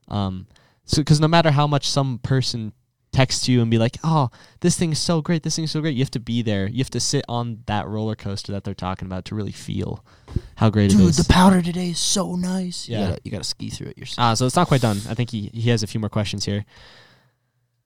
Um, 0.09 0.47
so 0.85 1.03
because 1.03 1.21
no 1.21 1.29
matter 1.29 1.51
how 1.51 1.67
much 1.67 1.89
some 1.89 2.19
person 2.19 2.73
texts 3.11 3.49
you 3.49 3.63
and 3.63 3.71
be 3.71 3.79
like, 3.79 3.97
"Oh, 4.05 4.29
this 4.61 4.77
thing 4.79 4.93
is 4.93 4.99
so 4.99 5.23
great. 5.23 5.43
This 5.43 5.57
thing 5.57 5.65
is 5.65 5.71
so 5.71 5.81
great," 5.81 5.95
you 5.97 6.03
have 6.03 6.11
to 6.13 6.21
be 6.21 6.43
there. 6.43 6.67
You 6.69 6.79
have 6.79 6.91
to 6.91 7.01
sit 7.01 7.25
on 7.29 7.63
that 7.67 7.87
roller 7.89 8.15
coaster 8.15 8.53
that 8.53 8.65
they're 8.65 8.75
talking 8.75 9.07
about 9.07 9.25
to 9.27 9.35
really 9.35 9.53
feel 9.53 10.05
how 10.57 10.69
great 10.71 10.93
it 10.93 11.01
is. 11.01 11.17
Dude, 11.17 11.25
the 11.27 11.33
powder 11.33 11.63
today 11.63 11.91
is 11.91 11.99
so 11.99 12.37
nice. 12.37 12.89
Yeah. 12.89 13.01
You 13.01 13.07
gotta, 13.09 13.21
you 13.25 13.31
gotta 13.31 13.45
ski 13.45 13.71
through 13.71 13.89
it 13.89 13.99
yourself. 13.99 14.19
Ah, 14.25 14.35
so 14.35 14.47
it's 14.47 14.57
not 14.57 14.69
quite 14.69 14.83
done. 14.83 14.99
I 15.09 15.15
think 15.15 15.31
he 15.31 15.51
he 15.55 15.71
has 15.71 15.83
a 15.83 15.87
few 15.87 16.01
more 16.01 16.11
questions 16.11 16.45
here. 16.45 16.65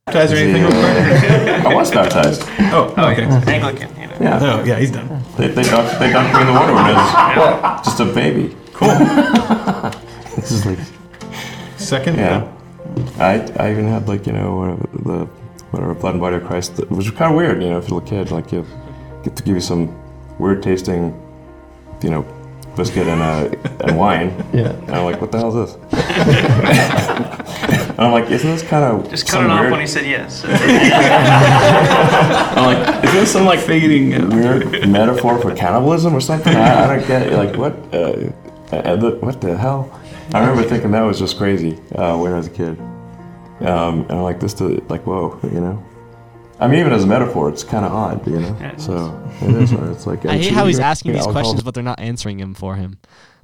Baptized 0.06 0.32
or 0.32 0.36
anything 0.36 0.62
real? 0.64 0.72
I 0.74 1.74
was 1.74 1.92
baptized. 1.92 2.42
Oh, 2.72 2.92
oh 2.96 3.10
okay. 3.10 3.22
Anglican, 3.22 3.88
you 4.00 4.08
know. 4.08 4.16
Yeah. 4.20 4.38
Oh, 4.42 4.64
yeah, 4.64 4.76
he's 4.80 4.90
done. 4.90 5.06
They, 5.38 5.46
they, 5.46 5.62
dunked, 5.62 5.96
they 6.00 6.10
dunked 6.10 6.34
me 6.34 6.40
in 6.40 6.46
the 6.48 6.52
water 6.52 6.74
when 6.74 6.84
I 6.86 7.76
was 7.76 7.86
just 7.86 8.00
a 8.00 8.06
baby. 8.06 8.56
Cool. 8.72 8.88
this 10.34 10.50
is 10.50 10.66
like, 10.66 10.78
Second? 11.76 12.16
yeah. 12.16 12.52
I, 13.18 13.48
I 13.60 13.70
even 13.70 13.86
had 13.86 14.08
like, 14.08 14.26
you 14.26 14.32
know, 14.32 14.56
whatever, 14.56 14.88
the 15.04 15.24
whatever 15.70 15.94
blood 15.94 16.14
and 16.14 16.20
body 16.20 16.36
of 16.36 16.44
Christ, 16.46 16.78
which 16.78 16.90
was 16.90 17.10
kind 17.12 17.30
of 17.30 17.36
weird, 17.36 17.62
you 17.62 17.70
know, 17.70 17.78
if 17.78 17.88
you're 17.88 18.02
a 18.02 18.04
kid, 18.04 18.32
like 18.32 18.50
you 18.50 18.66
get 19.22 19.36
to 19.36 19.42
give 19.44 19.54
you 19.54 19.60
some 19.60 19.96
weird 20.40 20.64
tasting, 20.64 21.14
you 22.02 22.10
know, 22.10 22.22
biscuit 22.76 23.06
and 23.06 23.22
uh, 23.22 23.48
and 23.84 23.96
wine. 23.96 24.32
Yeah. 24.52 24.70
And 24.72 24.90
I'm 24.90 25.04
like, 25.04 25.20
what 25.20 25.30
the 25.32 25.38
hell 25.38 25.56
is 25.56 25.72
this? 25.72 25.76
and 25.92 27.98
I'm 28.00 28.12
like, 28.12 28.30
isn't 28.30 28.50
this 28.50 28.62
kind 28.62 28.84
of 28.84 29.08
Just 29.10 29.26
cut 29.28 29.44
it 29.44 29.50
off 29.50 29.70
when 29.70 29.80
he 29.80 29.86
said 29.86 30.04
yes. 30.04 30.44
I'm 32.56 32.64
like, 32.64 33.04
is 33.04 33.12
this 33.12 33.32
some 33.32 33.44
like 33.46 33.60
Fading 33.60 34.14
out. 34.14 34.28
weird 34.32 34.88
metaphor 34.88 35.40
for 35.40 35.54
cannibalism 35.54 36.14
or 36.14 36.20
something? 36.20 36.54
I, 36.54 36.84
I 36.84 36.96
don't 36.96 37.06
get 37.08 37.22
it. 37.28 37.32
Like, 37.32 37.56
what? 37.56 37.72
Uh, 37.94 38.30
uh, 38.72 38.96
the, 38.96 39.16
what 39.20 39.40
the 39.40 39.56
hell? 39.56 39.98
I 40.34 40.40
remember 40.40 40.62
thinking 40.68 40.90
that 40.92 41.02
was 41.02 41.18
just 41.18 41.36
crazy 41.38 41.78
uh, 41.94 42.16
when 42.18 42.32
I 42.32 42.36
was 42.36 42.46
a 42.46 42.50
kid. 42.50 42.78
Um, 43.60 44.02
and 44.02 44.12
I'm 44.12 44.22
like, 44.22 44.40
this, 44.40 44.54
to, 44.54 44.82
like, 44.88 45.06
whoa, 45.06 45.38
you 45.44 45.60
know? 45.60 45.82
I 46.62 46.68
mean, 46.68 46.80
even 46.80 46.92
as 46.92 47.04
a 47.04 47.06
metaphor, 47.06 47.48
it's 47.48 47.64
kind 47.64 47.84
of 47.84 47.92
odd, 47.92 48.26
you 48.26 48.38
know? 48.40 48.56
Yeah, 48.60 48.72
it 48.72 48.80
so, 48.80 49.22
it 49.42 49.50
is. 49.56 49.72
It's 49.72 50.06
like, 50.06 50.24
I 50.26 50.36
hate 50.38 50.52
how 50.52 50.66
he's 50.66 50.78
asking 50.78 51.12
these 51.12 51.20
alcohol- 51.22 51.42
questions, 51.42 51.62
but 51.62 51.74
they're 51.74 51.82
not 51.82 52.00
answering 52.00 52.38
him 52.40 52.54
for 52.54 52.76
him. 52.76 52.98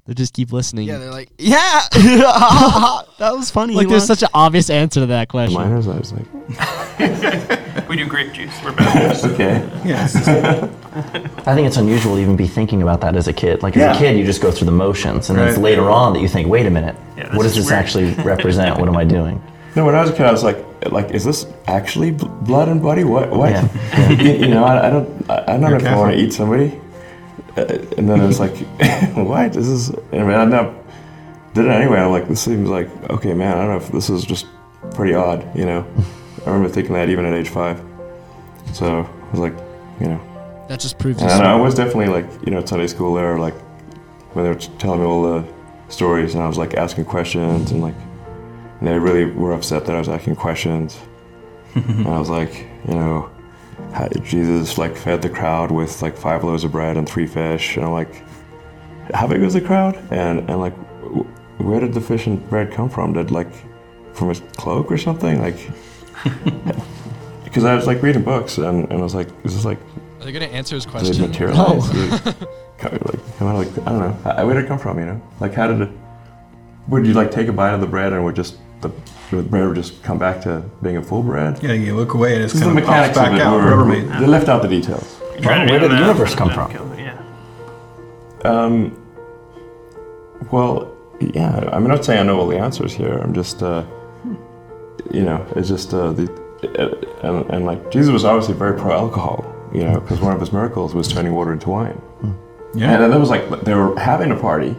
They 0.06 0.14
just 0.14 0.32
keep 0.32 0.52
listening. 0.52 0.88
Yeah, 0.88 0.96
they're 0.98 1.10
like, 1.10 1.30
yeah, 1.36 1.82
that 1.92 3.32
was 3.34 3.50
funny. 3.50 3.74
like 3.74 3.84
Elon. 3.84 3.90
there's 3.90 4.06
such 4.06 4.22
an 4.22 4.30
obvious 4.32 4.70
answer 4.70 5.00
to 5.00 5.06
that 5.06 5.28
question. 5.28 5.60
minors, 5.60 5.86
I 5.86 5.98
was 5.98 6.12
like, 6.14 7.88
we 7.90 7.96
do 7.96 8.06
grape 8.06 8.32
juice. 8.32 8.54
We're 8.64 8.72
Baptists. 8.72 9.24
okay. 9.24 9.68
Yes. 9.84 10.16
I 10.26 11.54
think 11.54 11.66
it's 11.66 11.76
unusual 11.76 12.14
to 12.16 12.22
even 12.22 12.36
be 12.36 12.46
thinking 12.46 12.80
about 12.82 13.02
that 13.02 13.16
as 13.16 13.28
a 13.28 13.34
kid. 13.34 13.62
Like 13.62 13.76
as 13.76 13.80
Yeah. 13.80 13.94
a 13.94 13.98
kid, 13.98 14.16
you 14.18 14.24
just 14.24 14.40
go 14.40 14.50
through 14.50 14.64
the 14.66 14.72
motions, 14.72 15.28
and 15.28 15.38
then 15.38 15.46
it's 15.48 15.58
later 15.58 15.90
on 15.90 16.14
that 16.14 16.20
you 16.20 16.28
think, 16.28 16.48
"Wait 16.48 16.64
a 16.66 16.70
minute, 16.70 16.96
Yeah, 17.16 17.36
what 17.36 17.42
does 17.42 17.54
this 17.54 17.66
weird." 17.66 17.78
actually 17.78 18.14
represent? 18.24 18.78
What 18.78 18.88
am 18.88 18.96
I 18.96 19.04
doing?" 19.04 19.42
No, 19.76 19.84
when 19.84 19.94
I 19.94 20.00
was 20.00 20.08
a 20.10 20.14
kid, 20.14 20.24
I 20.24 20.32
was 20.32 20.42
like, 20.42 20.56
like, 20.86 21.10
is 21.10 21.24
this 21.24 21.46
actually 21.66 22.10
bl- 22.12 22.26
blood 22.26 22.68
and 22.68 22.82
body? 22.82 23.04
What? 23.04 23.30
What? 23.30 23.50
Yeah. 23.50 24.10
you, 24.22 24.32
you 24.32 24.48
know, 24.48 24.64
I, 24.64 24.86
I 24.86 24.90
don't, 24.90 25.30
I, 25.30 25.42
I 25.42 25.46
don't 25.58 25.62
know 25.62 25.76
if 25.76 25.84
I 25.86 25.96
want 25.96 26.14
to 26.14 26.20
eat 26.20 26.32
somebody. 26.32 26.80
Uh, 27.56 27.64
and 27.96 28.08
then 28.08 28.20
I 28.20 28.26
was 28.26 28.38
like, 28.38 28.56
what? 29.14 29.52
This 29.52 29.66
is, 29.66 29.90
I 30.12 30.18
mean, 30.18 30.30
I 30.30 30.44
never 30.44 30.74
did 31.54 31.64
it 31.66 31.70
anyway. 31.70 31.98
I'm 31.98 32.10
like, 32.10 32.28
this 32.28 32.40
seems 32.40 32.68
like, 32.68 32.88
okay, 33.10 33.34
man, 33.34 33.56
I 33.56 33.60
don't 33.62 33.70
know 33.70 33.76
if 33.76 33.92
this 33.92 34.10
is 34.10 34.24
just 34.24 34.46
pretty 34.92 35.14
odd, 35.14 35.44
you 35.56 35.64
know? 35.64 35.86
I 36.46 36.50
remember 36.50 36.68
thinking 36.68 36.94
that 36.94 37.08
even 37.08 37.24
at 37.24 37.34
age 37.34 37.48
five. 37.48 37.82
So 38.72 39.02
I 39.02 39.30
was 39.30 39.40
like, 39.40 39.54
you 40.00 40.08
know, 40.08 40.64
that 40.68 40.80
just 40.80 40.98
proves. 40.98 41.20
and 41.22 41.30
I 41.30 41.56
was 41.56 41.74
definitely 41.74 42.08
like, 42.08 42.26
you 42.44 42.52
know, 42.52 42.58
at 42.58 42.68
Sunday 42.68 42.86
school 42.86 43.14
there, 43.14 43.38
like, 43.38 43.54
when 44.34 44.44
they 44.44 44.50
were 44.50 44.58
telling 44.78 45.00
me 45.00 45.06
all 45.06 45.22
the 45.22 45.44
stories, 45.88 46.34
and 46.34 46.42
I 46.42 46.46
was 46.46 46.58
like 46.58 46.74
asking 46.74 47.06
questions, 47.06 47.72
and 47.72 47.82
like, 47.82 47.94
and 48.78 48.88
they 48.88 48.98
really 48.98 49.26
were 49.26 49.52
upset 49.52 49.86
that 49.86 49.96
I 49.96 49.98
was 49.98 50.08
asking 50.08 50.36
questions. 50.36 50.98
and 51.74 52.08
I 52.08 52.18
was 52.18 52.30
like, 52.30 52.66
you 52.86 52.94
know, 52.94 53.30
Jesus 54.22 54.78
like 54.78 54.96
fed 54.96 55.22
the 55.22 55.28
crowd 55.28 55.70
with 55.70 56.00
like 56.02 56.16
five 56.16 56.44
loaves 56.44 56.64
of 56.64 56.72
bread 56.72 56.96
and 56.96 57.08
three 57.08 57.26
fish, 57.26 57.76
and 57.76 57.84
I'm 57.84 57.92
like, 57.92 58.24
how 59.14 59.26
big 59.26 59.40
was 59.40 59.54
the 59.54 59.60
crowd? 59.60 59.96
And 60.10 60.48
and 60.50 60.60
like, 60.60 60.74
where 61.58 61.80
did 61.80 61.92
the 61.94 62.00
fish 62.00 62.26
and 62.26 62.46
bread 62.48 62.72
come 62.72 62.88
from? 62.88 63.12
Did 63.12 63.30
like 63.30 63.48
from 64.14 64.28
his 64.28 64.40
cloak 64.56 64.90
or 64.90 64.98
something? 64.98 65.40
Like, 65.40 65.56
because 67.44 67.64
I 67.64 67.74
was 67.74 67.86
like 67.86 68.02
reading 68.02 68.22
books, 68.22 68.58
and, 68.58 68.84
and 68.90 69.00
I 69.00 69.02
was 69.02 69.14
like, 69.14 69.28
is 69.44 69.54
this 69.54 69.64
like 69.64 69.78
Are 70.20 70.24
they 70.24 70.32
gonna 70.32 70.46
answer 70.46 70.74
his 70.74 70.84
did 70.84 70.94
it 70.94 71.04
question? 71.04 71.30
materialize? 71.30 71.90
Did 71.90 72.12
it 72.12 72.48
come, 72.78 72.92
like, 72.92 73.36
come 73.38 73.48
out 73.48 73.56
like 73.56 73.86
I 73.86 73.90
don't 73.90 74.24
know. 74.24 74.46
Where 74.46 74.54
did 74.54 74.64
it 74.64 74.68
come 74.68 74.78
from? 74.78 74.98
You 74.98 75.06
know, 75.06 75.22
like 75.40 75.54
how 75.54 75.66
did 75.66 75.80
it? 75.80 75.90
Would 76.88 77.06
you 77.06 77.14
like 77.14 77.30
take 77.30 77.48
a 77.48 77.52
bite 77.52 77.74
of 77.74 77.80
the 77.80 77.86
bread 77.86 78.12
and 78.12 78.24
would 78.24 78.36
just 78.36 78.56
the, 78.80 78.90
the 79.30 79.42
bread 79.42 79.66
would 79.66 79.76
just 79.76 80.02
come 80.02 80.18
back 80.18 80.40
to 80.42 80.62
being 80.82 80.96
a 80.96 81.02
full 81.02 81.22
bread? 81.22 81.62
Yeah, 81.62 81.72
you 81.72 81.94
look 81.96 82.14
away 82.14 82.34
and 82.34 82.44
it's 82.44 82.52
This 82.52 82.62
is 82.62 82.68
the 82.68 82.74
kind 82.74 82.78
of 82.80 82.84
pops 82.86 83.16
mechanics 83.16 83.18
of 83.18 83.24
back 83.24 83.32
it. 83.34 83.40
out, 83.42 83.54
were- 83.54 83.70
Rubbermaid. 83.84 84.20
They 84.20 84.26
left 84.26 84.48
out 84.48 84.62
the 84.62 84.68
details. 84.68 85.20
You 85.38 85.46
where 85.48 85.66
did 85.66 85.82
the 85.82 85.88
that, 85.88 86.00
universe 86.00 86.34
come 86.34 86.50
from? 86.50 86.70
kill 86.70 86.92
it, 86.92 86.98
Yeah. 87.00 87.18
Um, 88.44 88.94
well, 90.50 90.92
yeah. 91.20 91.68
I'm 91.72 91.86
not 91.86 92.04
saying 92.04 92.20
I 92.20 92.22
know 92.22 92.38
all 92.40 92.46
the 92.48 92.58
answers 92.58 92.92
here. 92.92 93.18
I'm 93.18 93.32
just, 93.34 93.62
uh, 93.62 93.84
you 95.12 95.22
know, 95.22 95.44
it's 95.56 95.68
just 95.68 95.92
uh, 95.94 96.12
the 96.12 96.30
uh, 96.78 97.26
and, 97.26 97.50
and 97.50 97.66
like 97.66 97.90
Jesus 97.90 98.10
was 98.12 98.24
obviously 98.24 98.54
very 98.54 98.78
pro 98.78 98.92
alcohol. 98.92 99.54
You 99.72 99.84
know, 99.84 100.00
because 100.00 100.20
one 100.20 100.32
of 100.32 100.40
his 100.40 100.50
miracles 100.52 100.94
was 100.94 101.08
turning 101.08 101.34
water 101.34 101.52
into 101.52 101.68
wine. 101.70 102.00
Yeah. 102.74 102.92
And 102.94 103.02
then 103.02 103.10
there 103.10 103.20
was 103.20 103.28
like 103.30 103.48
they 103.64 103.74
were 103.74 103.98
having 103.98 104.30
a 104.30 104.36
party, 104.36 104.74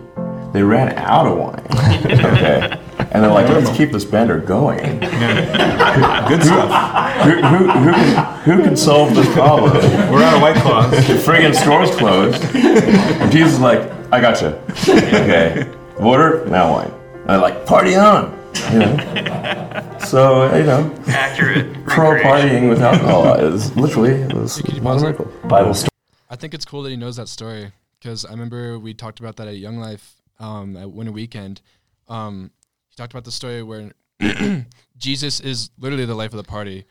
they 0.52 0.64
ran 0.64 0.94
out 0.98 1.28
of 1.28 1.38
wine. 1.38 1.68
okay. 2.06 2.80
And 3.00 3.24
they're 3.24 3.32
like, 3.32 3.48
let's 3.50 3.76
keep 3.76 3.92
this 3.92 4.06
bender 4.06 4.40
going. 4.40 5.00
Good 5.00 6.44
stuff. 6.44 7.24
Who, 7.24 7.32
who, 7.32 7.70
who, 7.70 7.92
can, 7.92 8.42
who 8.44 8.64
can 8.64 8.76
solve 8.78 9.16
this 9.16 9.32
problem? 9.34 9.74
We're 10.12 10.22
out 10.24 10.36
of 10.36 10.42
White 10.42 10.58
Claws. 10.58 10.92
The 11.08 11.14
friggin' 11.14 11.56
store's 11.56 11.96
closed. 11.96 12.44
And 12.56 13.32
Jesus 13.32 13.54
is 13.54 13.60
like, 13.60 13.82
I 14.12 14.20
got 14.22 14.42
you. 14.42 14.48
Okay. 14.94 15.70
Water, 16.00 16.46
now 16.48 16.72
wine. 16.74 16.92
And 17.14 17.30
they're 17.30 17.38
like, 17.40 17.66
party 17.66 17.96
on. 17.96 18.38
You 18.72 18.80
know? 18.80 19.98
So, 20.06 20.56
you 20.56 20.64
know, 20.64 20.96
Accurate. 21.08 21.86
pro 21.86 22.12
recreation. 22.12 22.50
partying 22.50 22.70
with 22.70 22.82
alcohol 22.82 23.36
is 23.36 23.76
literally 23.76 24.12
it 24.12 24.34
was 24.34 24.60
Could 24.62 24.76
you 24.76 24.82
one 24.82 25.00
miracle. 25.02 25.26
Bible 25.48 25.74
story. 25.74 25.90
I 26.30 26.36
think 26.36 26.54
it's 26.54 26.66
cool 26.66 26.84
that 26.84 26.90
he 26.90 26.96
knows 26.96 27.16
that 27.18 27.28
story 27.30 27.72
because 28.00 28.26
I 28.26 28.32
remember 28.32 28.80
we 28.80 28.94
talked 28.94 29.20
about 29.20 29.36
that 29.38 29.48
at 29.48 29.58
Young 29.58 29.78
Life 29.78 30.16
um, 30.40 30.76
at 30.78 30.92
Winter 30.92 31.12
Weekend. 31.12 31.62
Um, 32.08 32.50
he 32.59 32.59
talked 33.00 33.14
about 33.14 33.24
the 33.24 33.32
story 33.32 33.64
where 33.64 33.92
Jesus 34.98 35.40
is 35.40 35.70
literally 35.80 36.06
the 36.06 36.16
life 36.16 36.32
of 36.34 36.38
the 36.38 36.44
party. 36.44 36.86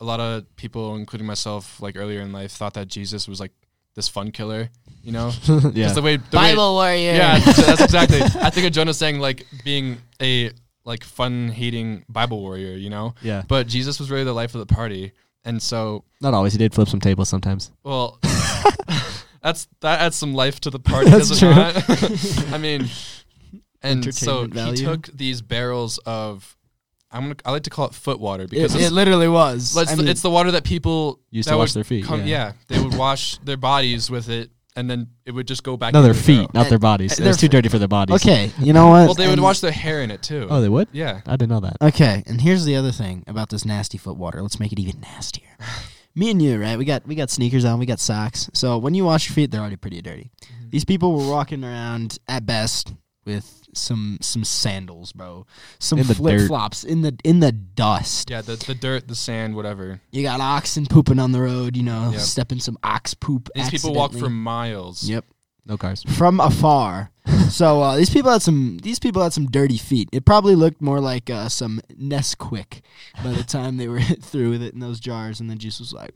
A 0.00 0.04
lot 0.04 0.18
of 0.18 0.44
people, 0.56 0.96
including 0.96 1.26
myself, 1.26 1.80
like 1.80 1.96
earlier 1.96 2.20
in 2.20 2.32
life, 2.32 2.50
thought 2.50 2.74
that 2.74 2.88
Jesus 2.88 3.28
was 3.28 3.38
like 3.38 3.52
this 3.94 4.08
fun 4.08 4.32
killer, 4.32 4.70
you 5.02 5.12
know? 5.12 5.30
yeah. 5.72 5.92
The 5.92 6.02
way, 6.02 6.16
the 6.16 6.22
way 6.36 6.54
Bible 6.54 6.74
warrior. 6.74 7.12
yeah, 7.12 7.38
that's 7.44 7.64
that's 7.66 7.80
exactly. 7.82 8.20
I 8.40 8.50
think 8.50 8.66
of 8.66 8.72
Jonah 8.72 8.92
saying 8.92 9.20
like 9.20 9.46
being 9.64 9.98
a 10.20 10.50
like 10.84 11.04
fun 11.04 11.48
hating 11.50 12.04
Bible 12.08 12.40
warrior, 12.40 12.72
you 12.76 12.90
know. 12.90 13.14
Yeah. 13.22 13.42
But 13.46 13.68
Jesus 13.68 14.00
was 14.00 14.10
really 14.10 14.24
the 14.24 14.32
life 14.32 14.56
of 14.56 14.66
the 14.66 14.74
party, 14.74 15.12
and 15.44 15.62
so 15.62 16.02
Not 16.20 16.34
always. 16.34 16.52
He 16.52 16.58
did 16.58 16.74
flip 16.74 16.88
some 16.88 16.98
tables 17.00 17.28
sometimes. 17.28 17.70
well, 17.84 18.18
that's 19.42 19.68
that 19.80 20.00
adds 20.00 20.16
some 20.16 20.34
life 20.34 20.58
to 20.62 20.70
the 20.70 20.80
party, 20.80 21.10
That's 21.10 21.28
does 21.28 21.40
it 21.40 21.46
true. 21.46 21.54
not? 21.54 22.52
I 22.54 22.58
mean, 22.58 22.88
and 23.82 24.14
so 24.14 24.42
Entertainment 24.44 24.78
he 24.78 24.84
took 24.84 25.06
these 25.08 25.42
barrels 25.42 25.98
of. 25.98 26.56
I'm 27.10 27.24
gonna. 27.24 27.36
I 27.44 27.50
like 27.50 27.64
to 27.64 27.70
call 27.70 27.86
it 27.86 27.94
foot 27.94 28.18
water 28.20 28.46
because 28.48 28.74
it 28.74 28.80
it's, 28.82 28.90
literally 28.90 29.28
was. 29.28 29.76
it's, 29.76 29.90
I 29.90 29.94
the, 29.94 30.02
mean, 30.02 30.10
it's 30.10 30.22
the 30.22 30.30
water 30.30 30.52
that 30.52 30.64
people 30.64 31.20
Used 31.30 31.46
that 31.46 31.52
to 31.52 31.58
wash 31.58 31.74
their 31.74 31.84
feet, 31.84 32.06
Come, 32.06 32.20
yeah. 32.20 32.26
yeah. 32.26 32.52
they 32.68 32.82
would 32.82 32.96
wash 32.96 33.36
their 33.38 33.58
bodies 33.58 34.10
with 34.10 34.30
it, 34.30 34.50
and 34.76 34.88
then 34.88 35.08
it 35.26 35.32
would 35.32 35.46
just 35.46 35.62
go 35.62 35.76
back. 35.76 35.92
No, 35.92 36.00
their 36.00 36.14
the 36.14 36.18
feet, 36.18 36.36
barrel. 36.36 36.50
not 36.54 36.68
their 36.70 36.78
bodies. 36.78 37.16
they're 37.18 37.28
It's 37.28 37.38
too 37.38 37.48
dirty 37.48 37.68
for 37.68 37.78
their 37.78 37.86
bodies. 37.86 38.16
okay, 38.16 38.50
you 38.58 38.72
know 38.72 38.86
what? 38.88 39.04
Well, 39.04 39.14
they 39.14 39.28
would 39.28 39.40
wash 39.40 39.60
their 39.60 39.72
hair 39.72 40.00
in 40.00 40.10
it 40.10 40.22
too. 40.22 40.46
Oh, 40.48 40.62
they 40.62 40.70
would? 40.70 40.88
yeah. 40.92 41.20
I 41.26 41.32
didn't 41.32 41.50
know 41.50 41.60
that. 41.60 41.76
Okay, 41.82 42.22
and 42.26 42.40
here's 42.40 42.64
the 42.64 42.76
other 42.76 42.92
thing 42.92 43.24
about 43.26 43.50
this 43.50 43.66
nasty 43.66 43.98
foot 43.98 44.16
water. 44.16 44.40
Let's 44.40 44.58
make 44.58 44.72
it 44.72 44.78
even 44.78 45.00
nastier. 45.00 45.48
Me 46.14 46.30
and 46.30 46.40
you, 46.40 46.60
right? 46.60 46.78
We 46.78 46.84
got 46.86 47.06
we 47.06 47.14
got 47.14 47.28
sneakers 47.30 47.64
on, 47.66 47.78
we 47.78 47.86
got 47.86 48.00
socks. 48.00 48.48
So 48.54 48.78
when 48.78 48.94
you 48.94 49.04
wash 49.04 49.28
your 49.28 49.34
feet, 49.34 49.50
they're 49.50 49.60
already 49.60 49.76
pretty 49.76 50.00
dirty. 50.02 50.30
Mm-hmm. 50.44 50.70
These 50.70 50.84
people 50.86 51.12
were 51.16 51.30
walking 51.30 51.62
around 51.64 52.18
at 52.28 52.44
best 52.46 52.92
with 53.24 53.61
some 53.74 54.18
some 54.20 54.44
sandals, 54.44 55.12
bro. 55.12 55.46
Some 55.78 55.98
In 56.00 56.06
the 56.06 56.14
flip 56.14 56.38
dirt. 56.38 56.46
flops 56.48 56.84
in 56.84 57.02
the 57.02 57.16
in 57.24 57.40
the 57.40 57.52
dust. 57.52 58.30
Yeah, 58.30 58.42
the, 58.42 58.56
the 58.56 58.74
dirt, 58.74 59.08
the 59.08 59.14
sand, 59.14 59.54
whatever. 59.56 60.00
You 60.10 60.22
got 60.22 60.40
oxen 60.40 60.86
pooping 60.86 61.18
on 61.18 61.32
the 61.32 61.40
road, 61.40 61.76
you 61.76 61.82
know, 61.82 62.10
Yep. 62.12 62.20
stepping 62.20 62.58
some 62.60 62.78
ox 62.82 63.14
poop. 63.14 63.48
These 63.54 63.70
people 63.70 63.94
walk 63.94 64.12
for 64.12 64.28
miles. 64.30 65.04
Yep. 65.08 65.24
No 65.64 65.76
cars. 65.76 66.02
From 66.02 66.40
afar, 66.40 67.12
so 67.48 67.80
uh, 67.82 67.96
these 67.96 68.10
people 68.10 68.32
had 68.32 68.42
some 68.42 68.78
these 68.82 68.98
people 68.98 69.22
had 69.22 69.32
some 69.32 69.46
dirty 69.46 69.78
feet. 69.78 70.08
It 70.12 70.24
probably 70.24 70.56
looked 70.56 70.82
more 70.82 70.98
like 71.00 71.30
uh, 71.30 71.48
some 71.48 71.80
Nesquik 71.96 72.80
by 73.22 73.30
the 73.32 73.44
time 73.46 73.76
they 73.76 73.86
were 73.86 74.00
through 74.20 74.50
with 74.50 74.62
it 74.62 74.74
in 74.74 74.80
those 74.80 74.98
jars, 74.98 75.38
and 75.40 75.48
the 75.48 75.54
juice 75.54 75.78
was 75.78 75.92
like, 75.92 76.14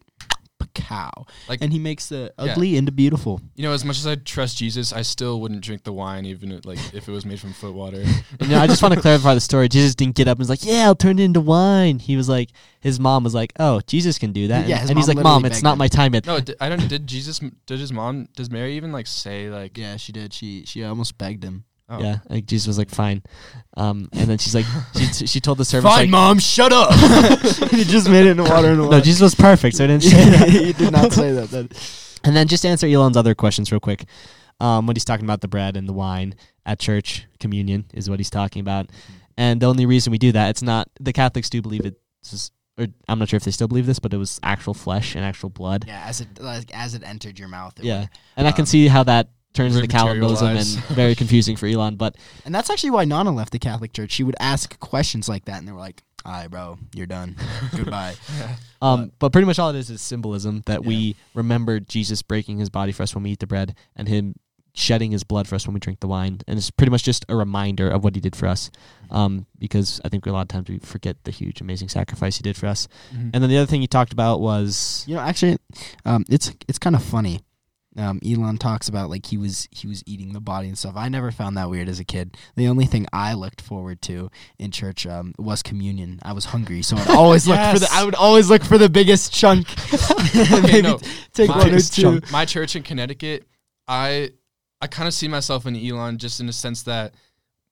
"Cow," 0.77 1.27
Like- 1.49 1.61
and 1.63 1.73
he 1.73 1.79
makes 1.79 2.09
the 2.09 2.33
Yeah. 2.39 2.53
ugly 2.53 2.77
into 2.77 2.93
beautiful. 2.93 3.41
You 3.57 3.63
know, 3.65 3.73
as 3.73 3.85
much 3.85 3.99
as 3.99 4.07
I 4.07 4.15
trust 4.17 4.59
Jesus, 4.59 4.93
I 4.93 5.03
still 5.03 5.41
wouldn't 5.41 5.63
drink 5.63 5.85
the 5.85 5.93
wine, 5.93 6.25
even 6.27 6.53
if, 6.53 6.65
like 6.67 6.79
if 6.93 7.09
it 7.09 7.13
was 7.13 7.25
made 7.25 7.41
from 7.41 7.53
foot 7.53 7.75
water. 7.75 8.05
You 8.41 8.49
know, 8.49 8.61
I 8.61 8.67
just 8.67 8.83
want 8.83 8.95
to 8.95 9.01
clarify 9.01 9.35
the 9.35 9.41
story. 9.41 9.69
Jesus 9.69 9.95
didn't 9.95 10.15
get 10.15 10.29
up 10.29 10.33
and 10.37 10.41
was 10.41 10.49
like, 10.51 10.65
"Yeah, 10.65 10.85
I'll 10.85 10.95
turn 10.95 11.19
it 11.19 11.23
into 11.25 11.41
wine." 11.41 11.99
He 11.99 12.17
was 12.17 12.29
like, 12.29 12.51
his 12.81 13.01
mom 13.01 13.25
was 13.25 13.35
like, 13.35 13.53
"Oh, 13.59 13.81
Jesus 13.87 14.19
can 14.19 14.33
do 14.33 14.47
that." 14.49 14.61
And, 14.61 14.69
Yeah, 14.69 14.79
his 14.79 14.91
and 14.91 14.99
he's 14.99 15.09
like, 15.09 15.19
"Mom, 15.19 15.45
it's 15.45 15.63
not 15.63 15.73
him." 15.73 15.79
my 15.79 15.89
time 15.89 16.15
yet." 16.15 16.27
No, 16.27 16.39
d- 16.41 16.55
I 16.61 16.69
don't. 16.69 16.87
Did 16.89 17.07
Jesus? 17.07 17.41
Did 17.67 17.81
his 17.81 17.93
mom? 17.93 18.29
Does 18.37 18.51
Mary 18.51 18.77
even 18.77 18.93
like 18.93 19.07
say 19.07 19.49
like? 19.51 19.77
Yeah, 19.79 19.97
she 19.97 20.13
did. 20.13 20.33
She 20.33 20.65
she 20.67 20.85
almost 20.85 21.17
begged 21.19 21.43
him. 21.43 21.65
Oh. 21.89 22.01
Yeah, 22.03 22.19
like 22.29 22.47
Jesus 22.47 22.67
was 22.67 22.79
like, 22.79 22.91
"Fine," 22.91 23.23
um, 23.77 24.09
and 24.13 24.29
then 24.29 24.39
she's 24.39 24.55
like, 24.57 24.65
she, 24.97 25.27
she 25.27 25.41
told 25.41 25.59
the 25.59 25.65
servants 25.65 25.97
like, 25.97 26.11
mom, 26.11 26.41
shut 26.41 26.73
up. 26.73 26.93
he 27.71 27.85
just 27.85 28.09
made 28.11 28.27
it 28.27 28.31
into 28.31 28.43
water 28.43 28.73
and 28.73 28.91
"No, 28.91 29.01
Jesus 29.01 29.21
was 29.21 29.35
perfect, 29.37 29.77
so 29.77 29.85
I 29.85 29.87
didn't 29.87 30.03
say 30.03 30.31
that." 30.31 30.49
he 30.49 30.73
did 30.73 30.91
not 30.93 31.13
say 31.13 31.31
that. 31.33 31.51
that. 31.51 32.19
And 32.25 32.35
then 32.35 32.49
just 32.49 32.63
to 32.63 32.69
answer 32.69 32.89
Elon's 32.89 33.17
other 33.17 33.35
questions 33.37 33.71
real 33.71 33.79
quick. 33.81 34.05
Um, 34.59 34.87
when 34.87 34.97
he's 34.97 35.05
talking 35.05 35.27
about 35.27 35.43
the 35.43 35.49
bread 35.49 35.77
and 35.77 35.87
the 35.89 35.93
wine 35.93 36.35
at 36.65 36.79
church, 36.81 37.27
communion 37.39 37.85
is 37.95 38.09
what 38.11 38.19
he's 38.19 38.31
talking 38.31 38.61
about. 38.61 38.91
And 39.37 39.61
the 39.61 39.67
only 39.67 39.85
reason 39.87 40.11
we 40.11 40.19
do 40.19 40.33
that, 40.33 40.49
it's 40.49 40.63
not 40.63 40.89
the 40.99 41.13
Catholics 41.13 41.51
do 41.51 41.61
believe 41.63 41.85
it. 41.85 42.01
or 42.79 42.87
I'm 43.07 43.19
not 43.19 43.29
sure 43.29 43.37
if 43.37 43.45
they 43.45 43.51
still 43.51 43.69
believe 43.69 43.87
this, 43.87 43.99
but 43.99 44.13
it 44.13 44.17
was 44.17 44.41
actual 44.43 44.73
flesh 44.75 45.15
and 45.15 45.25
actual 45.25 45.51
blood. 45.51 45.85
Yeah, 45.87 46.03
as 46.07 46.21
it 46.23 46.41
like, 46.41 46.75
as 46.75 46.95
it 46.95 47.03
entered 47.05 47.39
your 47.39 47.49
mouth. 47.49 47.79
it 47.79 47.85
Yeah. 47.85 48.01
would- 48.01 48.09
And 48.39 48.49
I 48.49 48.53
can 48.53 48.63
um, 48.63 48.67
see 48.67 48.89
how 48.89 49.03
that 49.05 49.29
turns 49.57 49.75
very 49.75 49.85
into 49.85 49.97
cannibalism 49.97 50.57
and 50.57 50.67
very 50.95 51.15
confusing 51.15 51.57
for 51.57 51.67
Elon. 51.67 51.97
But 51.97 52.17
And 52.45 52.55
that's 52.55 52.71
actually 52.71 52.91
why 52.91 53.05
Nana 53.05 53.33
left 53.33 53.53
the 53.53 53.59
Catholic 53.59 53.93
Church. 53.93 54.13
She 54.13 54.23
would 54.23 54.37
ask 54.39 54.79
questions 54.79 55.29
like 55.29 55.47
that, 55.47 55.59
and 55.59 55.67
they 55.67 55.73
were 55.73 55.81
like, 55.81 56.03
"All 56.25 56.33
right, 56.33 56.51
bro, 56.51 56.79
you're 56.95 57.07
done. 57.07 57.37
Goodbye." 57.75 58.15
um, 58.83 59.13
but 59.19 59.33
pretty 59.33 59.47
much 59.47 59.59
all 59.59 59.71
it 59.71 59.77
is 59.77 59.91
is 59.91 60.01
symbolism 60.01 60.63
that 60.67 60.85
we 60.85 61.17
remember 61.35 61.81
Jesus 61.81 62.23
breaking 62.23 62.59
his 62.59 62.71
body 62.71 62.93
for 62.93 63.03
us 63.03 63.15
when 63.15 63.25
we 63.25 63.31
eat 63.31 63.41
the 63.41 63.47
bread 63.47 63.75
and 63.97 64.09
him 64.09 64.35
shedding 64.77 65.11
his 65.11 65.25
blood 65.25 65.49
for 65.49 65.55
us 65.55 65.67
when 65.67 65.73
we 65.73 65.81
drink 65.81 66.01
the 66.01 66.07
wine. 66.07 66.39
And 66.47 66.59
it's 66.59 66.71
pretty 66.71 66.91
much 66.91 67.03
just 67.03 67.25
a 67.31 67.35
reminder 67.35 67.89
of 67.89 68.05
what 68.05 68.15
he 68.15 68.21
did 68.21 68.37
for 68.37 68.47
us. 68.47 68.71
Um, 69.11 69.47
because 69.59 70.01
I 70.05 70.11
think 70.11 70.27
a 70.27 70.31
lot 70.31 70.43
of 70.43 70.49
times 70.49 70.69
we 70.69 70.79
forget 70.79 71.17
the 71.25 71.31
huge, 71.31 71.63
amazing 71.63 71.89
sacrifice 71.89 72.37
he 72.37 72.43
did 72.43 72.57
for 72.57 72.67
us. 72.67 72.87
Mhm. 73.15 73.31
And 73.33 73.43
then 73.43 73.49
the 73.49 73.57
other 73.57 73.67
thing 73.67 73.81
he 73.81 73.87
talked 73.87 74.13
about 74.13 74.41
was 74.41 75.05
You 75.07 75.15
know, 75.15 75.23
actually, 75.23 75.57
um, 76.05 76.25
it's 76.29 76.53
it's 76.69 76.79
kind 76.79 76.95
of 76.95 77.03
funny. 77.03 77.41
Um, 77.97 78.21
Elon 78.27 78.59
talks 78.59 78.89
about 78.89 79.09
like 79.09 79.27
he 79.27 79.37
was 79.39 79.69
he 79.71 79.87
was 79.89 80.03
eating 80.07 80.33
the 80.33 80.41
body 80.41 80.69
and 80.69 80.77
stuff. 80.77 80.95
I 80.97 81.09
never 81.09 81.31
found 81.31 81.57
that 81.57 81.71
weird 81.71 81.89
as 81.89 81.99
a 81.99 82.05
kid. 82.05 82.37
The 82.55 82.69
only 82.69 82.85
thing 82.85 83.07
I 83.13 83.33
looked 83.35 83.61
forward 83.61 84.03
to 84.03 84.31
in 84.59 84.71
church 84.71 85.07
um, 85.07 85.35
was 85.39 85.63
communion. 85.63 86.19
I 86.23 86.33
was 86.33 86.47
hungry, 86.47 86.83
so 86.83 86.97
I'd 86.97 87.11
always 87.11 87.49
look 87.49 87.59
for 87.73 87.79
the 87.79 87.89
I 87.91 88.05
would 88.05 88.15
always 88.15 88.51
look 88.51 88.63
for 88.63 88.77
the 88.79 88.91
biggest 88.91 89.33
chunk. 89.33 89.67
Okay, 90.53 90.83
no. 90.83 90.99
take 91.33 91.49
My- 91.49 91.59
one 91.59 91.75
or 91.75 91.81
two. 91.81 92.21
My 92.31 92.45
church 92.45 92.77
in 92.77 92.83
Connecticut, 92.83 93.47
I 93.89 94.31
I 94.81 94.87
kind 94.87 95.09
of 95.09 95.15
see 95.15 95.29
myself 95.29 95.67
in 95.67 95.75
Elon 95.75 96.19
just 96.19 96.41
in 96.41 96.47
the 96.47 96.53
sense 96.53 96.83
that 96.83 97.15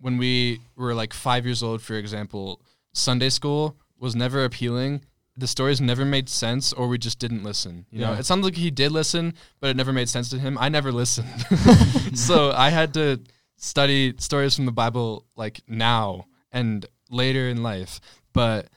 when 0.00 0.16
we 0.16 0.60
were 0.76 0.94
like 0.94 1.12
five 1.12 1.44
years 1.44 1.62
old, 1.62 1.82
for 1.82 1.94
example, 1.94 2.62
Sunday 2.92 3.28
school 3.28 3.76
was 3.98 4.16
never 4.16 4.44
appealing. 4.44 5.02
The 5.37 5.47
stories 5.49 5.80
never 5.80 6.05
made 6.05 6.28
sense, 6.28 6.72
or 6.72 6.87
we 6.87 6.97
just 6.99 7.18
didn't 7.18 7.43
listen. 7.43 7.87
You 7.91 8.01
know, 8.01 8.12
it 8.12 8.24
sounded 8.24 8.45
like 8.45 8.57
he 8.57 8.70
did 8.70 8.93
listen, 8.93 9.35
but 9.61 9.68
it 9.70 9.76
never 9.76 9.93
made 9.93 10.09
sense 10.09 10.28
to 10.30 10.39
him. 10.39 10.57
I 10.61 10.68
never 10.68 10.93
listened, 10.93 11.28
so 12.14 12.53
I 12.53 12.70
had 12.70 12.95
to 12.95 13.20
study 13.57 14.14
stories 14.18 14.55
from 14.55 14.66
the 14.66 14.72
Bible 14.72 15.26
like 15.37 15.61
now 15.66 16.26
and 16.53 16.87
later 17.11 17.49
in 17.49 17.62
life. 17.64 18.01
But 18.32 18.68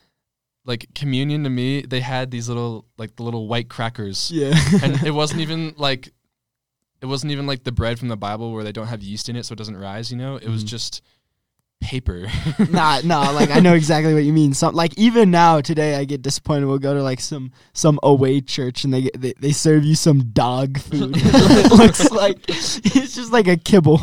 like 0.64 0.86
communion 0.94 1.44
to 1.44 1.50
me, 1.50 1.82
they 1.82 2.00
had 2.00 2.30
these 2.32 2.48
little 2.48 2.86
like 2.98 3.14
the 3.16 3.22
little 3.22 3.46
white 3.48 3.68
crackers 3.68 4.30
Yeah, 4.30 4.54
and 4.82 5.00
it 5.04 5.12
wasn't 5.12 5.40
even 5.40 5.74
like 5.76 6.12
it 7.00 7.06
wasn't 7.06 7.30
even 7.30 7.46
like 7.46 7.62
the 7.62 7.70
bread 7.72 7.98
from 8.00 8.08
the 8.08 8.16
Bible 8.16 8.52
where 8.52 8.64
they 8.64 8.72
don't 8.72 8.88
have 8.88 9.02
yeast 9.02 9.28
in 9.28 9.36
it 9.36 9.46
so 9.46 9.52
it 9.52 9.56
doesn't 9.58 9.76
rise, 9.76 10.10
you 10.10 10.16
know? 10.18 10.34
It 10.36 10.48
was 10.48 10.64
Mhm. 10.64 10.68
just 10.68 11.02
paper. 11.80 12.26
nah, 12.70 13.00
nah. 13.04 13.30
Like 13.30 13.50
I 13.50 13.60
know 13.60 13.74
exactly 13.74 14.14
what 14.14 14.24
you 14.24 14.32
mean. 14.32 14.54
Some 14.54 14.74
like 14.74 14.96
even 14.98 15.30
now 15.30 15.60
today, 15.60 15.96
I 15.96 16.04
get 16.04 16.22
disappointed. 16.22 16.66
We'll 16.66 16.78
go 16.78 16.94
to 16.94 17.02
like 17.02 17.20
some 17.20 17.52
some 17.72 17.98
away 18.02 18.40
church 18.40 18.84
and 18.84 18.92
they 18.92 19.02
get, 19.02 19.20
they, 19.20 19.34
they 19.38 19.52
serve 19.52 19.84
you 19.84 19.94
some 19.94 20.30
dog 20.32 20.78
food. 20.78 21.12
it 21.16 21.72
looks 21.72 22.10
like 22.10 22.38
it's 22.48 23.14
just 23.14 23.32
like 23.32 23.48
a 23.48 23.56
kibble. 23.56 24.00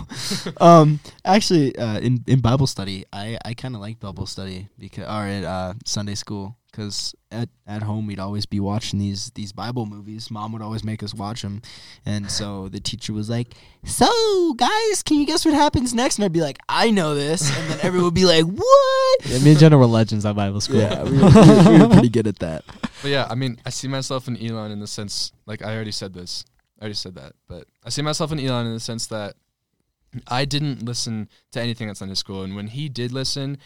Um, 0.60 1.00
actually, 1.24 1.76
uh, 1.78 2.00
in 2.00 2.24
in 2.28 2.40
Bible 2.40 2.68
study, 2.68 3.06
I 3.14 3.38
I 3.44 3.54
kind 3.54 3.76
of 3.76 3.82
like 3.82 4.00
Bible 4.00 4.26
study 4.26 4.68
because 4.78 5.06
or 5.06 5.28
at 5.28 5.44
uh, 5.44 5.74
Sunday 5.86 6.16
school 6.16 6.58
because 6.76 7.16
at 7.32 7.48
at 7.66 7.82
home 7.84 8.06
we'd 8.06 8.20
always 8.20 8.46
be 8.46 8.60
watching 8.60 9.00
these 9.00 9.32
these 9.32 9.54
Bible 9.54 9.86
movies. 9.86 10.30
Mom 10.30 10.52
would 10.52 10.62
always 10.62 10.84
make 10.84 11.02
us 11.02 11.14
watch 11.14 11.42
them, 11.42 11.62
and 12.06 12.30
so 12.30 12.68
the 12.68 12.80
teacher 12.80 13.14
was 13.14 13.30
like, 13.30 13.56
"So 13.86 14.54
guys, 14.56 15.02
can 15.04 15.18
you 15.18 15.26
guess 15.26 15.46
what 15.46 15.54
happens 15.54 15.94
next?" 15.94 16.18
And 16.18 16.26
I'd 16.26 16.34
be 16.34 16.42
like, 16.42 16.58
"I 16.68 16.92
know 16.92 17.16
this," 17.16 17.50
and 17.56 17.70
then 17.70 17.80
everyone 17.82 18.06
would 18.06 18.14
be 18.14 18.26
like, 18.26 18.44
"What?" 18.46 19.26
yeah, 19.26 19.40
me 19.40 19.52
and 19.52 19.60
Jenna 19.60 19.78
were 19.78 19.86
legends 19.86 20.26
at 20.26 20.36
Bible 20.36 20.60
school. 20.62 20.78
Yeah, 20.80 21.04
we 21.04 21.12
were, 21.12 21.18
we 21.18 21.32
were- 21.32 21.72
we 21.78 21.80
were 21.80 21.90
pretty 21.94 22.10
good 22.10 22.28
at 22.28 22.40
that. 22.40 22.66
but 23.02 23.10
yeah, 23.12 23.26
I 23.30 23.36
mean, 23.36 23.58
I 23.66 23.70
see 23.70 23.88
myself 23.88 24.28
in 24.28 24.36
Elon 24.38 24.72
in 24.72 24.80
the 24.80 24.88
sense 24.88 25.32
like 25.46 25.62
I 25.64 25.74
already 25.74 25.92
said 25.92 26.14
this. 26.14 26.44
I 26.80 26.84
already 26.84 26.96
said 26.96 27.16
that, 27.16 27.34
but 27.48 27.66
I 27.86 27.90
see 27.90 28.02
myself 28.02 28.32
in 28.34 28.40
Elon 28.40 28.68
in 28.68 28.74
the 28.74 28.80
sense 28.82 29.08
that 29.08 29.36
I 30.28 30.46
didn't 30.46 30.84
listen 30.84 31.30
to 31.52 31.62
anything 31.62 31.88
that's 31.88 31.98
at 32.02 32.06
Sunday 32.06 32.16
school 32.16 32.44
and 32.44 32.56
when 32.56 32.68
he 32.68 32.88
did 32.90 33.12
listen, 33.12 33.58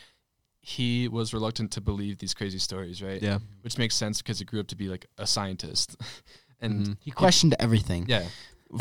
he 0.70 1.08
was 1.08 1.34
reluctant 1.34 1.72
to 1.72 1.82
believe 1.82 2.20
these 2.20 2.34
crazy 2.36 2.60
stories, 2.60 3.02
right? 3.02 3.22
Yeah. 3.22 3.40
Which 3.62 3.78
makes 3.78 3.96
sense 3.96 4.22
because 4.22 4.38
he 4.40 4.46
grew 4.46 4.60
up 4.60 4.68
to 4.68 4.76
be 4.76 4.88
like 4.88 5.08
a 5.18 5.26
scientist. 5.26 5.98
and 6.62 6.86
Mhm. 6.88 6.98
He 7.02 7.12
questioned 7.12 7.56
everything. 7.60 8.06
yeah. 8.08 8.26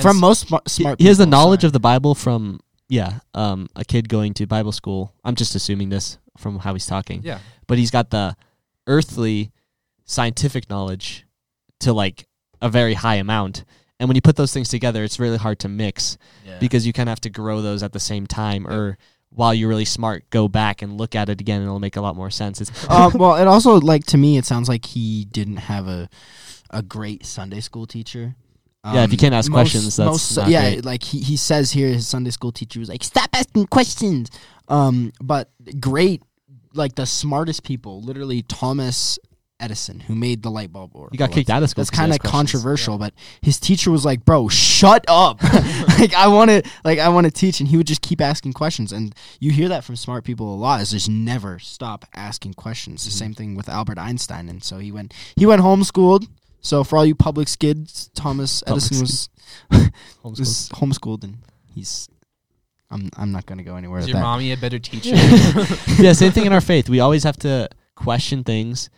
From 0.03 0.17
s- 0.17 0.21
most 0.21 0.49
sma- 0.49 0.61
He, 0.67 0.71
smart. 0.83 1.01
he 1.01 1.07
has 1.09 1.17
the 1.19 1.25
knowledge 1.27 1.63
sorry. 1.63 1.69
of 1.69 1.73
the 1.73 1.81
Bible 1.81 2.15
from 2.15 2.61
yeah, 2.91 3.21
um, 3.35 3.69
a 3.77 3.85
kid 3.85 4.09
going 4.09 4.33
to 4.35 4.47
Bible 4.47 4.73
school. 4.73 5.13
I'm 5.25 5.35
just 5.35 5.55
assuming 5.55 5.89
this 5.91 6.19
from 6.39 6.59
how 6.59 6.73
he's 6.75 6.87
talking. 6.87 7.23
Yeah. 7.23 7.39
but 7.67 7.77
he's 7.79 7.91
got 7.91 8.11
the 8.11 8.35
earthly 8.87 9.51
scientific 10.05 10.69
knowledge 10.71 11.27
to 11.81 11.93
like 11.93 12.27
a 12.63 12.69
very 12.69 12.95
high 12.95 13.17
amount. 13.17 13.65
And 14.01 14.09
when 14.09 14.15
you 14.15 14.23
put 14.23 14.37
those 14.37 14.53
things 14.53 14.69
together, 14.69 15.05
it's 15.05 15.19
really 15.19 15.37
hard 15.39 15.59
to 15.61 15.69
mix 15.69 16.17
because 16.61 16.87
you 16.87 16.93
kind 16.93 17.09
of 17.09 17.13
have 17.13 17.21
to 17.23 17.31
grow 17.31 17.61
those 17.63 17.83
at 17.83 17.93
the 17.93 18.01
same 18.01 18.27
time. 18.27 18.67
Or 18.67 18.97
while 19.31 19.55
you're 19.55 19.69
really 19.69 19.85
smart, 19.85 20.29
go 20.31 20.49
back 20.49 20.83
and 20.83 20.99
look 20.99 21.15
at 21.15 21.29
it 21.29 21.41
again, 21.41 21.61
and 21.61 21.67
it'll 21.67 21.81
make 21.81 21.97
a 21.97 22.01
lot 22.01 22.17
more 22.17 22.31
sense. 22.31 22.61
It's 22.61 22.91
um, 22.91 23.13
well, 23.19 23.37
it 23.37 23.47
also 23.47 23.81
like 23.81 24.05
to 24.07 24.19
me, 24.19 24.37
it 24.37 24.45
sounds 24.45 24.69
like 24.69 24.87
he 24.87 25.27
didn't 25.27 25.59
have 25.59 25.89
a 25.89 26.09
a 26.71 26.83
great 26.83 27.25
Sunday 27.25 27.61
school 27.61 27.87
teacher. 27.87 28.35
Yeah, 28.85 29.05
if 29.05 29.13
you 29.13 29.19
can't 29.19 29.35
ask 29.35 29.51
questions, 29.51 29.97
that's 29.97 30.09
most, 30.09 30.37
not 30.37 30.49
yeah. 30.49 30.71
great. 30.71 30.85
Like 30.85 31.03
he, 31.03 31.21
he 31.21 31.37
says 31.37 31.71
here, 31.73 31.89
his 31.89 32.07
Sunday 32.07 32.31
school 32.31 32.53
teacher 32.53 32.81
was 32.81 32.89
like, 32.89 33.05
"Stop 33.05 33.29
asking 33.35 33.67
questions." 33.67 34.31
Um, 34.69 35.13
but 35.21 35.51
great, 35.79 36.23
like 36.75 36.95
the 36.95 37.05
smartest 37.05 37.65
people, 37.65 38.01
literally 38.01 38.43
Thomas 38.43 39.19
Edison, 39.61 40.01
who 40.01 40.15
made 40.15 40.43
the 40.43 40.51
light 40.51 40.73
bulb. 40.73 40.93
Or 40.95 41.09
he 41.11 41.19
got 41.19 41.33
kicked 41.33 41.51
out 41.51 41.63
of 41.63 41.71
school. 41.71 41.81
That's 41.83 41.91
'cause 41.91 41.97
he 41.97 42.01
kind 42.01 42.11
of 42.13 42.15
asked 42.15 42.21
questions. 42.23 42.53
controversial, 42.63 42.99
but 42.99 43.13
his 43.43 43.59
teacher 43.59 43.91
was 43.91 44.05
like, 44.05 44.25
"Bro, 44.25 44.49
shut 44.49 45.05
up! 45.09 45.43
like 45.99 46.15
I 46.15 46.29
want 46.29 46.51
to, 46.51 46.63
like 46.85 46.99
I 46.99 47.09
want 47.09 47.25
to 47.27 47.31
teach," 47.31 47.59
and 47.61 47.69
he 47.69 47.77
would 47.77 47.87
just 47.87 48.01
keep 48.03 48.21
asking 48.21 48.53
questions. 48.53 48.93
And 48.93 49.15
you 49.41 49.51
hear 49.51 49.69
that 49.69 49.83
from 49.85 49.97
smart 49.97 50.25
people 50.25 50.55
a 50.55 50.57
lot: 50.57 50.81
is 50.81 50.91
just 50.93 51.09
never 51.09 51.59
stop 51.59 52.05
asking 52.15 52.55
questions. 52.55 53.01
Mm-hmm. 53.03 53.09
The 53.11 53.17
same 53.17 53.35
thing 53.35 53.55
with 53.57 53.69
Albert 53.69 53.99
Einstein, 53.99 54.49
and 54.49 54.63
so 54.63 54.79
he 54.79 54.93
went, 54.93 55.13
he 55.37 55.45
went 55.47 55.63
homeschooled. 55.63 56.29
So 56.61 56.85
for 56.85 56.97
all 56.99 57.07
you 57.07 57.15
public 57.15 57.49
skids, 57.49 58.11
Thomas 58.15 58.63
Public 58.63 58.85
Edison 58.85 59.01
was 59.01 59.29
Homeschooled. 60.25 60.39
was 60.39 60.69
homeschooled, 60.75 61.25
and 61.25 61.39
he's. 61.75 62.09
I'm 62.91 63.11
I'm 63.17 63.33
not 63.33 63.45
gonna 63.45 63.65
go 63.65 63.77
anywhere 63.77 63.99
Is 63.99 64.05
with 64.07 64.15
your 64.15 64.21
that. 64.21 64.25
mommy 64.25 64.51
a 64.53 64.57
better 64.57 64.79
teacher? 64.79 65.15
yeah, 65.99 66.13
same 66.15 66.33
thing 66.33 66.47
in 66.47 66.53
our 66.55 66.61
faith. 66.63 66.89
We 66.89 67.01
always 67.01 67.23
have 67.25 67.37
to 67.39 67.69
question 67.97 68.45
things 68.45 68.89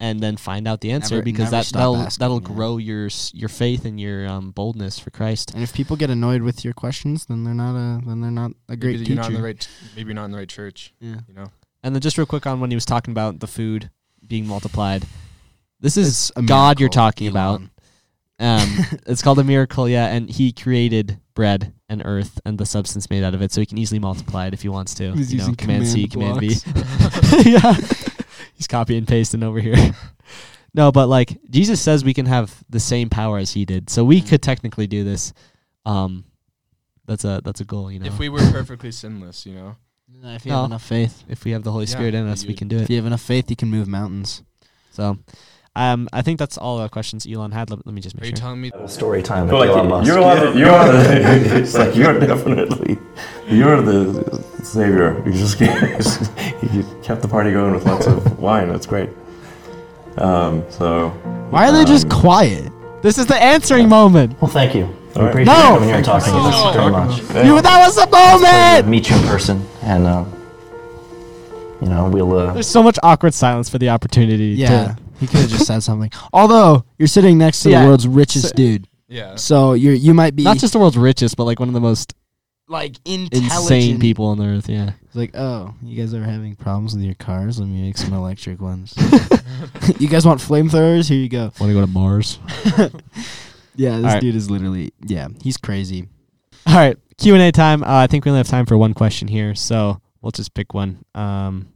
and 0.00 0.20
then 0.20 0.36
find 0.36 0.68
out 0.68 0.80
the 0.80 0.92
answer 0.92 1.16
Never- 1.16 1.24
because 1.24 1.50
never 1.52 1.64
that 1.64 1.66
that'll 1.72 1.96
asking, 1.96 2.20
that'll 2.20 2.40
yeah. 2.40 2.54
grow 2.54 2.76
your 2.76 3.08
your 3.32 3.48
faith 3.48 3.84
and 3.84 4.00
your 4.00 4.28
um, 4.28 4.50
boldness 4.52 4.98
for 4.98 5.10
Christ. 5.10 5.52
And 5.54 5.62
if 5.62 5.72
people 5.72 5.96
get 5.96 6.10
annoyed 6.10 6.42
with 6.42 6.64
your 6.64 6.74
questions, 6.74 7.26
then 7.26 7.44
they're 7.44 7.54
not 7.54 7.74
a 7.76 8.00
then 8.06 8.20
they're 8.20 8.30
not 8.30 8.52
a 8.68 8.76
great 8.76 8.92
maybe 8.92 9.04
teacher. 9.06 9.12
you're 9.14 9.22
not 9.22 9.28
in 9.30 9.34
the 9.34 9.42
right. 9.42 9.68
Maybe 9.96 10.08
you're 10.08 10.14
not 10.14 10.24
in 10.26 10.30
the 10.30 10.38
right 10.38 10.48
church. 10.48 10.94
yeah. 11.00 11.16
You 11.26 11.34
know. 11.34 11.46
And 11.82 11.94
then 11.94 12.00
just 12.00 12.18
real 12.18 12.26
quick 12.26 12.46
on 12.46 12.60
when 12.60 12.70
he 12.70 12.76
was 12.76 12.84
talking 12.84 13.12
about 13.12 13.40
the 13.40 13.46
food 13.46 13.90
being 14.26 14.46
multiplied. 14.46 15.04
This 15.80 15.96
is 15.96 16.32
a 16.34 16.42
God 16.42 16.80
you're 16.80 16.86
miracle, 16.86 17.02
talking 17.02 17.28
about. 17.28 17.60
Um, 18.40 18.78
it's 19.06 19.22
called 19.22 19.38
a 19.38 19.44
miracle, 19.44 19.88
yeah. 19.88 20.06
And 20.06 20.28
he 20.28 20.52
created 20.52 21.20
bread 21.34 21.72
and 21.88 22.02
earth 22.04 22.40
and 22.44 22.58
the 22.58 22.66
substance 22.66 23.08
made 23.10 23.22
out 23.22 23.34
of 23.34 23.42
it, 23.42 23.52
so 23.52 23.60
he 23.60 23.66
can 23.66 23.78
easily 23.78 24.00
multiply 24.00 24.46
it 24.48 24.54
if 24.54 24.62
he 24.62 24.68
wants 24.68 24.94
to. 24.94 25.12
He's 25.12 25.32
you 25.32 25.38
know, 25.38 25.44
using 25.44 25.54
command 25.54 25.86
C, 25.86 26.08
command 26.08 26.40
command 26.40 26.64
B. 27.44 27.50
yeah, 27.50 27.74
he's 28.58 28.66
copy 28.66 28.98
and 28.98 29.08
pasting 29.08 29.42
over 29.42 29.58
here. 29.60 29.76
no, 30.74 30.92
but 30.92 31.08
like 31.08 31.38
Jesus 31.48 31.80
says, 31.80 32.04
we 32.04 32.12
can 32.12 32.26
have 32.26 32.62
the 32.68 32.80
same 32.80 33.08
power 33.08 33.38
as 33.38 33.52
he 33.52 33.64
did, 33.64 33.88
so 33.88 34.04
we 34.04 34.20
could 34.20 34.42
technically 34.42 34.86
do 34.86 35.02
this. 35.04 35.32
Um, 35.86 36.24
that's 37.06 37.24
a 37.24 37.40
that's 37.42 37.62
a 37.62 37.64
goal. 37.64 37.90
You 37.90 38.00
know, 38.00 38.06
If 38.06 38.18
we 38.18 38.28
were 38.28 38.40
perfectly 38.52 38.92
sinless, 38.92 39.46
you 39.46 39.54
know. 39.54 39.76
If 40.24 40.44
you 40.44 40.52
No. 40.52 40.58
have 40.62 40.66
enough 40.70 40.82
faith, 40.84 41.24
if 41.28 41.44
we 41.44 41.52
have 41.52 41.62
the 41.62 41.72
Holy 41.72 41.84
Yeah, 41.86 41.92
Spirit 41.92 42.14
in 42.14 42.26
us, 42.26 42.44
we 42.44 42.54
can 42.54 42.66
do 42.68 42.76
it. 42.76 42.82
if 42.82 42.90
you 42.90 42.96
have 42.96 43.06
enough 43.06 43.20
faith, 43.22 43.48
you 43.50 43.56
can 43.56 43.70
move 43.70 43.86
mountains. 43.88 44.42
So, 44.90 45.18
um, 45.78 46.08
I 46.12 46.22
think 46.22 46.38
that's 46.38 46.58
all 46.58 46.78
the 46.78 46.88
questions 46.88 47.26
Elon 47.26 47.52
had. 47.52 47.70
Let, 47.70 47.86
let 47.86 47.94
me 47.94 48.00
just 48.00 48.16
Are 48.16 48.20
make 48.20 48.30
you 48.30 48.36
sure. 48.36 48.42
telling 48.42 48.60
me? 48.60 48.70
Story 48.86 49.22
time 49.22 49.44
with 49.44 49.52
But 49.52 49.68
Elon 49.68 49.88
Musk. 49.88 50.06
you're 50.06 50.20
the, 50.20 50.58
you're 50.58 50.68
the, 50.70 51.56
it's 51.60 51.74
like 51.74 51.94
you're 51.96 52.18
definitely 52.18 52.98
you're 53.48 53.80
the 53.80 54.42
savior. 54.62 55.22
You 55.24 55.32
just 55.32 55.60
you 56.72 56.84
kept 57.02 57.22
the 57.22 57.28
party 57.28 57.52
going 57.52 57.72
with 57.74 57.86
lots 57.86 58.06
of 58.06 58.38
wine. 58.46 58.68
That's 58.68 58.86
great. 58.86 59.10
Um, 60.18 60.64
so 60.70 61.10
Why 61.50 61.68
are 61.68 61.72
they 61.72 61.84
just 61.84 62.04
um, 62.12 62.20
quiet? 62.20 62.72
This 63.02 63.18
is 63.18 63.26
the 63.26 63.36
answering 63.40 63.88
moment. 63.88 64.40
well, 64.42 64.50
thank 64.50 64.74
you. 64.74 64.84
All 64.84 64.90
We 65.14 65.20
right. 65.22 65.28
appreciate 65.30 65.54
No! 65.54 65.62
you 65.62 65.74
coming 65.74 65.88
here 65.88 65.96
and 65.96 66.04
talking 66.04 66.32
to 66.32 66.38
us 66.40 66.74
very 66.74 66.90
much. 66.90 67.18
You, 67.46 67.60
that 67.62 67.86
was 67.86 67.94
the 67.94 68.06
moment. 68.10 68.84
to 68.84 68.90
meet 68.90 69.08
you 69.08 69.16
in 69.16 69.22
person, 69.22 69.64
and 69.82 70.06
uh, 70.06 70.24
you 71.80 71.88
know 71.88 72.08
we'll. 72.12 72.36
Uh, 72.36 72.52
There's 72.52 72.66
so 72.66 72.82
much 72.82 72.98
awkward 73.02 73.32
silence 73.34 73.68
for 73.68 73.78
the 73.78 73.88
opportunity. 73.90 74.46
Yeah, 74.58 74.68
To, 74.68 74.96
he 75.18 75.26
could 75.26 75.40
have 75.40 75.50
just 75.50 75.66
said 75.66 75.80
something. 75.82 76.10
Although 76.32 76.84
you're 76.98 77.08
sitting 77.08 77.38
next 77.38 77.60
to 77.62 77.70
Yeah. 77.70 77.82
the 77.82 77.86
world's 77.88 78.06
richest 78.08 78.48
So- 78.48 78.54
dude, 78.54 78.88
Yeah. 79.08 79.36
so 79.36 79.72
you 79.74 79.90
you 79.92 80.14
might 80.14 80.34
be 80.36 80.42
not 80.44 80.58
just 80.58 80.72
the 80.72 80.78
world's 80.78 80.96
richest, 80.98 81.36
but 81.36 81.44
like 81.44 81.58
one 81.60 81.68
of 81.68 81.74
the 81.74 81.80
most 81.80 82.14
like 82.70 82.96
insane 83.06 83.28
intelligent 83.44 84.00
people 84.00 84.26
on 84.26 84.36
the 84.38 84.44
earth. 84.44 84.68
Yeah. 84.68 84.90
It's 85.06 85.16
like, 85.16 85.34
oh, 85.34 85.72
you 85.82 85.96
guys 85.96 86.12
are 86.12 86.22
having 86.22 86.54
problems 86.54 86.94
with 86.94 87.02
your 87.02 87.14
cars? 87.14 87.58
Let 87.58 87.66
me 87.68 87.80
make 87.80 87.96
some 87.96 88.12
electric 88.12 88.60
ones. 88.60 88.92
you 89.98 90.06
guys 90.08 90.26
want 90.26 90.40
flamethrowers? 90.40 91.08
Here 91.08 91.18
you 91.18 91.30
go. 91.30 91.44
Want 91.58 91.70
to 91.70 91.72
go 91.72 91.80
to 91.80 91.86
Mars? 91.86 92.38
Yeah, 93.74 93.96
this 93.96 94.04
Alright. 94.06 94.20
dude 94.20 94.34
is 94.34 94.50
literally 94.50 94.92
yeah, 95.06 95.28
he's 95.42 95.56
crazy. 95.56 96.08
All 96.66 96.74
right, 96.74 96.96
Q 97.16 97.34
and 97.34 97.42
A 97.42 97.52
time. 97.52 97.82
Uh, 97.82 97.86
I 98.02 98.06
think 98.06 98.24
we 98.24 98.30
only 98.30 98.38
have 98.40 98.48
time 98.48 98.66
for 98.66 98.76
one 98.76 98.92
question 98.92 99.28
here, 99.28 99.54
so 99.54 100.00
we'll 100.20 100.32
just 100.32 100.52
pick 100.52 100.74
one. 100.74 100.98
Um, 101.14 101.68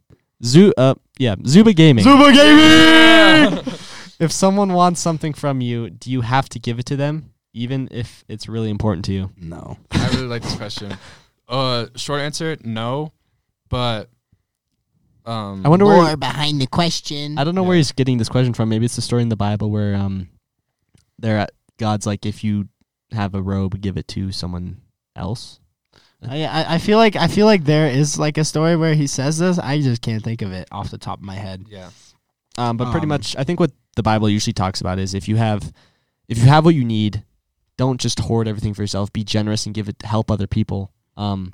Zoo, 0.45 0.73
uh, 0.77 0.95
yeah, 1.19 1.37
Zuba 1.47 1.73
Gaming. 1.73 2.05
Zuba 2.05 2.33
Gaming! 2.33 3.65
if 4.19 4.33
someone 4.33 4.73
wants 4.73 5.01
something 5.01 5.33
from 5.33 5.61
you, 5.61 5.91
do 5.91 6.11
you 6.11 6.23
have 6.23 6.49
to 6.51 6.59
give 6.59 6.79
it 6.79 6.87
to 6.87 6.97
them, 6.97 7.33
even 7.53 7.89
if 7.91 8.25
it's 8.29 8.49
really 8.49 8.71
important 8.71 9.05
to 9.07 9.13
you? 9.13 9.31
No. 9.37 9.79
I 9.93 10.09
really 10.11 10.27
like 10.27 10.43
this 10.43 10.57
question. 10.57 10.97
Uh, 11.49 11.87
short 11.97 12.21
answer, 12.21 12.57
no, 12.65 13.13
but 13.69 14.09
um, 15.25 15.65
I 15.65 15.69
wonder 15.69 15.85
More 15.85 15.99
where. 15.99 16.17
behind 16.17 16.61
the 16.61 16.67
question. 16.67 17.39
I 17.39 17.45
don't 17.45 17.55
know 17.55 17.63
where 17.63 17.77
he's 17.77 17.93
getting 17.93 18.19
this 18.19 18.29
question 18.29 18.55
from. 18.55 18.69
Maybe 18.69 18.85
it's 18.85 18.97
the 18.97 19.03
story 19.03 19.23
in 19.23 19.29
the 19.29 19.37
Bible 19.37 19.71
where 19.71 19.95
um, 19.95 20.29
they're 21.19 21.39
at 21.39 21.53
God's 21.79 22.07
like, 22.07 22.27
if 22.27 22.43
you 22.43 22.69
have 23.13 23.35
a 23.35 23.43
robe, 23.43 23.81
give 23.81 23.97
it 23.97 24.09
to 24.09 24.33
someone 24.33 24.81
else. 25.15 25.61
I, 26.29 26.75
I 26.75 26.79
feel 26.79 26.99
like 26.99 27.17
I 27.17 27.27
feel 27.29 27.47
like 27.47 27.65
there 27.65 27.89
is 27.89 28.19
like 28.19 28.39
a 28.39 28.45
story 28.45 28.77
where 28.77 28.95
he 28.95 29.07
says 29.07 29.39
this. 29.39 29.59
I 29.59 29.81
just 29.81 30.03
can't 30.03 30.23
think 30.23 30.43
of 30.43 30.53
it 30.53 30.69
off 30.71 30.91
the 30.91 30.99
top 30.99 31.19
of 31.19 31.25
my 31.25 31.35
head. 31.35 31.65
yeah, 31.69 31.91
Um, 32.57 32.77
but 32.77 32.91
pretty 32.91 33.05
Um, 33.05 33.09
much, 33.09 33.35
I 33.37 33.45
think 33.45 33.59
what 33.61 33.73
the 33.97 34.03
Bible 34.03 34.29
usually 34.29 34.53
talks 34.53 34.81
about 34.81 34.99
is 34.99 35.15
if 35.15 35.29
you 35.29 35.37
have, 35.37 35.73
if 36.29 36.39
you 36.39 36.45
have 36.45 36.65
what 36.65 36.75
you 36.75 36.85
need, 36.85 37.25
don't 37.77 38.01
just 38.01 38.21
hoard 38.21 38.47
everything 38.49 38.75
for 38.75 38.83
yourself. 38.83 39.13
Be 39.13 39.25
generous 39.25 39.67
and 39.67 39.75
give 39.75 39.89
it 39.89 39.99
to 40.01 40.07
help 40.07 40.31
other 40.31 40.47
people. 40.47 40.93
Um, 41.17 41.53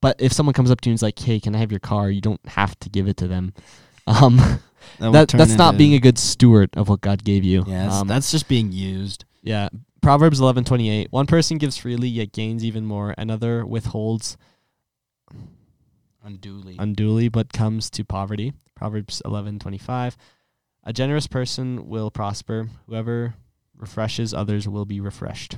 but 0.00 0.16
if 0.20 0.32
someone 0.32 0.52
comes 0.54 0.70
up 0.70 0.80
to 0.82 0.88
you 0.88 0.92
and 0.92 0.96
is 0.98 1.02
like, 1.02 1.18
"Hey, 1.18 1.38
can 1.40 1.54
I 1.54 1.58
have 1.58 1.70
your 1.70 1.80
car?" 1.80 2.10
You 2.10 2.20
don't 2.20 2.40
have 2.48 2.78
to 2.80 2.88
give 2.88 3.08
it 3.08 3.16
to 3.18 3.28
them. 3.28 3.52
Um, 4.08 4.36
That, 5.00 5.12
that 5.12 5.28
that's 5.30 5.56
not 5.56 5.76
being 5.76 5.94
a 5.94 5.98
good 5.98 6.16
steward 6.16 6.70
of 6.76 6.88
what 6.88 7.00
God 7.00 7.24
gave 7.24 7.42
you. 7.42 7.64
yeah. 7.66 7.84
That's, 7.88 7.94
um, 7.96 8.06
that's 8.06 8.30
just 8.30 8.46
being 8.46 8.70
used. 8.70 9.24
yeah. 9.42 9.68
Proverbs 10.06 10.38
eleven 10.38 10.62
twenty 10.62 10.88
eight. 10.88 11.08
One 11.10 11.26
person 11.26 11.58
gives 11.58 11.76
freely 11.76 12.06
yet 12.06 12.30
gains 12.30 12.64
even 12.64 12.84
more. 12.86 13.12
Another 13.18 13.66
withholds 13.66 14.36
Unduly. 16.24 16.76
unduly 16.78 17.28
but 17.28 17.52
comes 17.52 17.90
to 17.90 18.04
poverty. 18.04 18.52
Proverbs 18.76 19.20
eleven 19.24 19.58
twenty 19.58 19.78
five. 19.78 20.16
A 20.84 20.92
generous 20.92 21.26
person 21.26 21.88
will 21.88 22.12
prosper. 22.12 22.68
Whoever 22.86 23.34
refreshes 23.76 24.32
others 24.32 24.68
will 24.68 24.84
be 24.84 25.00
refreshed. 25.00 25.56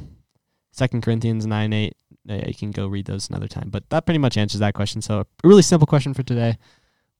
Second 0.72 1.02
Corinthians 1.02 1.46
nine 1.46 1.74
eight. 1.74 1.94
Uh, 2.26 2.40
You 2.46 2.54
can 2.54 2.70
go 2.70 2.86
read 2.86 3.04
those 3.04 3.28
another 3.28 3.48
time. 3.48 3.68
But 3.68 3.90
that 3.90 4.06
pretty 4.06 4.18
much 4.18 4.38
answers 4.38 4.60
that 4.60 4.72
question. 4.72 5.02
So 5.02 5.20
a 5.20 5.26
really 5.46 5.60
simple 5.60 5.86
question 5.86 6.14
for 6.14 6.22
today. 6.22 6.56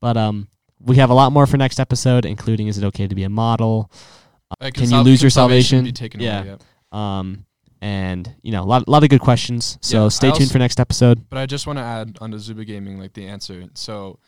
But 0.01 0.17
um 0.17 0.49
we 0.81 0.97
have 0.97 1.11
a 1.11 1.15
lot 1.15 1.33
more 1.33 1.47
for 1.47 1.59
next 1.59 1.79
episode, 1.79 2.25
including 2.25 2.69
is 2.69 2.79
it 2.79 2.85
okay 2.85 3.07
to 3.07 3.15
be 3.15 3.25
a 3.25 3.29
model? 3.29 3.91
Like, 4.63 4.73
Can 4.73 4.85
you 4.85 4.89
sal- 4.89 5.03
lose 5.03 5.21
your 5.23 5.29
salvation 5.29 5.85
salvation? 5.95 6.21
Yeah. 6.21 6.43
away, 6.43 6.57
Um 6.93 7.45
and 7.81 8.35
you 8.43 8.51
know, 8.53 8.63
a 8.63 8.67
lot 8.67 8.89
lot 8.89 9.03
of 9.05 9.09
good 9.11 9.21
questions. 9.21 9.79
So 9.81 9.99
Yeah, 10.01 10.05
I 10.07 10.09
stay 10.09 10.29
tuned 10.29 10.41
also- 10.43 10.53
for 10.53 10.59
next 10.59 10.81
episode. 10.81 11.29
But 11.29 11.39
I 11.39 11.47
just 11.47 11.67
want 11.67 11.79
to 11.79 11.85
add 11.85 12.19
onto 12.21 12.39
Zuba 12.39 12.65
Gaming 12.65 12.99
like 12.99 13.13
the 13.13 13.27
answer. 13.27 13.65
So 13.75 14.19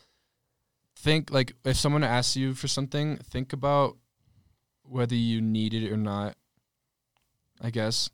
think 0.97 1.31
like 1.31 1.55
if 1.65 1.77
someone 1.77 2.05
asks 2.05 2.37
you 2.37 2.55
for 2.55 2.69
something, 2.69 3.17
think 3.19 3.53
about 3.53 3.97
whether 4.83 5.15
you 5.15 5.41
need 5.41 5.75
it 5.75 5.91
or 5.93 5.97
not. 5.97 6.37
I 7.61 7.71
guess. 7.71 8.09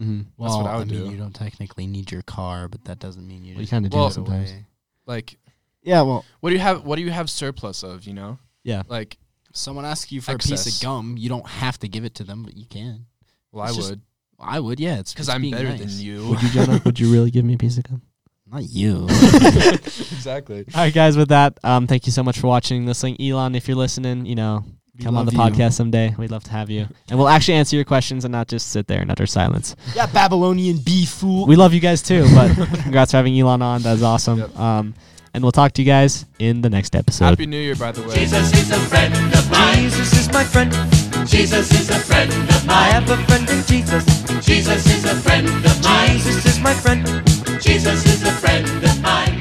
Mm-hmm. 0.00 0.22
well, 0.38 0.62
what 0.62 0.70
I 0.70 0.78
would 0.78 0.90
mean, 0.90 1.04
do. 1.06 1.10
you 1.10 1.18
don't 1.18 1.34
technically 1.34 1.86
need 1.86 2.10
your 2.10 2.22
car, 2.22 2.68
but 2.68 2.84
that 2.86 2.98
doesn't 3.00 3.26
mean 3.26 3.44
you. 3.44 3.52
Well, 3.54 3.60
you 3.60 3.64
just 3.64 3.70
kind 3.70 3.84
of 3.84 3.90
do 3.90 3.98
Well- 3.98 4.06
it 4.08 4.12
sometimes. 4.12 4.50
away. 4.50 4.66
Like 5.06 5.38
Yeah, 5.82 6.02
well, 6.02 6.24
what 6.40 6.50
do 6.50 6.56
you 6.56 6.60
have 6.62 6.84
what 6.84 6.96
do 6.96 7.02
you 7.02 7.10
have 7.10 7.28
surplus 7.30 7.82
of, 7.82 8.04
you 8.04 8.14
know? 8.14 8.38
Yeah. 8.64 8.82
Like 8.88 9.18
someone 9.52 9.84
asks 9.84 10.10
you 10.12 10.20
for 10.20 10.32
a 10.32 10.38
piece 10.38 10.66
of 10.66 10.82
gum, 10.82 11.16
you 11.18 11.28
don't 11.28 11.46
have 11.46 11.78
to 11.80 11.88
give 11.88 12.04
it 12.04 12.14
to 12.16 12.24
them, 12.24 12.42
but 12.44 12.56
you 12.56 12.66
can. 12.66 13.06
Well 13.52 13.64
I 13.64 13.68
It's 13.68 13.76
just- 13.76 13.90
would 13.90 14.00
I 14.42 14.58
would, 14.58 14.80
yeah. 14.80 15.00
It's 15.00 15.12
because 15.12 15.28
it's 15.28 15.34
I'm 15.34 15.42
being 15.42 15.52
better 15.52 15.68
nice. 15.68 15.80
than 15.80 15.90
you. 16.06 16.26
Would 16.28 16.42
you, 16.42 16.48
Jonah? 16.48 16.80
would 16.86 16.98
you 16.98 17.12
really 17.12 17.30
give 17.30 17.44
me 17.44 17.54
a 17.54 17.58
piece 17.58 17.76
of 17.76 17.84
gum? 17.84 18.00
Not 18.50 18.62
you. 18.62 19.04
exactly. 19.70 20.64
All 20.74 20.80
right, 20.80 20.94
guys. 20.94 21.16
With 21.16 21.28
that, 21.28 21.58
um, 21.62 21.86
thank 21.86 22.06
you 22.06 22.12
so 22.12 22.22
much 22.22 22.38
for 22.38 22.46
watching, 22.46 22.86
listening. 22.86 23.20
Elon, 23.20 23.54
if 23.54 23.68
you're 23.68 23.76
listening, 23.76 24.24
you 24.24 24.34
know, 24.34 24.64
We 24.96 25.04
come 25.04 25.16
on 25.18 25.26
the 25.26 25.36
love 25.36 25.50
you. 25.50 25.56
podcast 25.62 25.74
someday. 25.74 26.14
We'd 26.16 26.30
love 26.30 26.44
to 26.44 26.50
have 26.52 26.70
you, 26.70 26.88
and 27.10 27.18
we'll 27.18 27.28
actually 27.28 27.54
answer 27.54 27.76
your 27.76 27.84
questions 27.84 28.24
and 28.24 28.32
not 28.32 28.48
just 28.48 28.68
sit 28.68 28.86
there 28.86 29.02
in 29.02 29.10
utter 29.10 29.26
silence. 29.26 29.76
yeah, 29.94 30.06
Babylonian 30.06 30.78
bee 30.78 31.04
fool. 31.04 31.46
We 31.46 31.56
love 31.56 31.74
you 31.74 31.80
guys 31.80 32.00
too, 32.02 32.26
but 32.34 32.54
congrats 32.82 33.10
for 33.10 33.18
having 33.18 33.38
Elon 33.38 33.60
on. 33.60 33.82
That 33.82 33.92
was 33.92 34.02
awesome. 34.02 34.38
Yep. 34.38 34.58
Um, 34.58 34.94
and 35.34 35.44
we'll 35.44 35.52
talk 35.52 35.72
to 35.72 35.82
you 35.82 35.86
guys 35.86 36.24
in 36.38 36.62
the 36.62 36.70
next 36.70 36.96
episode. 36.96 37.26
Happy 37.26 37.44
New 37.46 37.60
Year, 37.60 37.76
by 37.76 37.92
the 37.92 38.02
way. 38.08 38.14
Jesus 38.14 38.52
is 38.54 38.70
a 38.70 38.80
friend 38.88 39.14
of 39.34 39.50
mine. 39.50 39.82
Jesus 39.82 40.12
is 40.14 40.32
my 40.32 40.44
friend. 40.44 40.72
Jesus 41.26 41.72
is 41.72 41.90
a 41.90 41.98
friend 41.98 42.30
of 42.32 42.66
mine. 42.66 42.76
I 42.76 42.88
have 42.90 43.10
a 43.10 43.16
friend 43.24 43.48
in 43.50 43.62
Jesus. 43.64 44.04
Jesus 44.40 44.86
is 44.86 45.04
a 45.04 45.14
friend 45.16 45.46
of 45.48 45.84
mine. 45.84 46.18
Jesus 46.18 46.46
is 46.46 46.60
my 46.60 46.74
friend. 46.74 47.06
Jesus 47.60 48.06
is 48.06 48.22
a 48.22 48.32
friend 48.32 48.66
of 48.84 49.02
mine. 49.02 49.39